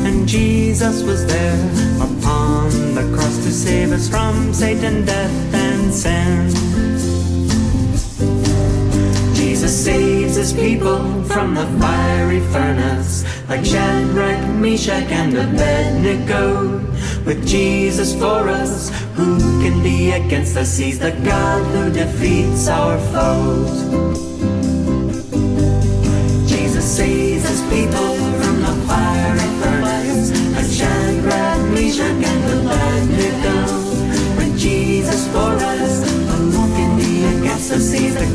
And 0.07 0.29
Jesus 0.29 1.03
was 1.03 1.27
there 1.27 1.59
upon 1.97 2.71
the 2.95 3.11
cross 3.15 3.37
to 3.39 3.51
save 3.51 3.91
us 3.91 4.09
from 4.09 4.55
Satan, 4.55 5.05
death, 5.05 5.55
and 5.55 5.93
sin. 5.93 6.51
Jesus 9.35 9.85
saves 9.85 10.37
his 10.37 10.53
people 10.53 11.25
from 11.25 11.55
the 11.55 11.67
fiery 11.81 12.41
furnace, 12.53 13.25
like 13.49 13.65
Shadrach, 13.65 14.49
Meshach, 14.55 15.11
and 15.11 15.37
Abednego. 15.37 16.79
With 17.25 17.47
Jesus 17.47 18.15
for 18.15 18.49
us, 18.49 18.91
who 19.25 19.63
can 19.63 19.83
be 19.83 20.11
against 20.11 20.57
us? 20.57 20.77
He's 20.77 20.99
the 20.99 21.13
God 21.25 21.63
who 21.73 21.93
defeats 21.93 22.69
our 22.69 22.99
foes. 23.13 23.75
Jesus 26.49 26.97
saves 26.97 27.49
his 27.49 27.63
people 27.73 28.15
from 28.41 28.61
the 28.61 28.75
fire 28.87 29.13
fiery 29.23 29.51
furnace, 29.61 30.31
like 30.55 30.71
Shadrach, 30.79 31.61
Meshach, 31.75 32.25
and 32.31 32.45
Abednego. 32.55 33.57
With 34.37 34.59
Jesus 34.59 35.27
for 35.29 35.53
us, 35.73 35.95
who 36.55 36.63
can 36.77 36.97
be 36.99 37.25
against 37.35 37.73
us? 37.73 37.93
He's 37.93 38.15
the 38.15 38.32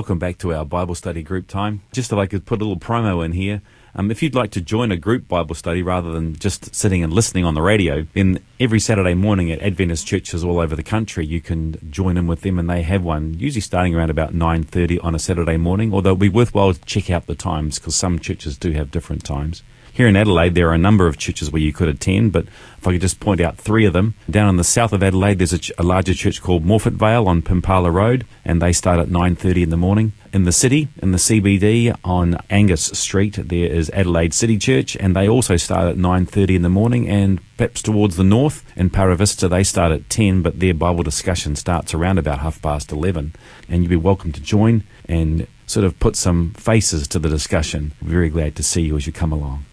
Welcome 0.00 0.18
back 0.18 0.38
to 0.38 0.54
our 0.54 0.64
Bible 0.64 0.94
study 0.94 1.22
group 1.22 1.46
time. 1.46 1.82
Just 1.92 2.10
if 2.10 2.16
I 2.16 2.24
could 2.24 2.46
put 2.46 2.62
a 2.62 2.64
little 2.64 2.80
promo 2.80 3.22
in 3.22 3.32
here. 3.32 3.60
Um, 3.94 4.10
if 4.10 4.22
you'd 4.22 4.34
like 4.34 4.50
to 4.52 4.60
join 4.62 4.90
a 4.90 4.96
group 4.96 5.28
Bible 5.28 5.54
study 5.54 5.82
rather 5.82 6.10
than 6.10 6.36
just 6.36 6.74
sitting 6.74 7.04
and 7.04 7.12
listening 7.12 7.44
on 7.44 7.52
the 7.52 7.60
radio, 7.60 8.06
then 8.14 8.42
every 8.58 8.80
Saturday 8.80 9.12
morning 9.12 9.52
at 9.52 9.60
Adventist 9.60 10.06
churches 10.06 10.42
all 10.42 10.58
over 10.58 10.74
the 10.74 10.82
country, 10.82 11.26
you 11.26 11.42
can 11.42 11.76
join 11.90 12.16
in 12.16 12.26
with 12.26 12.40
them, 12.40 12.58
and 12.58 12.70
they 12.70 12.80
have 12.80 13.04
one 13.04 13.38
usually 13.38 13.60
starting 13.60 13.94
around 13.94 14.08
about 14.08 14.32
nine 14.32 14.62
thirty 14.62 14.98
on 15.00 15.14
a 15.14 15.18
Saturday 15.18 15.58
morning. 15.58 15.92
Although 15.92 16.12
it'll 16.12 16.20
be 16.20 16.30
worthwhile 16.30 16.72
to 16.72 16.80
check 16.86 17.10
out 17.10 17.26
the 17.26 17.34
times 17.34 17.78
because 17.78 17.94
some 17.94 18.18
churches 18.18 18.56
do 18.56 18.72
have 18.72 18.90
different 18.90 19.22
times. 19.22 19.62
Here 19.92 20.06
in 20.06 20.16
Adelaide, 20.16 20.54
there 20.54 20.68
are 20.70 20.74
a 20.74 20.78
number 20.78 21.06
of 21.06 21.18
churches 21.18 21.50
where 21.50 21.60
you 21.60 21.72
could 21.72 21.88
attend, 21.88 22.32
but 22.32 22.46
if 22.78 22.86
I 22.86 22.92
could 22.92 23.00
just 23.00 23.20
point 23.20 23.40
out 23.40 23.58
three 23.58 23.84
of 23.84 23.92
them. 23.92 24.14
Down 24.30 24.48
in 24.48 24.56
the 24.56 24.64
south 24.64 24.92
of 24.92 25.02
Adelaide, 25.02 25.38
there's 25.38 25.52
a, 25.52 25.58
ch- 25.58 25.72
a 25.76 25.82
larger 25.82 26.14
church 26.14 26.40
called 26.40 26.64
Morphett 26.64 26.94
Vale 26.94 27.26
on 27.26 27.42
Pimpala 27.42 27.92
Road, 27.92 28.24
and 28.44 28.62
they 28.62 28.72
start 28.72 29.00
at 29.00 29.08
9.30 29.08 29.64
in 29.64 29.70
the 29.70 29.76
morning. 29.76 30.12
In 30.32 30.44
the 30.44 30.52
city, 30.52 30.88
in 31.02 31.10
the 31.10 31.18
CBD 31.18 31.94
on 32.04 32.38
Angas 32.48 32.96
Street, 32.98 33.34
there 33.48 33.68
is 33.68 33.90
Adelaide 33.90 34.32
City 34.32 34.56
Church, 34.56 34.96
and 34.96 35.14
they 35.14 35.28
also 35.28 35.56
start 35.56 35.88
at 35.88 35.96
9.30 35.96 36.56
in 36.56 36.62
the 36.62 36.68
morning, 36.68 37.08
and 37.08 37.40
perhaps 37.56 37.82
towards 37.82 38.16
the 38.16 38.24
north, 38.24 38.64
in 38.76 38.90
Para 38.90 39.16
Vista, 39.16 39.48
they 39.48 39.64
start 39.64 39.92
at 39.92 40.08
10, 40.08 40.40
but 40.40 40.60
their 40.60 40.72
Bible 40.72 41.02
discussion 41.02 41.56
starts 41.56 41.92
around 41.92 42.18
about 42.18 42.38
half 42.38 42.62
past 42.62 42.92
11, 42.92 43.34
and 43.68 43.82
you'd 43.82 43.90
be 43.90 43.96
welcome 43.96 44.30
to 44.32 44.40
join 44.40 44.84
and 45.06 45.48
sort 45.66 45.84
of 45.84 45.98
put 45.98 46.16
some 46.16 46.52
faces 46.54 47.06
to 47.08 47.18
the 47.18 47.28
discussion. 47.28 47.92
Very 48.00 48.30
glad 48.30 48.56
to 48.56 48.62
see 48.62 48.82
you 48.82 48.96
as 48.96 49.06
you 49.06 49.12
come 49.12 49.32
along. 49.32 49.66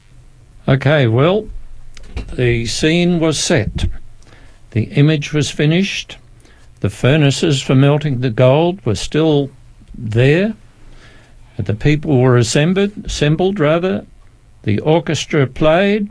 Okay, 0.69 1.07
well, 1.07 1.47
the 2.33 2.65
scene 2.65 3.21
was 3.21 3.39
set. 3.39 3.85
The 4.71 4.83
image 4.83 5.31
was 5.31 5.49
finished. 5.49 6.17
The 6.81 6.89
furnaces 6.89 7.61
for 7.61 7.73
melting 7.73 8.19
the 8.19 8.29
gold 8.29 8.85
were 8.85 8.95
still 8.95 9.49
there. 9.97 10.55
The 11.57 11.73
people 11.73 12.19
were 12.19 12.35
assembled, 12.35 12.91
assembled 13.05 13.61
rather. 13.61 14.05
The 14.63 14.79
orchestra 14.79 15.47
played, 15.47 16.09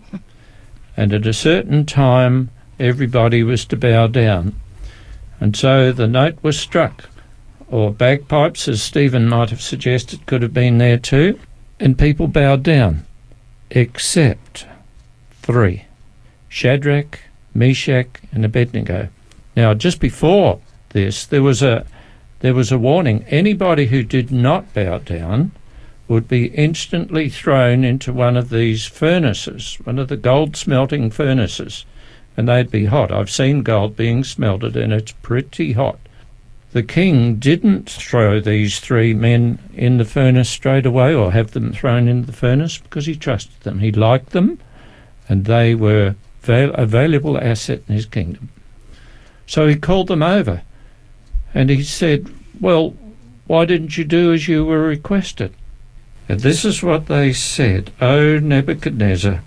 and 0.97 1.13
at 1.13 1.27
a 1.27 1.35
certain 1.35 1.85
time, 1.85 2.49
everybody 2.81 3.43
was 3.43 3.67
to 3.67 3.77
bow 3.77 4.07
down. 4.07 4.59
And 5.39 5.55
so 5.55 5.93
the 5.93 6.09
note 6.09 6.39
was 6.43 6.59
struck, 6.59 7.11
or 7.69 7.93
bagpipes, 7.93 8.69
as 8.69 8.81
Stephen 8.81 9.29
might 9.29 9.51
have 9.51 9.61
suggested, 9.61 10.25
could 10.25 10.41
have 10.41 10.55
been 10.55 10.79
there 10.79 10.99
too, 10.99 11.39
and 11.79 11.99
people 11.99 12.27
bowed 12.27 12.63
down 12.63 13.06
except 13.71 14.67
three 15.43 15.85
Shadrach, 16.49 17.21
Meshach, 17.55 18.21
and 18.33 18.45
Abednego. 18.45 19.09
Now, 19.57 19.75
just 19.75 20.01
before 20.01 20.61
this, 20.91 21.27
there 21.27 21.43
was 21.43 21.63
a 21.63 21.87
there 22.41 22.55
was 22.55 22.71
a 22.71 22.79
warning. 22.79 23.25
Anybody 23.29 23.87
who 23.87 24.03
did 24.03 24.31
not 24.31 24.73
bow 24.75 24.99
down 24.99 25.53
would 26.09 26.29
be 26.29 26.47
instantly 26.49 27.29
thrown 27.29 27.83
into 27.83 28.13
one 28.13 28.37
of 28.37 28.51
these 28.51 28.87
furnaces, 28.87 29.79
one 29.85 29.99
of 29.99 30.09
the 30.09 30.17
gold 30.17 30.57
smelting 30.57 31.11
furnaces, 31.11 31.85
and 32.37 32.49
they'd 32.49 32.71
be 32.71 32.85
hot. 32.85 33.11
I've 33.11 33.31
seen 33.31 33.63
gold 33.63 33.97
being 33.97 34.23
smelted, 34.23 34.77
and 34.77 34.93
it's 34.93 35.13
pretty 35.13 35.73
hot. 35.73 35.99
The 36.77 36.83
king 36.83 37.37
didn't 37.37 37.89
throw 37.89 38.39
these 38.39 38.81
three 38.81 39.15
men 39.15 39.59
in 39.73 39.97
the 39.97 40.05
furnace 40.05 40.51
straight 40.51 40.85
away 40.85 41.15
or 41.15 41.33
have 41.33 41.53
them 41.53 41.73
thrown 41.73 42.07
into 42.07 42.27
the 42.27 42.37
furnace 42.37 42.77
because 42.77 43.07
he 43.07 43.17
trusted 43.17 43.59
them. 43.63 43.79
He 43.79 43.91
liked 43.91 44.33
them 44.33 44.59
and 45.27 45.47
they 45.47 45.75
were 45.75 46.17
a 46.47 46.85
valuable 46.85 47.39
asset 47.39 47.81
in 47.89 47.95
his 47.95 48.05
kingdom. 48.05 48.51
So 49.47 49.67
he 49.67 49.77
called 49.77 50.09
them 50.09 50.23
over 50.23 50.61
and 51.55 51.71
he 51.71 51.83
said, 51.83 52.31
Well, 52.61 52.91
why 53.47 53.65
didn't 53.65 53.97
you 53.97 54.05
do 54.05 54.35
as 54.35 54.47
you 54.47 54.67
were 54.67 54.83
requested? 54.83 55.55
And 56.29 56.41
this 56.41 56.63
is 56.63 56.83
what 56.83 57.07
they 57.07 57.33
said 57.33 57.91
O 58.03 58.39
Nebuchadnezzar, 58.39 59.43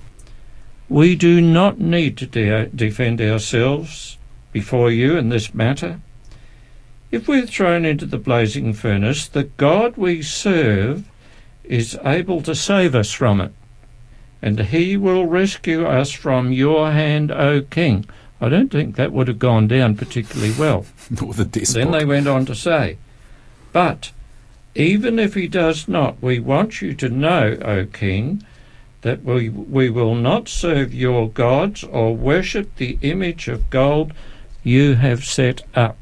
we 0.89 1.15
do 1.15 1.41
not 1.41 1.79
need 1.79 2.17
to 2.17 2.25
de- 2.25 2.69
defend 2.69 3.21
ourselves 3.21 4.17
before 4.51 4.89
you 4.89 5.15
in 5.15 5.29
this 5.29 5.53
matter. 5.53 5.99
If 7.11 7.27
we're 7.27 7.47
thrown 7.47 7.85
into 7.85 8.05
the 8.05 8.19
blazing 8.19 8.73
furnace, 8.73 9.27
the 9.27 9.45
God 9.45 9.97
we 9.97 10.21
serve 10.21 11.09
is 11.63 11.97
able 12.05 12.41
to 12.43 12.53
save 12.53 12.93
us 12.93 13.11
from 13.11 13.41
it, 13.41 13.51
and 14.41 14.59
he 14.59 14.95
will 14.95 15.25
rescue 15.25 15.85
us 15.85 16.11
from 16.11 16.51
your 16.51 16.91
hand, 16.91 17.31
O 17.31 17.61
king. 17.61 18.05
I 18.39 18.49
don't 18.49 18.71
think 18.71 18.95
that 18.95 19.11
would 19.11 19.27
have 19.27 19.39
gone 19.39 19.67
down 19.67 19.95
particularly 19.95 20.53
well. 20.57 20.85
With 21.09 21.39
a 21.39 21.45
despot. 21.45 21.83
Then 21.83 21.91
they 21.91 22.05
went 22.05 22.27
on 22.27 22.45
to 22.45 22.55
say, 22.55 22.97
But 23.73 24.11
even 24.75 25.19
if 25.19 25.33
he 25.33 25.47
does 25.47 25.87
not, 25.87 26.21
we 26.21 26.39
want 26.39 26.81
you 26.81 26.93
to 26.93 27.09
know, 27.09 27.57
O 27.63 27.85
king, 27.85 28.43
that 29.01 29.23
we, 29.23 29.49
we 29.49 29.89
will 29.89 30.15
not 30.15 30.47
serve 30.47 30.93
your 30.93 31.29
gods 31.29 31.83
or 31.83 32.15
worship 32.15 32.75
the 32.75 32.97
image 33.01 33.47
of 33.47 33.69
gold 33.69 34.13
you 34.63 34.95
have 34.95 35.25
set 35.25 35.63
up. 35.75 35.97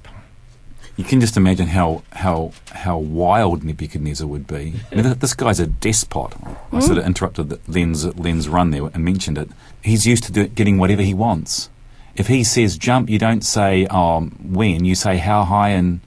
You 0.97 1.03
can 1.03 1.21
just 1.21 1.37
imagine 1.37 1.67
how 1.67 2.03
how 2.11 2.51
how 2.71 2.97
wild 2.97 3.63
Nebuchadnezzar 3.63 4.27
would 4.27 4.47
be. 4.47 4.73
I 4.91 4.95
mean, 4.95 5.17
this 5.19 5.33
guy's 5.35 5.59
a 5.59 5.67
despot. 5.67 6.33
I 6.71 6.79
sort 6.79 6.97
of 6.97 7.05
interrupted 7.05 7.49
the 7.49 7.59
Len's 7.67 8.03
Len's 8.17 8.49
run 8.49 8.71
there 8.71 8.85
and 8.87 9.05
mentioned 9.05 9.37
it. 9.37 9.49
He's 9.83 10.07
used 10.07 10.23
to 10.25 10.31
do, 10.31 10.47
getting 10.47 10.77
whatever 10.79 11.03
he 11.03 11.13
wants. 11.13 11.69
If 12.15 12.27
he 12.27 12.43
says 12.43 12.79
jump, 12.79 13.11
you 13.11 13.19
don't 13.19 13.41
say 13.43 13.85
um, 13.87 14.31
when. 14.41 14.85
You 14.85 14.95
say 14.95 15.17
how 15.17 15.43
high 15.43 15.69
and 15.69 16.01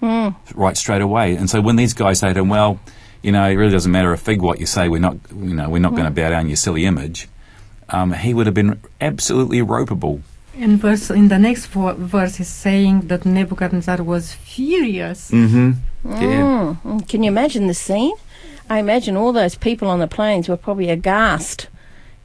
right 0.54 0.76
straight 0.76 1.02
away. 1.02 1.36
And 1.36 1.48
so 1.48 1.60
when 1.60 1.76
these 1.76 1.94
guys 1.94 2.18
say 2.18 2.32
to 2.32 2.40
him, 2.40 2.48
"Well, 2.48 2.80
you 3.22 3.30
know, 3.30 3.44
it 3.48 3.54
really 3.54 3.70
doesn't 3.70 3.92
matter 3.92 4.12
a 4.12 4.18
fig 4.18 4.42
what 4.42 4.58
you 4.58 4.66
say. 4.66 4.88
We're 4.88 4.98
not, 5.00 5.16
you 5.34 5.54
know, 5.54 5.68
we're 5.68 5.78
not 5.78 5.92
going 5.92 6.06
to 6.06 6.10
bow 6.10 6.30
down 6.30 6.48
your 6.48 6.56
silly 6.56 6.84
image. 6.84 7.28
Um, 7.90 8.12
he 8.12 8.34
would 8.34 8.46
have 8.46 8.54
been 8.54 8.80
absolutely 9.00 9.58
ropeable. 9.60 10.22
In 10.56 10.76
verse, 10.78 11.10
in 11.10 11.28
the 11.28 11.38
next 11.38 11.66
vo- 11.66 11.94
verse, 11.94 12.40
is 12.40 12.48
saying 12.48 13.02
that 13.08 13.24
Nebuchadnezzar 13.24 14.02
was 14.02 14.32
furious. 14.32 15.30
Mm-hmm. 15.30 15.70
Yeah. 16.04 16.18
Mm, 16.20 16.82
mm. 16.82 17.08
Can 17.08 17.22
you 17.22 17.28
imagine 17.30 17.66
the 17.66 17.74
scene? 17.74 18.14
I 18.68 18.78
imagine 18.78 19.16
all 19.16 19.32
those 19.32 19.54
people 19.54 19.88
on 19.88 19.98
the 20.00 20.06
plains 20.08 20.48
were 20.48 20.56
probably 20.56 20.88
aghast. 20.90 21.68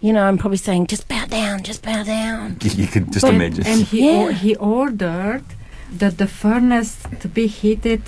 You 0.01 0.13
know, 0.13 0.23
I'm 0.25 0.37
probably 0.37 0.57
saying, 0.57 0.87
just 0.87 1.07
bow 1.07 1.25
down, 1.25 1.63
just 1.63 1.81
bow 1.81 2.03
down. 2.03 2.57
You 2.61 2.87
could 2.87 3.11
just 3.11 3.25
But- 3.25 3.33
imagine. 3.35 3.65
And 3.65 3.81
he 3.83 4.05
Yeah. 4.05 4.17
or, 4.23 4.31
he 4.31 4.55
ordered 4.55 5.43
that 5.91 6.17
the 6.17 6.27
furnace 6.27 6.97
to 7.21 7.27
be 7.27 7.47
heated 7.47 8.01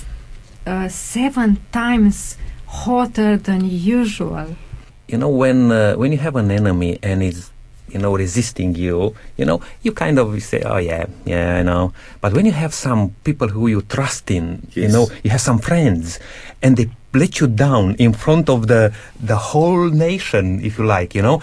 uh, 0.66 0.90
seven 0.90 1.58
times 1.72 2.38
hotter 2.66 3.38
than 3.38 3.62
usual. 3.70 4.56
you 5.08 5.18
know 5.18 5.30
when 5.30 5.72
uh, 5.72 5.94
when 5.96 6.12
you 6.12 6.18
have 6.18 6.36
an 6.36 6.52
enemy 6.52 7.00
and 7.02 7.24
is 7.24 7.50
you 7.90 8.00
know 8.00 8.16
resisting 8.16 8.76
you 8.76 9.16
you 9.38 9.46
know 9.46 9.62
you 9.82 9.92
kind 9.92 10.20
of 10.20 10.42
say 10.44 10.62
oh 10.66 10.78
yeah 10.78 11.06
yeah 11.26 11.58
i 11.60 11.64
know. 11.64 11.94
But 12.22 12.34
when 12.34 12.46
you 12.46 12.52
have 12.52 12.74
some 12.74 13.16
people 13.24 13.48
who 13.48 13.68
you 13.68 13.82
trust 13.82 14.30
in 14.32 14.68
you 14.74 14.88
know 14.88 15.08
you 15.24 15.30
have 15.32 15.42
some 15.42 15.60
friends 15.60 16.20
and 16.62 16.78
they 16.78 16.90
let 17.14 17.40
you 17.40 17.48
down 17.48 17.96
in 17.96 18.14
front 18.14 18.50
of 18.50 18.68
the 18.68 18.94
the 19.20 19.38
whole 19.38 19.90
nation 19.90 20.64
if 20.64 20.78
you 20.78 20.86
like 20.86 21.16
you 21.16 21.22
know 21.22 21.42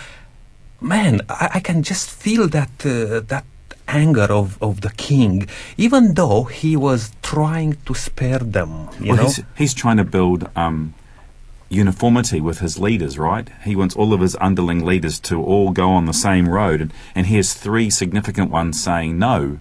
man 0.81 1.21
i, 1.29 1.51
I 1.55 1.61
can 1.61 1.83
just 1.83 2.11
feel 2.11 2.47
that 2.49 2.71
uh, 2.85 3.21
that 3.33 3.45
anger 3.89 4.29
of, 4.31 4.63
of 4.63 4.81
the 4.81 4.91
king 4.91 5.49
even 5.77 6.15
though 6.15 6.45
he 6.45 6.77
was 6.77 7.13
trying 7.23 7.77
to 7.87 7.95
spare 7.95 8.39
them 8.39 8.89
you 9.01 9.09
well, 9.09 9.17
know? 9.17 9.23
he's, 9.25 9.43
he's 9.57 9.75
trying 9.75 9.97
to 9.99 10.05
build 10.05 10.49
um, 10.57 10.95
uniformity 11.69 12.41
with 12.41 12.59
his 12.59 12.79
leaders, 12.79 13.19
right? 13.19 13.49
He 13.65 13.77
wants 13.77 13.97
all 13.97 14.13
of 14.13 14.21
his 14.21 14.37
underling 14.41 14.85
leaders 14.85 15.19
to 15.21 15.43
all 15.43 15.71
go 15.71 15.91
on 15.91 16.07
the 16.07 16.13
same 16.13 16.49
road, 16.49 16.81
and, 16.81 16.93
and 17.15 17.27
he 17.27 17.37
has 17.37 17.55
three 17.55 17.91
significant 17.91 18.51
ones 18.51 18.83
saying, 18.83 19.19
no, 19.19 19.59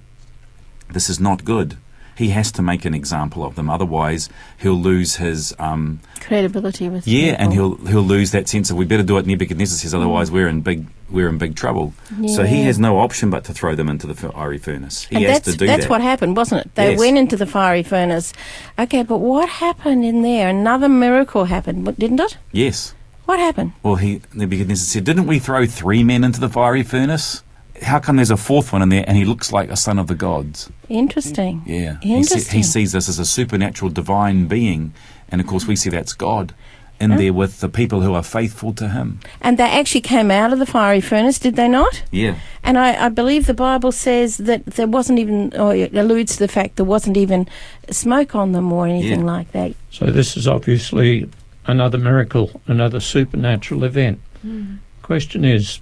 this 0.89 1.10
is 1.10 1.20
not 1.20 1.45
good. 1.45 1.78
He 2.16 2.30
has 2.30 2.51
to 2.53 2.61
make 2.61 2.86
an 2.86 2.93
example 2.93 3.43
of 3.43 3.55
them, 3.55 3.70
otherwise 3.70 4.30
he'll 4.57 4.74
lose 4.80 5.16
his 5.16 5.53
um, 5.59 5.99
Credibility 6.22 6.88
with 6.89 7.07
yeah, 7.07 7.36
and 7.39 7.53
he'll 7.53 7.76
he'll 7.86 8.01
lose 8.01 8.32
that 8.32 8.47
sense 8.47 8.70
of 8.70 8.78
we 8.78 8.86
better 8.86 9.03
do 9.03 9.18
it. 9.18 9.26
Nebuchadnezzar 9.26 9.78
says, 9.78 9.93
otherwise 9.93 10.32
we're 10.32 10.47
in 10.47 10.61
big 10.61 10.88
we're 11.09 11.28
in 11.30 11.38
big 11.38 11.55
trouble. 11.55 11.93
So 12.28 12.43
he 12.43 12.64
has 12.64 12.80
no 12.80 12.99
option 12.99 13.30
but 13.30 13.43
to 13.45 13.53
throw 13.53 13.76
them 13.76 13.88
into 13.89 14.07
the 14.07 14.16
fiery 14.16 14.57
furnace. 14.57 15.03
He 15.05 15.18
and 15.18 15.26
has 15.26 15.41
to 15.41 15.55
do 15.55 15.68
that's 15.68 15.84
that. 15.84 15.89
what 15.89 16.01
happened, 16.01 16.36
wasn't 16.38 16.66
it? 16.66 16.76
They 16.76 16.91
Yes. 16.91 16.99
went 16.99 17.18
into 17.18 17.36
the 17.36 17.45
fiery 17.45 17.84
furnace. 17.84 18.34
Okay, 18.80 19.03
but 19.03 19.18
what 19.20 19.47
happened 19.49 20.05
in 20.05 20.22
there? 20.24 20.49
Another 20.49 20.89
miracle 20.89 21.45
happened, 21.45 21.86
didn't 21.97 22.20
it? 22.20 22.38
yes. 22.51 22.93
What 23.26 23.39
happened? 23.39 23.72
Well, 23.84 23.95
he 23.95 24.22
Nebuchadnezzar 24.34 24.86
said, 24.86 25.05
"Didn't 25.05 25.28
we 25.28 25.39
throw 25.39 25.66
three 25.66 26.03
men 26.03 26.26
into 26.26 26.41
the 26.41 26.49
fiery 26.49 26.84
furnace? 26.84 27.41
How 27.84 27.99
come 27.99 28.15
there's 28.17 28.31
a 28.31 28.38
fourth 28.38 28.71
one 28.73 28.81
in 28.81 28.89
there, 28.89 29.03
and 29.07 29.17
he 29.17 29.25
looks 29.25 29.51
like 29.51 29.69
a 29.69 29.75
son 29.75 29.99
of 29.99 30.07
the 30.07 30.15
gods?" 30.15 30.69
Interesting. 30.89 31.61
Yeah, 31.65 31.97
He, 32.01 32.09
se- 32.09 32.15
Interesting. 32.36 32.57
he 32.57 32.63
sees 32.63 32.91
this 32.91 33.09
as 33.09 33.19
a 33.19 33.25
supernatural, 33.25 33.91
divine 33.91 34.47
being, 34.47 34.93
and 35.29 35.41
of 35.41 35.47
course 35.47 35.67
we 35.67 35.75
see 35.75 35.89
that's 35.89 36.13
God 36.13 36.53
in 36.99 37.11
Yeah. 37.11 37.17
there 37.17 37.34
with 37.34 37.59
the 37.59 37.67
people 37.69 38.01
who 38.01 38.13
are 38.13 38.23
faithful 38.23 38.71
to 38.73 38.88
Him. 38.89 39.19
And 39.41 39.57
they 39.57 39.63
actually 39.69 40.01
came 40.01 40.29
out 40.31 40.53
of 40.53 40.59
the 40.59 40.65
fiery 40.65 41.01
furnace, 41.01 41.39
did 41.39 41.55
they 41.55 41.67
not? 41.67 42.03
Yeah, 42.11 42.36
And 42.63 42.77
I, 42.77 43.05
I 43.07 43.09
believe 43.09 43.45
the 43.47 43.53
Bible 43.55 43.91
says 43.91 44.38
that 44.38 44.65
there 44.65 44.88
wasn't 44.88 45.19
even, 45.19 45.51
or 45.59 45.75
it 45.75 45.93
alludes 45.95 46.34
to 46.34 46.39
the 46.39 46.47
fact 46.47 46.75
there 46.77 46.86
wasn't 46.86 47.17
even 47.17 47.47
smoke 47.89 48.36
on 48.36 48.51
them 48.53 48.71
or 48.71 48.88
anything 48.88 49.19
Yeah. 49.21 49.25
like 49.38 49.51
that. 49.51 49.73
So 49.91 50.05
this 50.05 50.38
is 50.38 50.47
obviously 50.47 51.27
another 51.65 51.97
miracle, 51.97 52.61
another 52.67 52.99
supernatural 52.99 53.84
event. 53.84 54.19
Hmm. 54.41 54.75
Question 55.01 55.43
is, 55.43 55.79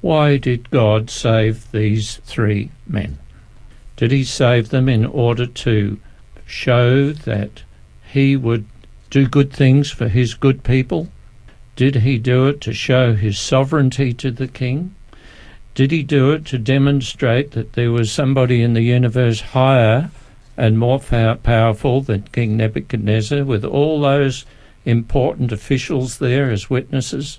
why 0.00 0.36
did 0.36 0.70
God 0.70 1.10
save 1.10 1.70
these 1.72 2.16
three 2.24 2.70
men? 2.86 3.18
Did 3.96 4.12
he 4.12 4.24
save 4.24 4.70
them 4.70 4.88
in 4.88 5.04
order 5.04 5.46
to 5.46 5.98
show 6.46 7.12
that 7.12 7.62
he 8.10 8.36
would 8.36 8.64
do 9.10 9.26
good 9.26 9.52
things 9.52 9.90
for 9.90 10.08
his 10.08 10.34
good 10.34 10.64
people? 10.64 11.08
Did 11.76 11.96
he 11.96 12.18
do 12.18 12.46
it 12.46 12.60
to 12.62 12.72
show 12.72 13.14
his 13.14 13.38
sovereignty 13.38 14.12
to 14.14 14.30
the 14.30 14.48
king? 14.48 14.94
Did 15.74 15.90
he 15.90 16.02
do 16.02 16.32
it 16.32 16.44
to 16.46 16.58
demonstrate 16.58 17.52
that 17.52 17.74
there 17.74 17.92
was 17.92 18.10
somebody 18.10 18.62
in 18.62 18.74
the 18.74 18.82
universe 18.82 19.40
higher 19.40 20.10
and 20.56 20.78
more 20.78 21.00
pow- 21.00 21.36
powerful 21.36 22.00
than 22.00 22.22
King 22.32 22.56
Nebuchadnezzar, 22.56 23.44
with 23.44 23.64
all 23.64 24.00
those 24.00 24.44
important 24.84 25.52
officials 25.52 26.18
there 26.18 26.50
as 26.50 26.68
witnesses? 26.68 27.38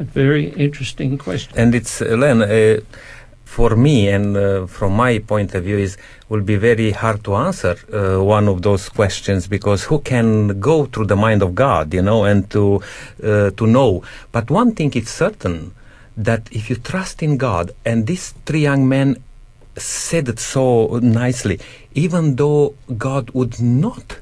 A 0.00 0.04
very 0.04 0.50
interesting 0.50 1.18
question. 1.18 1.52
and 1.56 1.74
it's 1.74 2.00
Len, 2.00 2.42
uh, 2.42 2.80
for 3.44 3.74
me 3.74 4.08
and 4.08 4.36
uh, 4.36 4.66
from 4.66 4.92
my 4.92 5.18
point 5.18 5.54
of 5.54 5.64
view 5.64 5.78
is 5.78 5.96
will 6.28 6.42
be 6.42 6.56
very 6.56 6.90
hard 6.92 7.24
to 7.24 7.34
answer 7.34 7.74
uh, 7.92 8.22
one 8.22 8.46
of 8.46 8.62
those 8.62 8.88
questions 8.88 9.48
because 9.48 9.84
who 9.84 9.98
can 9.98 10.60
go 10.60 10.84
through 10.84 11.06
the 11.06 11.16
mind 11.16 11.42
of 11.42 11.54
God 11.54 11.92
you 11.94 12.02
know 12.02 12.24
and 12.24 12.48
to 12.50 12.80
uh, 13.24 13.50
to 13.58 13.66
know 13.66 14.04
but 14.30 14.50
one 14.50 14.74
thing 14.74 14.92
is 14.94 15.08
certain 15.08 15.74
that 16.16 16.42
if 16.52 16.68
you 16.68 16.76
trust 16.76 17.22
in 17.22 17.38
God 17.38 17.72
and 17.84 18.06
these 18.06 18.34
three 18.46 18.60
young 18.60 18.88
men 18.88 19.16
said 19.76 20.28
it 20.28 20.38
so 20.38 20.98
nicely 21.02 21.58
even 21.94 22.36
though 22.36 22.74
God 22.96 23.30
would 23.30 23.60
not 23.60 24.18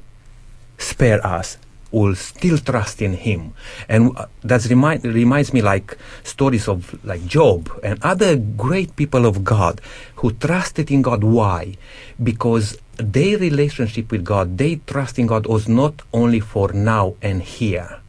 spare 0.77 1.25
us 1.25 1.57
will 1.91 2.15
still 2.15 2.57
trust 2.57 3.01
in 3.01 3.13
him. 3.13 3.53
And 3.87 4.17
uh, 4.17 4.25
that 4.43 4.65
remind, 4.65 5.03
reminds 5.03 5.53
me 5.53 5.61
like 5.61 5.97
stories 6.23 6.67
of 6.67 7.03
like 7.05 7.25
job 7.25 7.69
and 7.83 8.03
other 8.03 8.35
great 8.35 8.95
people 8.95 9.25
of 9.25 9.43
god 9.43 9.81
who 10.15 10.31
trusted 10.33 10.91
in 10.91 11.01
god. 11.01 11.23
Why? 11.23 11.77
Because 12.21 12.77
their 12.97 13.37
relationship 13.37 14.11
with 14.11 14.25
god 14.25 14.57
their 14.57 14.75
trust 14.87 15.19
in 15.19 15.27
god 15.27 15.45
was 15.45 15.67
not 15.67 16.01
only 16.13 16.39
for 16.39 16.73
now 16.73 17.13
and 17.21 17.43
here 17.43 17.99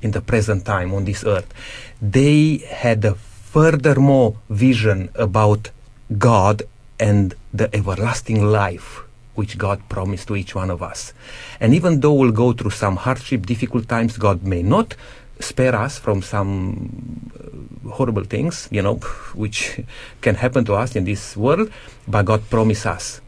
in 0.00 0.12
the 0.12 0.20
present 0.20 0.64
time 0.64 0.94
on 0.94 1.04
this 1.04 1.24
earth. 1.24 1.52
They 2.00 2.58
had 2.58 3.04
a 3.04 3.14
furthermore 3.14 4.36
vision 4.48 5.10
about 5.14 5.70
god 6.18 6.62
and 6.98 7.34
the 7.52 7.74
everlasting 7.74 8.44
life 8.44 9.02
which 9.34 9.58
God 9.58 9.80
promised 9.88 10.28
to 10.28 10.36
each 10.36 10.54
one 10.54 10.70
of 10.70 10.82
us. 10.82 11.12
And 11.60 11.74
even 11.74 12.00
though 12.00 12.12
we'll 12.12 12.32
go 12.32 12.52
through 12.52 12.70
some 12.70 12.96
hardship, 12.96 13.46
difficult 13.46 13.88
times, 13.88 14.18
God 14.18 14.44
may 14.44 14.62
not 14.62 14.94
spare 15.40 15.74
us 15.74 15.98
from 15.98 16.22
some 16.22 17.30
uh, 17.34 17.90
horrible 17.90 18.24
things, 18.24 18.68
you 18.70 18.82
know, 18.82 18.94
which 19.34 19.80
can 20.20 20.36
happen 20.36 20.64
to 20.66 20.74
us 20.74 20.94
in 20.96 21.04
this 21.04 21.36
world, 21.36 21.70
but 22.06 22.24
God 22.24 22.48
promised 22.50 22.86
us 22.86 23.20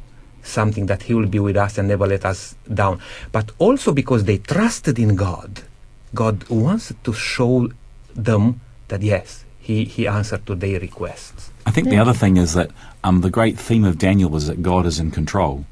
something 0.42 0.86
that 0.86 1.04
He 1.04 1.14
will 1.14 1.26
be 1.26 1.38
with 1.38 1.56
us 1.56 1.78
and 1.78 1.88
never 1.88 2.06
let 2.06 2.24
us 2.24 2.54
down. 2.72 3.00
But 3.32 3.50
also 3.58 3.92
because 3.92 4.24
they 4.24 4.38
trusted 4.38 4.98
in 4.98 5.16
God, 5.16 5.62
God 6.14 6.48
wants 6.48 6.92
to 7.02 7.12
show 7.12 7.70
them 8.14 8.60
that 8.88 9.02
yes, 9.02 9.44
He, 9.58 9.84
he 9.84 10.06
answered 10.06 10.46
to 10.46 10.54
their 10.54 10.78
requests. 10.78 11.50
I 11.66 11.70
think 11.70 11.88
the 11.88 11.96
other 11.96 12.12
thing 12.12 12.36
is 12.36 12.52
that 12.54 12.70
um, 13.02 13.22
the 13.22 13.30
great 13.30 13.58
theme 13.58 13.84
of 13.84 13.98
Daniel 13.98 14.28
was 14.28 14.46
that 14.46 14.62
God 14.62 14.86
is 14.86 14.98
in 14.98 15.10
control. 15.10 15.64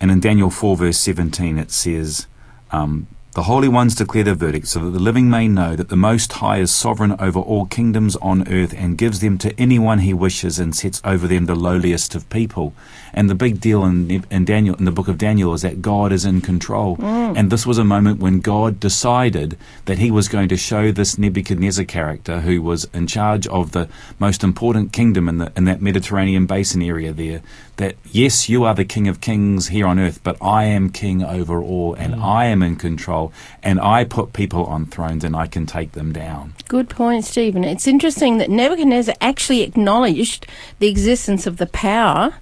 And 0.00 0.10
in 0.10 0.20
Daniel 0.20 0.50
4, 0.50 0.76
verse 0.76 0.98
17, 0.98 1.58
it 1.58 1.70
says, 1.70 2.26
um, 2.70 3.06
The 3.34 3.44
holy 3.44 3.68
ones 3.68 3.94
declare 3.94 4.24
their 4.24 4.34
verdict, 4.34 4.68
so 4.68 4.80
that 4.80 4.90
the 4.90 4.98
living 4.98 5.30
may 5.30 5.48
know 5.48 5.76
that 5.76 5.88
the 5.88 5.96
Most 5.96 6.32
High 6.34 6.58
is 6.58 6.72
sovereign 6.72 7.16
over 7.18 7.38
all 7.38 7.66
kingdoms 7.66 8.16
on 8.16 8.48
earth 8.48 8.74
and 8.76 8.98
gives 8.98 9.20
them 9.20 9.38
to 9.38 9.58
anyone 9.58 10.00
he 10.00 10.12
wishes 10.12 10.58
and 10.58 10.74
sets 10.74 11.00
over 11.04 11.26
them 11.26 11.46
the 11.46 11.54
lowliest 11.54 12.14
of 12.14 12.28
people. 12.30 12.74
And 13.14 13.30
the 13.30 13.34
big 13.34 13.60
deal 13.60 13.84
in, 13.84 14.24
in 14.30 14.44
Daniel, 14.44 14.74
in 14.76 14.84
the 14.84 14.92
book 14.92 15.08
of 15.08 15.18
Daniel, 15.18 15.54
is 15.54 15.62
that 15.62 15.80
God 15.80 16.12
is 16.12 16.24
in 16.24 16.40
control. 16.40 16.96
Mm. 16.96 17.38
And 17.38 17.50
this 17.50 17.64
was 17.64 17.78
a 17.78 17.84
moment 17.84 18.20
when 18.20 18.40
God 18.40 18.80
decided 18.80 19.56
that 19.86 19.98
he 19.98 20.10
was 20.10 20.28
going 20.28 20.48
to 20.48 20.56
show 20.56 20.92
this 20.92 21.16
Nebuchadnezzar 21.16 21.84
character, 21.84 22.40
who 22.40 22.60
was 22.60 22.84
in 22.92 23.06
charge 23.06 23.46
of 23.46 23.72
the 23.72 23.88
most 24.18 24.42
important 24.42 24.92
kingdom 24.92 25.28
in, 25.28 25.38
the, 25.38 25.52
in 25.56 25.64
that 25.64 25.80
Mediterranean 25.80 26.46
basin 26.46 26.82
area 26.82 27.12
there, 27.12 27.40
that 27.76 27.96
yes, 28.10 28.48
you 28.48 28.64
are 28.64 28.74
the 28.74 28.84
King 28.84 29.08
of 29.08 29.20
Kings 29.20 29.68
here 29.68 29.86
on 29.86 29.98
earth, 29.98 30.20
but 30.22 30.36
I 30.42 30.64
am 30.64 30.90
King 30.90 31.22
over 31.22 31.62
all, 31.62 31.94
and 31.94 32.14
mm. 32.14 32.22
I 32.22 32.46
am 32.46 32.62
in 32.62 32.76
control, 32.76 33.32
and 33.62 33.80
I 33.80 34.04
put 34.04 34.32
people 34.32 34.64
on 34.66 34.86
thrones, 34.86 35.24
and 35.24 35.34
I 35.34 35.46
can 35.46 35.66
take 35.66 35.92
them 35.92 36.12
down. 36.12 36.54
Good 36.68 36.88
point, 36.88 37.24
Stephen. 37.24 37.64
It's 37.64 37.86
interesting 37.86 38.38
that 38.38 38.50
Nebuchadnezzar 38.50 39.14
actually 39.20 39.62
acknowledged 39.62 40.46
the 40.78 40.88
existence 40.88 41.46
of 41.46 41.56
the 41.56 41.66
power 41.66 42.34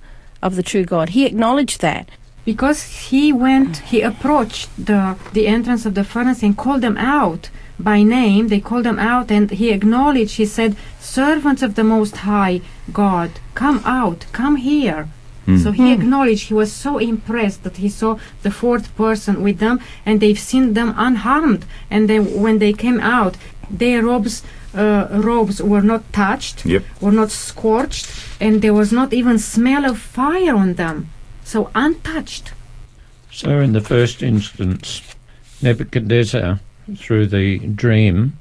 of 0.42 0.56
the 0.56 0.62
true 0.62 0.84
God. 0.84 1.10
He 1.10 1.26
acknowledged 1.26 1.80
that. 1.80 2.08
because 2.44 2.82
he 3.08 3.32
went 3.32 3.78
he 3.92 4.00
approached 4.02 4.68
the 4.76 5.16
the 5.32 5.46
entrance 5.46 5.86
of 5.86 5.94
the 5.94 6.04
furnace 6.04 6.42
and 6.42 6.56
called 6.56 6.82
them 6.82 6.96
out 6.96 7.50
by 7.78 8.02
name 8.02 8.48
they 8.48 8.60
called 8.60 8.84
them 8.84 8.98
out 8.98 9.30
and 9.30 9.50
he 9.50 9.70
acknowledged 9.70 10.36
he 10.36 10.44
said 10.44 10.76
servants 10.98 11.62
of 11.62 11.74
the 11.74 11.84
most 11.84 12.14
high 12.18 12.60
god 12.92 13.30
come 13.54 13.80
out 13.84 14.26
come 14.32 14.56
here 14.56 15.08
hmm. 15.46 15.58
So 15.58 15.70
he 15.72 15.86
hmm. 15.88 16.00
acknowledged 16.00 16.48
he 16.48 16.54
was 16.54 16.72
so 16.72 16.98
impressed 16.98 17.62
that 17.64 17.76
he 17.78 17.88
saw 17.88 18.18
the 18.44 18.50
fourth 18.50 18.86
person 18.96 19.42
with 19.42 19.58
them, 19.58 19.80
and 20.06 20.20
they've 20.20 20.38
seen 20.50 20.74
them 20.74 20.94
unharmed. 20.96 21.62
And 21.90 22.02
then 22.08 22.22
when 22.44 22.56
they 22.60 22.72
came 22.72 23.00
out, 23.00 23.34
their 23.68 24.00
robes 24.04 24.36
uh, 24.74 25.08
robes 25.10 25.62
were 25.62 25.82
not 25.82 26.02
touched, 26.12 26.64
Yep. 26.66 26.82
were 27.00 27.12
not 27.12 27.30
scorched, 27.30 28.06
and 28.40 28.62
there 28.62 28.74
was 28.74 28.92
not 28.92 29.12
even 29.12 29.38
smell 29.38 29.84
of 29.84 29.98
fire 29.98 30.54
on 30.56 30.74
them. 30.74 31.08
So 31.44 31.70
untouched. 31.74 32.52
So, 33.30 33.60
in 33.60 33.72
the 33.72 33.80
first 33.80 34.22
instance, 34.22 35.02
Nebuchadnezzar, 35.62 36.60
through 36.96 37.26
the 37.28 37.58
dream, 37.58 38.32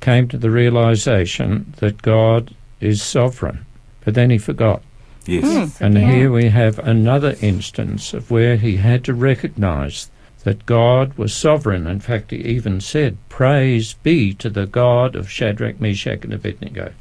came 0.00 0.28
to 0.28 0.38
the 0.38 0.50
realization 0.50 1.74
that 1.78 2.02
God 2.02 2.54
is 2.80 3.02
sovereign. 3.02 3.64
But 4.04 4.14
then 4.14 4.30
he 4.30 4.38
forgot. 4.38 4.82
Yes. 5.26 5.80
And 5.80 5.94
Yeah. 5.94 6.10
here 6.10 6.32
we 6.32 6.48
have 6.48 6.78
another 6.78 7.36
instance 7.42 8.14
of 8.14 8.30
where 8.30 8.56
he 8.56 8.76
had 8.76 9.04
to 9.04 9.12
recognize 9.14 10.08
that 10.48 10.64
God 10.64 11.12
was 11.18 11.34
sovereign. 11.34 11.86
In 11.86 12.00
fact, 12.00 12.30
he 12.30 12.38
even 12.38 12.80
said, 12.80 13.18
Praise 13.28 13.92
be 14.02 14.32
to 14.34 14.48
the 14.48 14.64
God 14.64 15.14
of 15.14 15.30
Shadrach, 15.30 15.78
Meshach, 15.78 16.24
and 16.24 16.32
Abednego. 16.32 16.94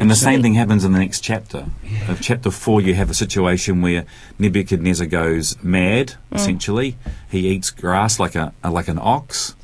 And 0.00 0.10
the 0.10 0.16
same 0.16 0.42
thing 0.42 0.54
happens 0.54 0.84
in 0.84 0.92
the 0.92 0.98
next 0.98 1.20
chapter. 1.20 1.66
Of 2.08 2.20
chapter 2.20 2.50
four, 2.50 2.80
you 2.80 2.94
have 2.94 3.08
a 3.08 3.14
situation 3.14 3.82
where 3.82 4.04
Nebuchadnezzar 4.40 5.06
goes 5.06 5.56
mad. 5.62 6.14
Essentially, 6.32 6.98
he 7.30 7.48
eats 7.48 7.70
grass 7.70 8.18
like 8.18 8.34
a 8.34 8.52
like 8.68 8.88
an 8.88 8.98
ox, 9.00 9.54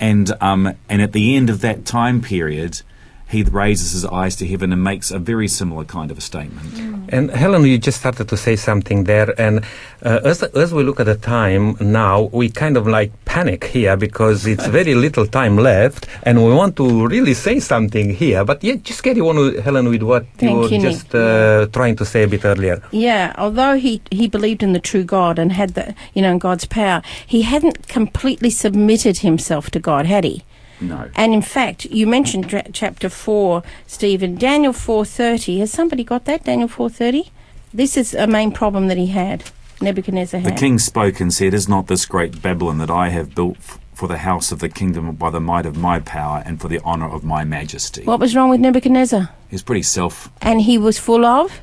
and 0.00 0.32
um, 0.42 0.74
and 0.88 1.00
at 1.00 1.12
the 1.12 1.36
end 1.36 1.48
of 1.48 1.60
that 1.60 1.86
time 1.86 2.20
period, 2.20 2.82
he 3.28 3.42
raises 3.42 3.92
his 3.92 4.04
eyes 4.06 4.36
to 4.36 4.46
heaven 4.46 4.72
and 4.72 4.82
makes 4.82 5.10
a 5.10 5.18
very 5.18 5.48
similar 5.48 5.84
kind 5.84 6.10
of 6.10 6.18
a 6.18 6.20
statement. 6.20 7.08
And 7.10 7.30
Helen, 7.30 7.64
you 7.64 7.78
just 7.78 8.00
started 8.00 8.28
to 8.28 8.36
say 8.36 8.56
something 8.56 9.04
there, 9.04 9.38
and 9.40 9.64
uh, 10.02 10.20
as 10.24 10.42
as 10.42 10.72
we 10.72 10.82
look 10.82 11.00
at 11.00 11.06
the 11.06 11.16
time 11.16 11.76
now, 11.80 12.22
we 12.32 12.48
kind 12.50 12.76
of 12.76 12.86
like 12.86 13.12
panic 13.24 13.64
here 13.64 13.96
because 13.96 14.46
it's 14.46 14.66
very 14.78 14.94
little 14.94 15.26
time 15.26 15.56
left, 15.56 16.06
and 16.22 16.44
we 16.44 16.52
want 16.52 16.76
to 16.76 17.06
really 17.06 17.34
say 17.34 17.60
something 17.60 18.14
here. 18.14 18.44
But 18.44 18.64
yeah, 18.64 18.76
just 18.76 19.02
carry 19.02 19.20
on, 19.20 19.36
with, 19.36 19.64
Helen, 19.64 19.88
with 19.88 20.02
what 20.02 20.26
Thank 20.36 20.52
you 20.52 20.58
were 20.58 20.68
you, 20.68 20.80
just 20.80 21.14
uh, 21.14 21.66
trying 21.72 21.96
to 21.96 22.04
say 22.04 22.24
a 22.24 22.28
bit 22.28 22.44
earlier. 22.44 22.82
Yeah, 22.90 23.34
although 23.38 23.76
he, 23.76 24.00
he 24.10 24.28
believed 24.28 24.62
in 24.62 24.72
the 24.72 24.80
true 24.80 25.04
God 25.04 25.38
and 25.38 25.52
had 25.52 25.74
the 25.74 25.94
you 26.14 26.22
know 26.22 26.32
in 26.32 26.38
God's 26.38 26.66
power, 26.66 27.02
he 27.26 27.42
hadn't 27.42 27.88
completely 27.88 28.50
submitted 28.50 29.18
himself 29.18 29.70
to 29.70 29.78
God, 29.78 30.06
had 30.06 30.24
he? 30.24 30.44
No. 30.80 31.10
And 31.16 31.34
in 31.34 31.42
fact, 31.42 31.84
you 31.86 32.06
mentioned 32.06 32.48
dra- 32.48 32.70
chapter 32.72 33.08
four, 33.08 33.62
Stephen. 33.86 34.36
Daniel 34.36 34.72
four 34.72 35.04
thirty. 35.04 35.58
Has 35.60 35.70
somebody 35.72 36.04
got 36.04 36.24
that? 36.26 36.44
Daniel 36.44 36.68
four 36.68 36.88
thirty. 36.90 37.30
This 37.74 37.96
is 37.96 38.14
a 38.14 38.26
main 38.26 38.52
problem 38.52 38.88
that 38.88 38.96
he 38.96 39.06
had. 39.08 39.44
Nebuchadnezzar 39.80 40.40
The 40.40 40.50
king 40.52 40.78
spoke 40.78 41.20
and 41.20 41.32
said, 41.32 41.54
Is 41.54 41.68
not 41.68 41.86
this 41.86 42.04
great 42.06 42.42
Babylon 42.42 42.78
that 42.78 42.90
I 42.90 43.10
have 43.10 43.34
built 43.34 43.56
f- 43.58 43.78
for 43.94 44.08
the 44.08 44.18
house 44.18 44.50
of 44.50 44.58
the 44.58 44.68
kingdom 44.68 45.14
by 45.14 45.30
the 45.30 45.38
might 45.40 45.66
of 45.66 45.76
my 45.76 46.00
power 46.00 46.42
and 46.44 46.60
for 46.60 46.66
the 46.66 46.80
honour 46.80 47.08
of 47.08 47.22
my 47.22 47.44
majesty? 47.44 48.02
What 48.04 48.18
was 48.18 48.34
wrong 48.34 48.50
with 48.50 48.58
Nebuchadnezzar? 48.60 49.28
He's 49.48 49.62
pretty 49.62 49.82
self 49.82 50.30
And 50.42 50.62
he 50.62 50.78
was 50.78 50.98
full 50.98 51.24
of 51.24 51.60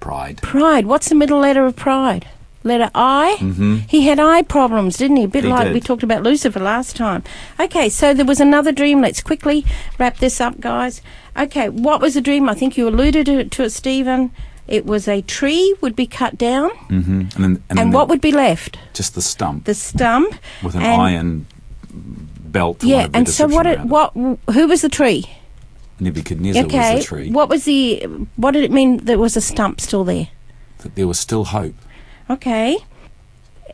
pride. 0.00 0.40
pride. 0.40 0.86
What's 0.86 1.08
the 1.10 1.14
middle 1.14 1.40
letter 1.40 1.66
of 1.66 1.76
pride? 1.76 2.26
Letter 2.68 2.90
I. 2.94 3.36
Mm-hmm. 3.40 3.76
He 3.88 4.02
had 4.06 4.20
eye 4.20 4.42
problems, 4.42 4.96
didn't 4.96 5.16
he? 5.16 5.24
A 5.24 5.28
bit 5.28 5.42
He 5.44 5.50
like 5.50 5.64
did. 5.66 5.74
we 5.74 5.80
talked 5.80 6.02
about 6.04 6.22
Lucifer 6.22 6.60
last 6.60 6.94
time. 6.96 7.24
Okay, 7.58 7.88
so 7.88 8.14
there 8.14 8.24
was 8.24 8.38
another 8.40 8.70
dream. 8.70 9.00
Let's 9.00 9.20
quickly 9.20 9.64
wrap 9.98 10.18
this 10.18 10.40
up, 10.40 10.60
guys. 10.60 11.02
Okay, 11.36 11.68
what 11.68 12.00
was 12.00 12.14
the 12.14 12.20
dream? 12.20 12.48
I 12.48 12.54
think 12.54 12.76
you 12.76 12.86
alluded 12.88 13.26
to, 13.26 13.44
to 13.44 13.62
it, 13.64 13.70
Stephen. 13.70 14.30
It 14.68 14.84
was 14.86 15.08
a 15.08 15.22
tree 15.22 15.74
would 15.80 15.96
be 15.96 16.06
cut 16.06 16.36
down, 16.38 16.70
Mm-hmm. 16.90 17.20
And 17.20 17.30
then, 17.32 17.44
and, 17.44 17.62
and, 17.70 17.78
then 17.78 17.90
what 17.90 18.06
the- 18.06 18.12
would 18.12 18.20
be 18.20 18.32
left? 18.32 18.78
just 18.92 19.14
the 19.14 19.22
stump 19.22 19.64
The 19.64 19.74
stump. 19.74 20.34
with 20.62 20.74
an 20.74 20.82
and- 20.82 21.00
iron 21.02 21.46
belt. 22.52 22.84
Yeah, 22.84 23.08
and 23.14 23.28
so 23.28 23.46
what? 23.46 23.66
It, 23.66 23.80
what? 23.80 24.12
Who 24.14 24.68
was 24.68 24.82
the 24.82 24.88
tree? 24.88 25.24
Nebuchadnezzar 26.00 26.64
okay. 26.64 26.94
was 26.94 27.02
the 27.04 27.06
tree. 27.08 27.30
What 27.30 27.48
was 27.48 27.64
the? 27.64 28.00
What 28.36 28.52
did 28.52 28.62
it 28.64 28.70
mean? 28.70 28.98
There 28.98 29.18
was 29.18 29.36
a 29.36 29.40
stump 29.40 29.80
still 29.80 30.04
there. 30.04 30.28
That 30.78 30.94
there 30.94 31.08
was 31.08 31.18
still 31.18 31.44
hope. 31.46 31.74
Okay. 32.30 32.78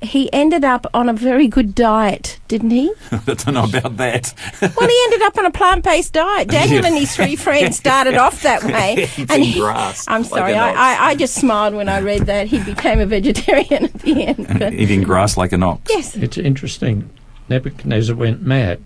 He 0.03 0.31
ended 0.33 0.65
up 0.65 0.87
on 0.93 1.09
a 1.09 1.13
very 1.15 1.47
good 1.47 1.75
diet, 1.75 2.39
didn't 2.49 2.71
he? 2.71 2.93
I 3.13 3.17
don't 3.25 3.55
know 3.55 3.65
about 3.65 3.97
that. 3.97 4.35
Well, 4.61 4.89
he 4.89 5.01
ended 5.05 5.23
up 5.23 5.39
on 5.39 5.47
a 5.47 5.51
plant-based 5.51 6.13
diet. 6.13 6.49
Daniel 6.51 6.83
Yeah. 6.83 6.89
and 6.89 6.97
his 6.99 7.15
three 7.15 7.37
friends 7.37 7.77
started 7.77 8.15
off 8.17 8.43
that 8.43 8.65
way, 8.65 9.09
Eating 9.17 9.43
he, 9.43 9.59
grass 9.61 10.05
I'm 10.09 10.25
sorry, 10.25 10.53
an 10.53 10.59
I. 10.59 10.73
I, 10.73 11.07
I 11.11 11.15
just 11.15 11.37
smiled 11.37 11.75
when 11.75 11.89
I 11.89 12.01
read 12.01 12.23
that 12.27 12.49
he 12.49 12.63
became 12.63 12.99
a 13.01 13.07
vegetarian 13.07 13.85
at 13.85 13.93
the 13.95 14.25
end. 14.27 14.47
But 14.59 14.75
Eating 14.75 15.05
grass 15.05 15.37
like 15.37 15.53
an 15.53 15.63
ox. 15.63 15.83
yes, 15.89 16.17
It's 16.17 16.37
interesting. 16.39 17.09
Nebuchadnezzar 17.49 18.17
went 18.17 18.43
mad. 18.43 18.83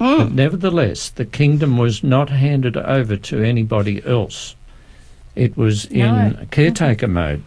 Mm. 0.00 0.18
But 0.18 0.32
nevertheless, 0.32 1.08
the 1.10 1.24
kingdom 1.24 1.78
was 1.78 2.04
not 2.04 2.28
handed 2.28 2.76
over 2.76 3.16
to 3.16 3.42
anybody 3.42 4.04
else. 4.04 4.54
It 5.34 5.56
was 5.56 5.86
in 5.86 5.98
No. 6.14 6.46
caretaker 6.50 7.08
mode. 7.08 7.42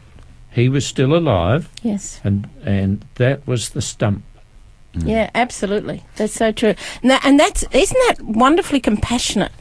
He 0.55 0.69
was 0.69 0.87
still 0.87 1.13
alive, 1.13 1.69
yes, 1.83 2.21
and, 2.23 2.49
and 2.63 3.03
that 3.15 3.45
was 3.45 3.71
the 3.71 3.81
stump. 3.81 4.23
Mm. 4.93 5.09
yeah, 5.09 5.29
absolutely. 5.35 6.05
That's 6.15 6.31
so 6.31 6.53
true. 6.53 6.75
And, 7.01 7.11
that, 7.11 7.25
and 7.25 7.37
that's 7.37 7.63
isn't 7.71 7.97
that 8.07 8.21
wonderfully 8.21 8.79
compassionate 8.79 9.51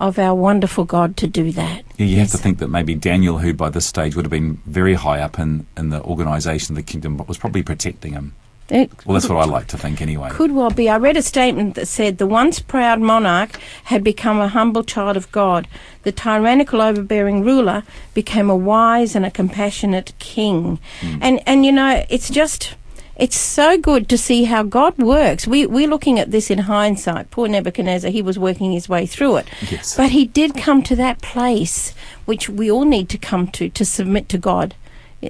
of 0.00 0.18
our 0.18 0.34
wonderful 0.34 0.84
God 0.84 1.16
to 1.18 1.28
do 1.28 1.52
that? 1.52 1.84
Yeah, 1.98 2.06
you 2.06 2.18
have 2.18 2.30
to 2.30 2.36
think 2.38 2.58
that 2.58 2.66
maybe 2.66 2.96
Daniel, 2.96 3.38
who 3.38 3.54
by 3.54 3.68
this 3.68 3.86
stage 3.86 4.16
would 4.16 4.24
have 4.24 4.30
been 4.30 4.56
very 4.66 4.94
high 4.94 5.20
up 5.20 5.38
in, 5.38 5.68
in 5.76 5.90
the 5.90 6.02
organisation 6.02 6.72
of 6.72 6.84
the 6.84 6.90
kingdom, 6.90 7.16
was 7.28 7.38
probably 7.38 7.62
protecting 7.62 8.14
him. 8.14 8.34
It 8.70 8.90
Well, 9.04 9.14
that's 9.14 9.28
what 9.28 9.38
I 9.38 9.44
like 9.44 9.66
to 9.68 9.78
think 9.78 10.00
anyway. 10.00 10.30
Could 10.30 10.52
well 10.52 10.70
be. 10.70 10.88
I 10.88 10.96
read 10.96 11.16
a 11.16 11.22
statement 11.22 11.74
that 11.74 11.88
said 11.88 12.18
the 12.18 12.26
once 12.26 12.60
proud 12.60 13.00
monarch 13.00 13.58
had 13.84 14.04
become 14.04 14.40
a 14.40 14.48
humble 14.48 14.84
child 14.84 15.16
of 15.16 15.30
God. 15.32 15.66
The 16.02 16.12
tyrannical, 16.12 16.80
overbearing 16.80 17.44
ruler 17.44 17.82
became 18.14 18.48
a 18.48 18.56
wise 18.56 19.14
and 19.14 19.26
a 19.26 19.30
compassionate 19.30 20.12
king. 20.18 20.78
Hmm. 21.00 21.18
And 21.20 21.40
and 21.46 21.66
you 21.66 21.72
know, 21.72 22.04
it's 22.08 22.30
just. 22.30 22.74
It's 23.16 23.36
so 23.36 23.76
good 23.76 24.08
to 24.08 24.16
see 24.16 24.44
how 24.44 24.62
God 24.62 24.96
works. 24.96 25.46
We, 25.46 25.66
we're 25.66 25.90
looking 25.90 26.18
at 26.18 26.30
this 26.30 26.50
in 26.50 26.60
hindsight. 26.60 27.30
Poor 27.30 27.48
Nebuchadnezzar, 27.48 28.10
he 28.10 28.22
was 28.22 28.38
working 28.38 28.72
his 28.72 28.88
way 28.88 29.04
through 29.04 29.36
it. 29.36 29.46
Yes. 29.70 29.94
But 29.94 30.12
he 30.12 30.24
did 30.24 30.56
come 30.56 30.82
to 30.84 30.96
that 30.96 31.20
place 31.20 31.92
which 32.24 32.48
we 32.48 32.70
all 32.70 32.86
need 32.86 33.10
to 33.10 33.18
come 33.18 33.48
to, 33.48 33.68
to 33.68 33.84
submit 33.84 34.28
to 34.30 34.38
God, 34.38 34.74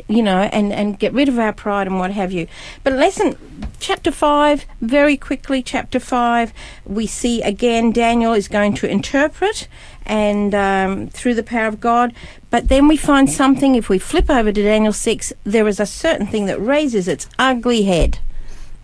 you 0.08 0.22
know, 0.22 0.42
and, 0.52 0.72
and 0.72 0.98
get 0.98 1.12
rid 1.12 1.28
of 1.28 1.38
our 1.38 1.52
pride 1.52 1.86
and 1.86 1.98
what 1.98 2.12
have 2.12 2.32
you. 2.32 2.46
But 2.84 2.92
lesson, 2.92 3.36
chapter 3.80 4.10
5, 4.10 4.64
very 4.80 5.16
quickly, 5.16 5.62
chapter 5.62 5.98
5, 5.98 6.52
we 6.84 7.06
see 7.06 7.42
again 7.42 7.92
Daniel 7.92 8.32
is 8.32 8.48
going 8.48 8.74
to 8.74 8.88
interpret 8.88 9.66
and 10.06 10.54
um, 10.54 11.08
through 11.08 11.34
the 11.34 11.42
power 11.42 11.66
of 11.66 11.80
God. 11.80 12.12
But 12.50 12.68
then 12.68 12.88
we 12.88 12.96
find 12.96 13.30
something, 13.30 13.74
if 13.74 13.88
we 13.88 13.98
flip 13.98 14.30
over 14.30 14.52
to 14.52 14.62
Daniel 14.62 14.92
6, 14.92 15.32
there 15.44 15.68
is 15.68 15.80
a 15.80 15.86
certain 15.86 16.26
thing 16.26 16.46
that 16.46 16.60
raises 16.60 17.08
its 17.08 17.28
ugly 17.38 17.84
head 17.84 18.18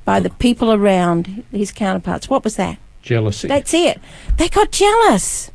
by 0.04 0.20
the 0.20 0.30
people 0.30 0.72
around 0.72 1.44
his 1.50 1.72
counterparts. 1.72 2.30
What 2.30 2.44
was 2.44 2.56
that? 2.56 2.78
Jealousy. 3.02 3.48
That's 3.48 3.74
it. 3.74 4.00
They 4.36 4.48
got 4.48 4.72
jealous. 4.72 5.50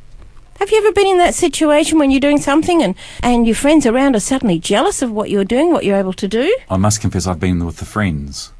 Have 0.58 0.70
you 0.70 0.78
ever 0.78 0.92
been 0.92 1.06
in 1.06 1.18
that 1.18 1.34
situation 1.34 1.98
when 1.98 2.10
you're 2.10 2.20
doing 2.20 2.38
something 2.40 2.82
and, 2.82 2.94
and 3.22 3.46
your 3.46 3.56
friends 3.56 3.86
around 3.86 4.14
are 4.14 4.20
suddenly 4.20 4.58
jealous 4.58 5.02
of 5.02 5.10
what 5.10 5.30
you're 5.30 5.44
doing, 5.44 5.72
what 5.72 5.84
you're 5.84 5.98
able 5.98 6.12
to 6.14 6.28
do? 6.28 6.56
I 6.70 6.76
must 6.76 7.00
confess, 7.00 7.26
I've 7.26 7.40
been 7.40 7.64
with 7.64 7.78
the 7.78 7.84
friends. 7.84 8.52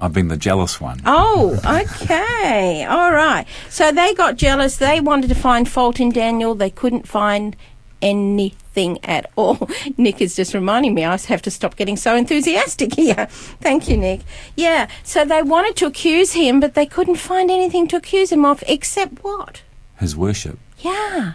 I've 0.00 0.14
been 0.14 0.28
the 0.28 0.36
jealous 0.36 0.80
one. 0.80 1.02
Oh, 1.04 1.60
okay. 2.02 2.84
All 2.84 3.12
right. 3.12 3.46
So 3.68 3.92
they 3.92 4.14
got 4.14 4.36
jealous. 4.36 4.78
They 4.78 4.98
wanted 4.98 5.28
to 5.28 5.34
find 5.34 5.68
fault 5.68 6.00
in 6.00 6.10
Daniel. 6.10 6.54
They 6.54 6.70
couldn't 6.70 7.06
find 7.06 7.54
anything 8.00 8.98
at 9.04 9.30
all. 9.36 9.68
Nick 9.98 10.22
is 10.22 10.34
just 10.34 10.54
reminding 10.54 10.94
me 10.94 11.04
I 11.04 11.18
have 11.18 11.42
to 11.42 11.50
stop 11.50 11.76
getting 11.76 11.98
so 11.98 12.16
enthusiastic 12.16 12.94
here. 12.96 13.26
Thank 13.60 13.88
you, 13.88 13.98
Nick. 13.98 14.22
Yeah. 14.56 14.88
So 15.04 15.24
they 15.26 15.42
wanted 15.42 15.76
to 15.76 15.86
accuse 15.86 16.32
him, 16.32 16.60
but 16.60 16.74
they 16.74 16.86
couldn't 16.86 17.16
find 17.16 17.50
anything 17.50 17.86
to 17.88 17.96
accuse 17.96 18.32
him 18.32 18.46
of 18.46 18.64
except 18.66 19.22
what? 19.22 19.62
His 19.98 20.16
worship. 20.16 20.58
Yeah. 20.80 21.34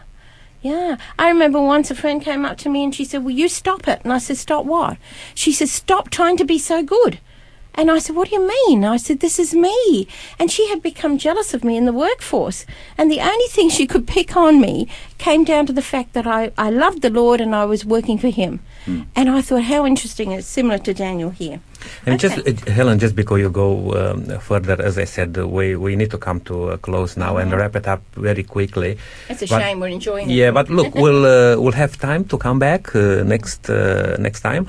Yeah. 0.61 0.97
I 1.19 1.29
remember 1.29 1.61
once 1.61 1.91
a 1.91 1.95
friend 1.95 2.21
came 2.21 2.45
up 2.45 2.57
to 2.59 2.69
me 2.69 2.83
and 2.83 2.93
she 2.93 3.05
said, 3.05 3.23
Will 3.23 3.31
you 3.31 3.47
stop 3.47 3.87
it? 3.87 4.01
And 4.03 4.11
I 4.11 4.17
said, 4.17 4.37
Stop 4.37 4.65
what? 4.65 4.97
She 5.33 5.51
said, 5.51 5.69
Stop 5.69 6.09
trying 6.09 6.37
to 6.37 6.45
be 6.45 6.57
so 6.57 6.83
good. 6.83 7.19
And 7.77 7.91
I 7.91 7.99
said, 7.99 8.15
What 8.15 8.29
do 8.29 8.35
you 8.35 8.47
mean? 8.47 8.83
I 8.85 8.97
said, 8.97 9.19
This 9.19 9.37
is 9.39 9.53
me. 9.53 10.07
And 10.39 10.49
she 10.49 10.67
had 10.69 10.81
become 10.81 11.17
jealous 11.17 11.53
of 11.53 11.63
me 11.63 11.75
in 11.77 11.85
the 11.85 11.93
workforce. 11.93 12.65
And 12.97 13.11
the 13.11 13.19
only 13.21 13.47
thing 13.55 13.69
she 13.69 13.85
could 13.85 14.07
pick 14.07 14.35
on 14.37 14.59
me 14.61 14.87
came 15.17 15.43
down 15.43 15.65
to 15.67 15.73
the 15.73 15.81
fact 15.81 16.13
that 16.13 16.25
I, 16.25 16.51
I 16.57 16.69
loved 16.69 17.01
the 17.01 17.09
Lord 17.09 17.41
and 17.41 17.53
I 17.55 17.65
was 17.65 17.85
working 17.85 18.17
for 18.17 18.29
Him. 18.29 18.59
And 19.15 19.29
I 19.29 19.41
thought, 19.41 19.63
How 19.63 19.85
interesting. 19.85 20.31
It's 20.31 20.47
similar 20.47 20.77
to 20.79 20.93
Daniel 20.93 21.31
here. 21.31 21.59
And 22.05 22.15
Okay. 22.15 22.27
just 22.43 22.67
uh, 22.67 22.71
Helen, 22.71 22.97
just 22.99 23.15
before 23.15 23.39
you 23.39 23.49
go 23.49 23.69
um, 23.93 24.39
further, 24.39 24.77
as 24.81 24.97
I 24.97 25.05
said, 25.05 25.37
uh, 25.37 25.47
we 25.47 25.75
we 25.75 25.95
need 25.95 26.11
to 26.11 26.17
come 26.17 26.39
to 26.49 26.55
a 26.69 26.77
close 26.77 27.15
now 27.17 27.37
and 27.37 27.51
wrap 27.51 27.75
it 27.75 27.87
up 27.87 28.01
very 28.15 28.43
quickly. 28.43 28.97
It's 29.29 29.41
a 29.43 29.47
But- 29.47 29.61
shame 29.61 29.79
we're 29.81 29.93
enjoying 29.99 30.29
it. 30.29 30.33
Yeah, 30.33 30.51
but 30.51 30.69
look, 30.69 30.95
we'll 30.95 31.25
uh, 31.25 31.61
we'll 31.61 31.77
have 31.83 31.93
time 32.09 32.23
to 32.31 32.37
come 32.37 32.57
back 32.59 32.95
uh, 32.95 33.23
next 33.33 33.69
uh, 33.69 34.15
next 34.19 34.41
time. 34.41 34.65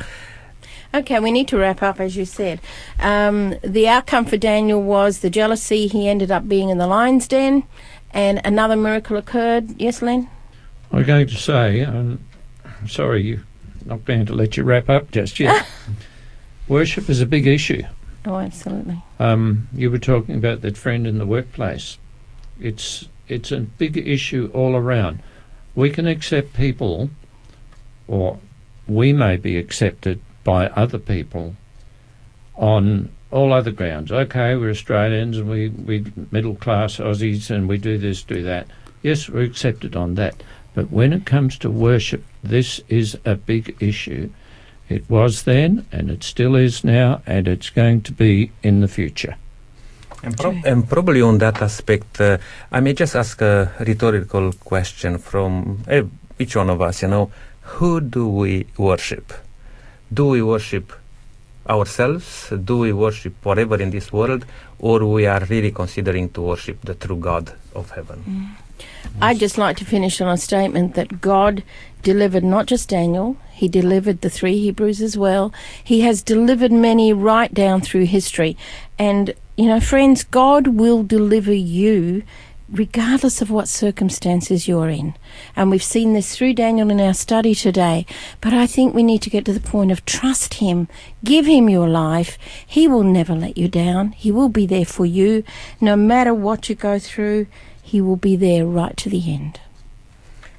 Okay, 0.97 1.21
we 1.21 1.31
need 1.31 1.47
to 1.49 1.59
wrap 1.59 1.83
up, 1.83 2.01
as 2.01 2.17
you 2.17 2.25
said. 2.25 2.59
Um, 2.99 3.57
the 3.63 3.87
outcome 3.87 4.25
for 4.25 4.39
Daniel 4.39 4.83
was 4.83 5.19
the 5.19 5.29
jealousy. 5.29 5.89
He 5.89 6.09
ended 6.09 6.31
up 6.31 6.49
being 6.49 6.71
in 6.71 6.79
the 6.79 6.87
lion's 6.87 7.29
den, 7.29 7.65
and 8.13 8.41
another 8.47 8.77
miracle 8.77 9.19
occurred. 9.19 9.79
Yes, 9.79 10.01
Len? 10.01 10.31
I'm 10.91 11.03
going 11.03 11.27
to 11.27 11.35
say, 11.35 11.85
um, 11.85 12.25
I'm 12.65 12.89
sorry, 12.89 13.23
you 13.25 13.43
not 13.85 14.07
going 14.07 14.25
to 14.25 14.33
let 14.33 14.57
you 14.57 14.65
wrap 14.65 14.89
up 14.89 15.11
just 15.11 15.39
yet. 15.39 15.67
Worship 16.69 17.11
is 17.11 17.21
a 17.21 17.27
big 17.27 17.47
issue. 17.47 17.83
Oh, 18.25 18.39
absolutely. 18.39 19.03
Um, 19.19 19.69
you 19.75 19.91
were 19.91 19.99
talking 19.99 20.37
about 20.37 20.63
that 20.63 20.79
friend 20.79 21.07
in 21.07 21.19
the 21.19 21.27
workplace. 21.27 21.99
It's 22.59 23.07
it's 23.29 23.53
a 23.53 23.61
big 23.61 23.99
issue 23.99 24.51
all 24.55 24.75
around. 24.75 25.23
We 25.75 25.91
can 25.91 26.07
accept 26.07 26.55
people, 26.55 27.11
or 28.09 28.39
we 28.89 29.13
may 29.13 29.37
be 29.37 29.59
accepted 29.59 30.21
by 30.47 30.69
other 30.69 30.99
people 30.99 31.57
on 32.55 33.11
all 33.33 33.53
other 33.53 33.73
grounds. 33.73 34.13
Okay, 34.13 34.55
we're 34.55 34.71
Australians 34.71 35.37
and 35.39 35.51
we 35.51 35.69
we 35.69 36.05
middle 36.31 36.55
class 36.55 36.99
Aussies 36.99 37.51
and 37.51 37.69
we 37.69 37.79
do 37.79 37.99
this, 37.99 38.23
do 38.23 38.43
that. 38.45 38.69
Yes, 39.03 39.29
we're 39.29 39.43
accepted 39.43 39.97
on 39.97 40.15
that. 40.15 40.35
But 40.73 40.93
when 40.93 41.13
it 41.13 41.27
comes 41.27 41.59
to 41.59 41.71
worship, 41.71 42.23
this 42.45 42.81
is 42.89 43.19
a 43.25 43.35
big 43.35 43.77
issue. 43.81 44.31
It 44.89 45.11
was 45.11 45.43
then, 45.43 45.85
and 45.91 46.11
it 46.11 46.23
still 46.23 46.55
is 46.55 46.85
now, 46.85 47.23
and 47.27 47.49
it's 47.49 47.71
going 47.71 48.03
to 48.03 48.13
be 48.13 48.53
in 48.63 48.81
the 48.83 48.89
future. 48.89 49.37
And, 50.23 50.37
prob- 50.37 50.65
and 50.65 50.89
probably 50.89 51.23
on 51.23 51.39
that 51.39 51.61
aspect, 51.61 52.21
uh, 52.21 52.39
I 52.71 52.81
may 52.81 52.93
just 52.93 53.17
ask 53.17 53.41
a 53.43 53.73
rhetorical 53.81 54.53
question 54.53 55.19
from 55.19 55.83
uh, 55.91 56.03
each 56.39 56.55
one 56.55 56.71
of 56.71 56.81
us. 56.81 57.03
You 57.03 57.09
know, 57.09 57.33
who 57.63 58.01
do 58.01 58.29
we 58.29 58.67
worship? 58.77 59.33
Do 60.13 60.29
we 60.29 60.43
worship 60.43 60.93
ourselves? 61.69 62.53
Do 62.65 62.79
we 62.79 62.93
worship 62.93 63.35
whatever 63.45 63.81
in 63.81 63.91
this 63.91 64.13
world, 64.13 64.45
or 64.79 65.05
we 65.05 65.27
are 65.27 65.45
really 65.47 65.73
considering 65.73 66.31
to 66.31 66.43
worship 66.43 66.81
the 66.83 66.95
true 66.95 67.17
God 67.17 67.53
of 67.75 67.91
heaven? 67.91 68.25
Mm. 68.29 68.67
I'd 69.21 69.39
just 69.39 69.57
like 69.59 69.77
to 69.79 69.85
finish 69.85 70.21
on 70.21 70.29
a 70.29 70.37
statement 70.37 70.95
that 70.95 71.21
God 71.21 71.63
delivered 72.03 72.45
not 72.45 72.67
just 72.67 72.91
Daniel, 72.91 73.37
he 73.51 73.69
delivered 73.69 74.21
the 74.21 74.31
three 74.31 74.59
Hebrews 74.59 75.01
as 75.01 75.17
well. 75.17 75.53
He 75.83 76.03
has 76.03 76.23
delivered 76.23 76.71
many 76.71 77.13
right 77.13 77.53
down 77.53 77.81
through 77.81 78.05
history. 78.05 78.57
And, 78.99 79.35
you 79.57 79.67
know, 79.67 79.81
friends, 79.81 80.23
God 80.23 80.69
will 80.69 81.03
deliver 81.03 81.55
you 81.55 82.23
regardless 82.69 83.41
of 83.41 83.51
what 83.51 83.69
circumstances 83.69 84.67
you're 84.67 84.89
in. 84.89 85.15
And 85.55 85.71
we've 85.71 85.83
seen 85.83 86.13
this 86.13 86.37
through 86.37 86.55
Daniel 86.55 86.91
in 86.91 87.01
our 87.01 87.15
study 87.15 87.55
today. 87.55 88.07
But 88.41 88.53
I 88.53 88.67
think 88.67 88.95
we 88.95 89.03
need 89.03 89.23
to 89.23 89.31
get 89.31 89.45
to 89.45 89.53
the 89.53 89.61
point 89.61 89.93
of 89.93 90.05
trust 90.05 90.55
Him, 90.55 90.89
give 91.25 91.47
Him 91.47 91.69
your 91.69 91.89
life. 91.89 92.39
He 92.67 92.89
will 92.89 93.05
never 93.05 93.35
let 93.35 93.57
you 93.57 93.69
down. 93.69 94.13
He 94.13 94.33
will 94.33 94.49
be 94.49 94.67
there 94.67 94.85
for 94.85 95.07
you. 95.07 95.45
No 95.81 95.97
matter 95.97 96.35
what 96.35 96.69
you 96.69 96.75
go 96.75 96.99
through, 96.99 97.47
He 97.83 98.01
will 98.01 98.17
be 98.17 98.37
there 98.37 98.67
right 98.67 98.97
to 98.97 99.09
the 99.09 99.33
end. 99.33 99.61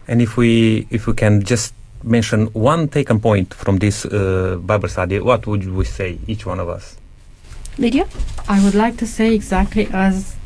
And 0.08 0.22
if 0.22 0.38
we 0.38 0.88
if 0.90 1.08
we 1.08 1.14
can 1.14 1.44
just 1.44 1.74
mention 2.04 2.46
one 2.54 2.88
taken 2.88 3.20
point 3.20 3.54
from 3.54 3.80
this 3.80 4.06
uh, 4.06 4.58
Bible 4.62 4.88
study, 4.88 5.20
what 5.20 5.46
would 5.46 5.68
we 5.68 5.84
say, 5.84 6.20
each 6.28 6.46
one 6.46 6.62
of 6.62 6.70
us? 6.70 6.96
Lydia? 7.78 8.08
I 8.48 8.64
would 8.64 8.76
like 8.76 8.96
to 8.98 9.06
say 9.08 9.34
exactly 9.36 9.90
as 9.92 10.37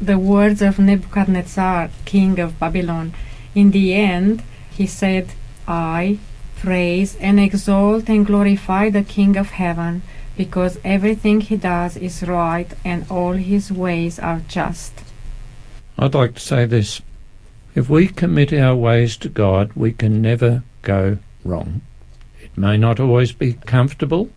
the 0.00 0.18
words 0.18 0.60
of 0.60 0.78
Nebuchadnezzar, 0.78 1.90
king 2.04 2.38
of 2.38 2.58
Babylon. 2.58 3.14
In 3.54 3.70
the 3.70 3.94
end, 3.94 4.42
he 4.70 4.86
said, 4.86 5.32
I 5.68 6.18
praise 6.56 7.16
and 7.16 7.38
exalt 7.38 8.08
and 8.08 8.26
glorify 8.26 8.90
the 8.90 9.02
King 9.02 9.36
of 9.36 9.50
heaven, 9.50 10.02
because 10.36 10.78
everything 10.82 11.40
he 11.42 11.56
does 11.56 11.96
is 11.96 12.22
right 12.22 12.72
and 12.84 13.04
all 13.10 13.34
his 13.34 13.70
ways 13.70 14.18
are 14.18 14.40
just. 14.48 14.92
I'd 15.98 16.14
like 16.14 16.34
to 16.34 16.40
say 16.40 16.64
this. 16.64 17.00
If 17.74 17.88
we 17.88 18.08
commit 18.08 18.52
our 18.52 18.74
ways 18.74 19.16
to 19.18 19.28
God, 19.28 19.72
we 19.74 19.92
can 19.92 20.22
never 20.22 20.62
go 20.82 21.18
wrong. 21.44 21.82
It 22.40 22.56
may 22.56 22.76
not 22.76 22.98
always 22.98 23.32
be 23.32 23.52
comfortable, 23.52 24.30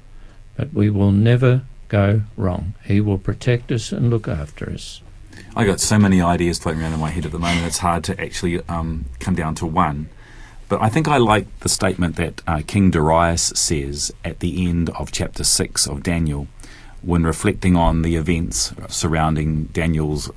but 0.56 0.74
we 0.74 0.90
will 0.90 1.12
never 1.12 1.64
go 1.88 2.24
wrong. 2.36 2.74
He 2.84 3.00
will 3.02 3.18
protect 3.18 3.72
us 3.72 3.92
and 3.92 4.10
look 4.10 4.28
after 4.28 4.70
us. 4.70 5.02
I 5.56 5.66
got 5.66 5.80
so 5.80 5.98
many 5.98 6.22
ideas 6.22 6.60
floating 6.60 6.82
around 6.82 6.94
in 6.94 7.00
my 7.00 7.10
head 7.10 7.26
at 7.26 7.32
the 7.32 7.40
moment. 7.40 7.66
It's 7.66 7.80
hard 7.80 8.04
to 8.06 8.22
actually 8.22 8.62
um, 8.68 9.06
come 9.20 9.36
down 9.36 9.56
to 9.56 9.66
one. 9.66 10.10
But 10.70 10.82
I 10.82 10.90
think 10.90 11.08
I 11.08 11.18
like 11.18 11.60
the 11.60 11.70
statement 11.70 12.18
that 12.18 12.42
uh, 12.46 12.62
King 12.68 12.92
Darius 12.92 13.54
says 13.56 14.14
at 14.26 14.40
the 14.40 14.68
end 14.68 14.90
of 14.92 15.12
chapter 15.12 15.44
six 15.44 15.88
of 15.88 16.04
Daniel, 16.04 16.48
when 17.02 17.24
reflecting 17.24 17.76
on 17.76 18.02
the 18.02 18.16
events 18.16 18.74
surrounding 18.90 19.66
Daniel's 19.66 20.30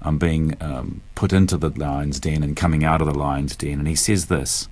um, 0.00 0.18
being 0.18 0.56
um, 0.60 1.00
put 1.14 1.32
into 1.32 1.56
the 1.56 1.70
lion's 1.70 2.20
den 2.20 2.42
and 2.42 2.56
coming 2.56 2.84
out 2.84 3.00
of 3.00 3.06
the 3.06 3.14
lion's 3.14 3.56
den. 3.56 3.78
And 3.78 3.88
he 3.88 3.94
says 3.94 4.26
this 4.26 4.68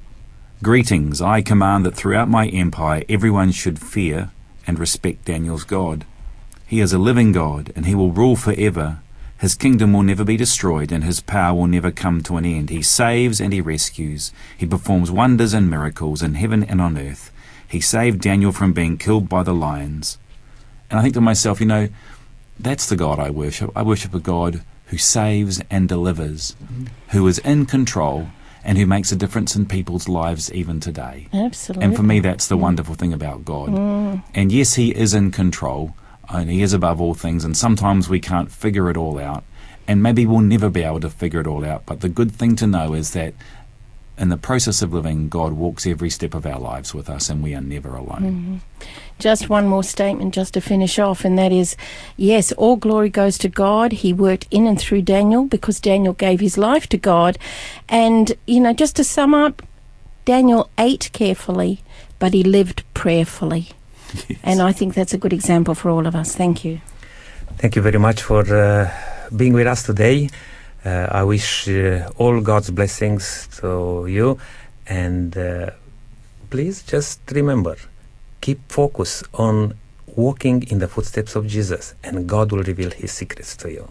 Greetings, 0.63 1.21
I 1.21 1.43
command 1.43 1.85
that 1.85 1.95
throughout 1.95 2.29
my 2.29 2.47
empire 2.49 3.03
everyone 3.09 3.51
should 3.51 3.79
fear 3.81 4.31
and 4.67 4.79
respect 4.79 5.25
Daniel's 5.25 5.65
God. 5.65 6.05
He 6.67 6.81
is 6.81 6.93
a 6.93 6.99
living 6.99 7.33
God, 7.33 7.73
and 7.77 7.85
he 7.85 7.95
will 7.95 8.13
rule 8.13 8.37
forever. 8.37 9.01
His 9.43 9.57
kingdom 9.57 9.93
will 9.93 10.05
never 10.05 10.23
be 10.23 10.37
destroyed, 10.37 10.93
and 10.93 11.03
his 11.03 11.21
power 11.21 11.53
will 11.53 11.67
never 11.67 11.91
come 11.91 12.23
to 12.23 12.37
an 12.37 12.45
end. 12.45 12.71
He 12.71 12.81
saves 12.81 13.41
and 13.41 13.53
he 13.53 13.61
rescues. 13.61 14.33
He 14.57 14.67
performs 14.67 15.11
wonders 15.11 15.53
and 15.53 15.69
miracles 15.69 16.23
in 16.23 16.35
heaven 16.35 16.63
and 16.63 16.81
on 16.81 16.97
earth. 16.97 17.33
He 17.67 17.81
saved 17.81 18.21
Daniel 18.21 18.53
from 18.53 18.73
being 18.73 18.99
killed 18.99 19.29
by 19.29 19.43
the 19.43 19.53
lions. 19.53 20.17
And 20.89 21.01
I 21.01 21.03
think 21.03 21.15
to 21.15 21.21
myself, 21.21 21.59
you 21.59 21.67
know, 21.67 21.89
that's 22.61 22.89
the 22.89 22.95
God 22.95 23.19
I 23.19 23.31
worship. 23.31 23.73
I 23.75 23.83
worship 23.83 24.15
a 24.15 24.21
God 24.21 24.63
who 24.87 24.97
saves 24.97 25.61
and 25.69 25.89
delivers, 25.89 26.55
who 27.09 27.27
is 27.27 27.41
in 27.41 27.67
control, 27.67 28.29
and 28.63 28.79
who 28.79 28.87
makes 28.87 29.11
a 29.11 29.17
difference 29.17 29.57
in 29.57 29.67
people's 29.67 30.09
lives 30.09 30.53
even 30.53 30.79
today. 30.79 31.27
Absolutely. 31.33 31.85
And 31.85 31.97
for 31.97 32.05
me, 32.05 32.21
that's 32.21 32.47
the 32.47 32.57
wonderful 32.57 32.95
thing 32.95 33.13
about 33.13 33.45
God. 33.45 33.71
Mm. 33.71 34.23
And 34.37 34.53
yes, 34.53 34.75
He 34.75 34.95
is 34.95 35.15
in 35.15 35.33
control, 35.33 35.97
and 36.29 36.51
He 36.51 36.63
is 36.63 36.73
above 36.73 37.01
all 37.01 37.15
things, 37.15 37.45
and 37.45 37.57
sometimes 37.57 38.09
we 38.09 38.21
can't 38.21 38.51
figure 38.51 38.91
it 38.91 38.97
all 38.97 39.19
out, 39.19 39.45
and 39.87 40.03
maybe 40.03 40.27
we'll 40.27 40.41
never 40.41 40.71
be 40.71 40.83
able 40.83 41.01
to 41.01 41.11
figure 41.11 41.41
it 41.41 41.47
all 41.47 41.65
out. 41.65 41.87
But 41.87 42.01
the 42.01 42.09
good 42.09 42.33
thing 42.33 42.57
to 42.57 42.67
know 42.67 42.95
is 42.95 43.13
that 43.13 43.35
in 44.19 44.29
the 44.29 44.37
process 44.37 44.83
of 44.83 44.93
living, 44.93 45.29
God 45.29 45.55
walks 45.55 45.87
every 45.87 46.11
step 46.11 46.35
of 46.35 46.47
our 46.47 46.61
lives 46.61 46.95
with 46.95 47.09
us, 47.09 47.31
and 47.31 47.43
we 47.43 47.55
are 47.55 47.61
never 47.61 47.97
alone. 47.97 48.21
Mm-hmm. 48.21 48.57
Just 49.19 49.49
one 49.49 49.67
more 49.67 49.83
statement 49.83 50.35
just 50.35 50.55
to 50.55 50.61
finish 50.61 50.99
off, 50.99 51.25
and 51.25 51.39
that 51.39 51.51
is 51.51 51.77
yes, 52.17 52.53
all 52.53 52.77
glory 52.77 53.09
goes 53.09 53.39
to 53.39 53.49
God. 53.49 53.93
He 53.93 54.13
worked 54.13 54.47
in 54.51 54.67
and 54.67 54.79
through 54.79 55.03
Daniel 55.03 55.45
because 55.47 55.81
Daniel 55.81 56.13
gave 56.13 56.41
his 56.41 56.59
life 56.59 56.87
to 56.89 56.99
God. 56.99 57.39
And, 57.89 58.35
you 58.47 58.61
know, 58.61 58.73
just 58.73 58.97
to 58.97 59.05
sum 59.05 59.35
up, 59.35 59.63
Daniel 60.25 60.71
ate 60.79 61.11
carefully, 61.13 61.83
but 62.19 62.35
he 62.35 62.43
lived 62.43 62.85
prayerfully. 62.95 63.71
And 64.43 64.61
I 64.61 64.73
think 64.73 64.95
that's 64.95 65.15
a 65.15 65.19
good 65.19 65.33
example 65.33 65.75
for 65.75 65.91
all 65.91 66.07
of 66.07 66.15
us. 66.15 66.35
Thank 66.35 66.65
you. 66.65 66.81
Thank 67.59 67.77
you 67.77 67.83
very 67.83 67.99
much 67.99 68.23
for 68.23 68.43
uh, 68.55 68.91
being 69.35 69.53
with 69.53 69.67
us 69.67 69.83
today. 69.83 70.29
Uh, 70.85 71.07
I 71.11 71.23
wish 71.23 71.69
uh, 71.69 72.11
all 72.19 72.41
God's 72.41 72.71
blessings 72.71 73.49
to 73.61 74.07
you, 74.09 74.39
and 74.87 75.37
uh, 75.37 75.71
please 76.51 76.83
just 76.83 77.21
remember 77.31 77.77
keep 78.41 78.59
focus 78.69 79.23
on 79.35 79.75
walking 80.17 80.65
in 80.65 80.81
the 80.81 80.89
footsteps 80.89 81.37
of 81.37 81.47
Jesus, 81.47 81.95
and 82.03 82.29
God 82.29 82.51
will 82.51 82.65
reveal 82.65 82.91
His 82.91 83.13
secrets 83.13 83.57
to 83.59 83.71
you. 83.71 83.89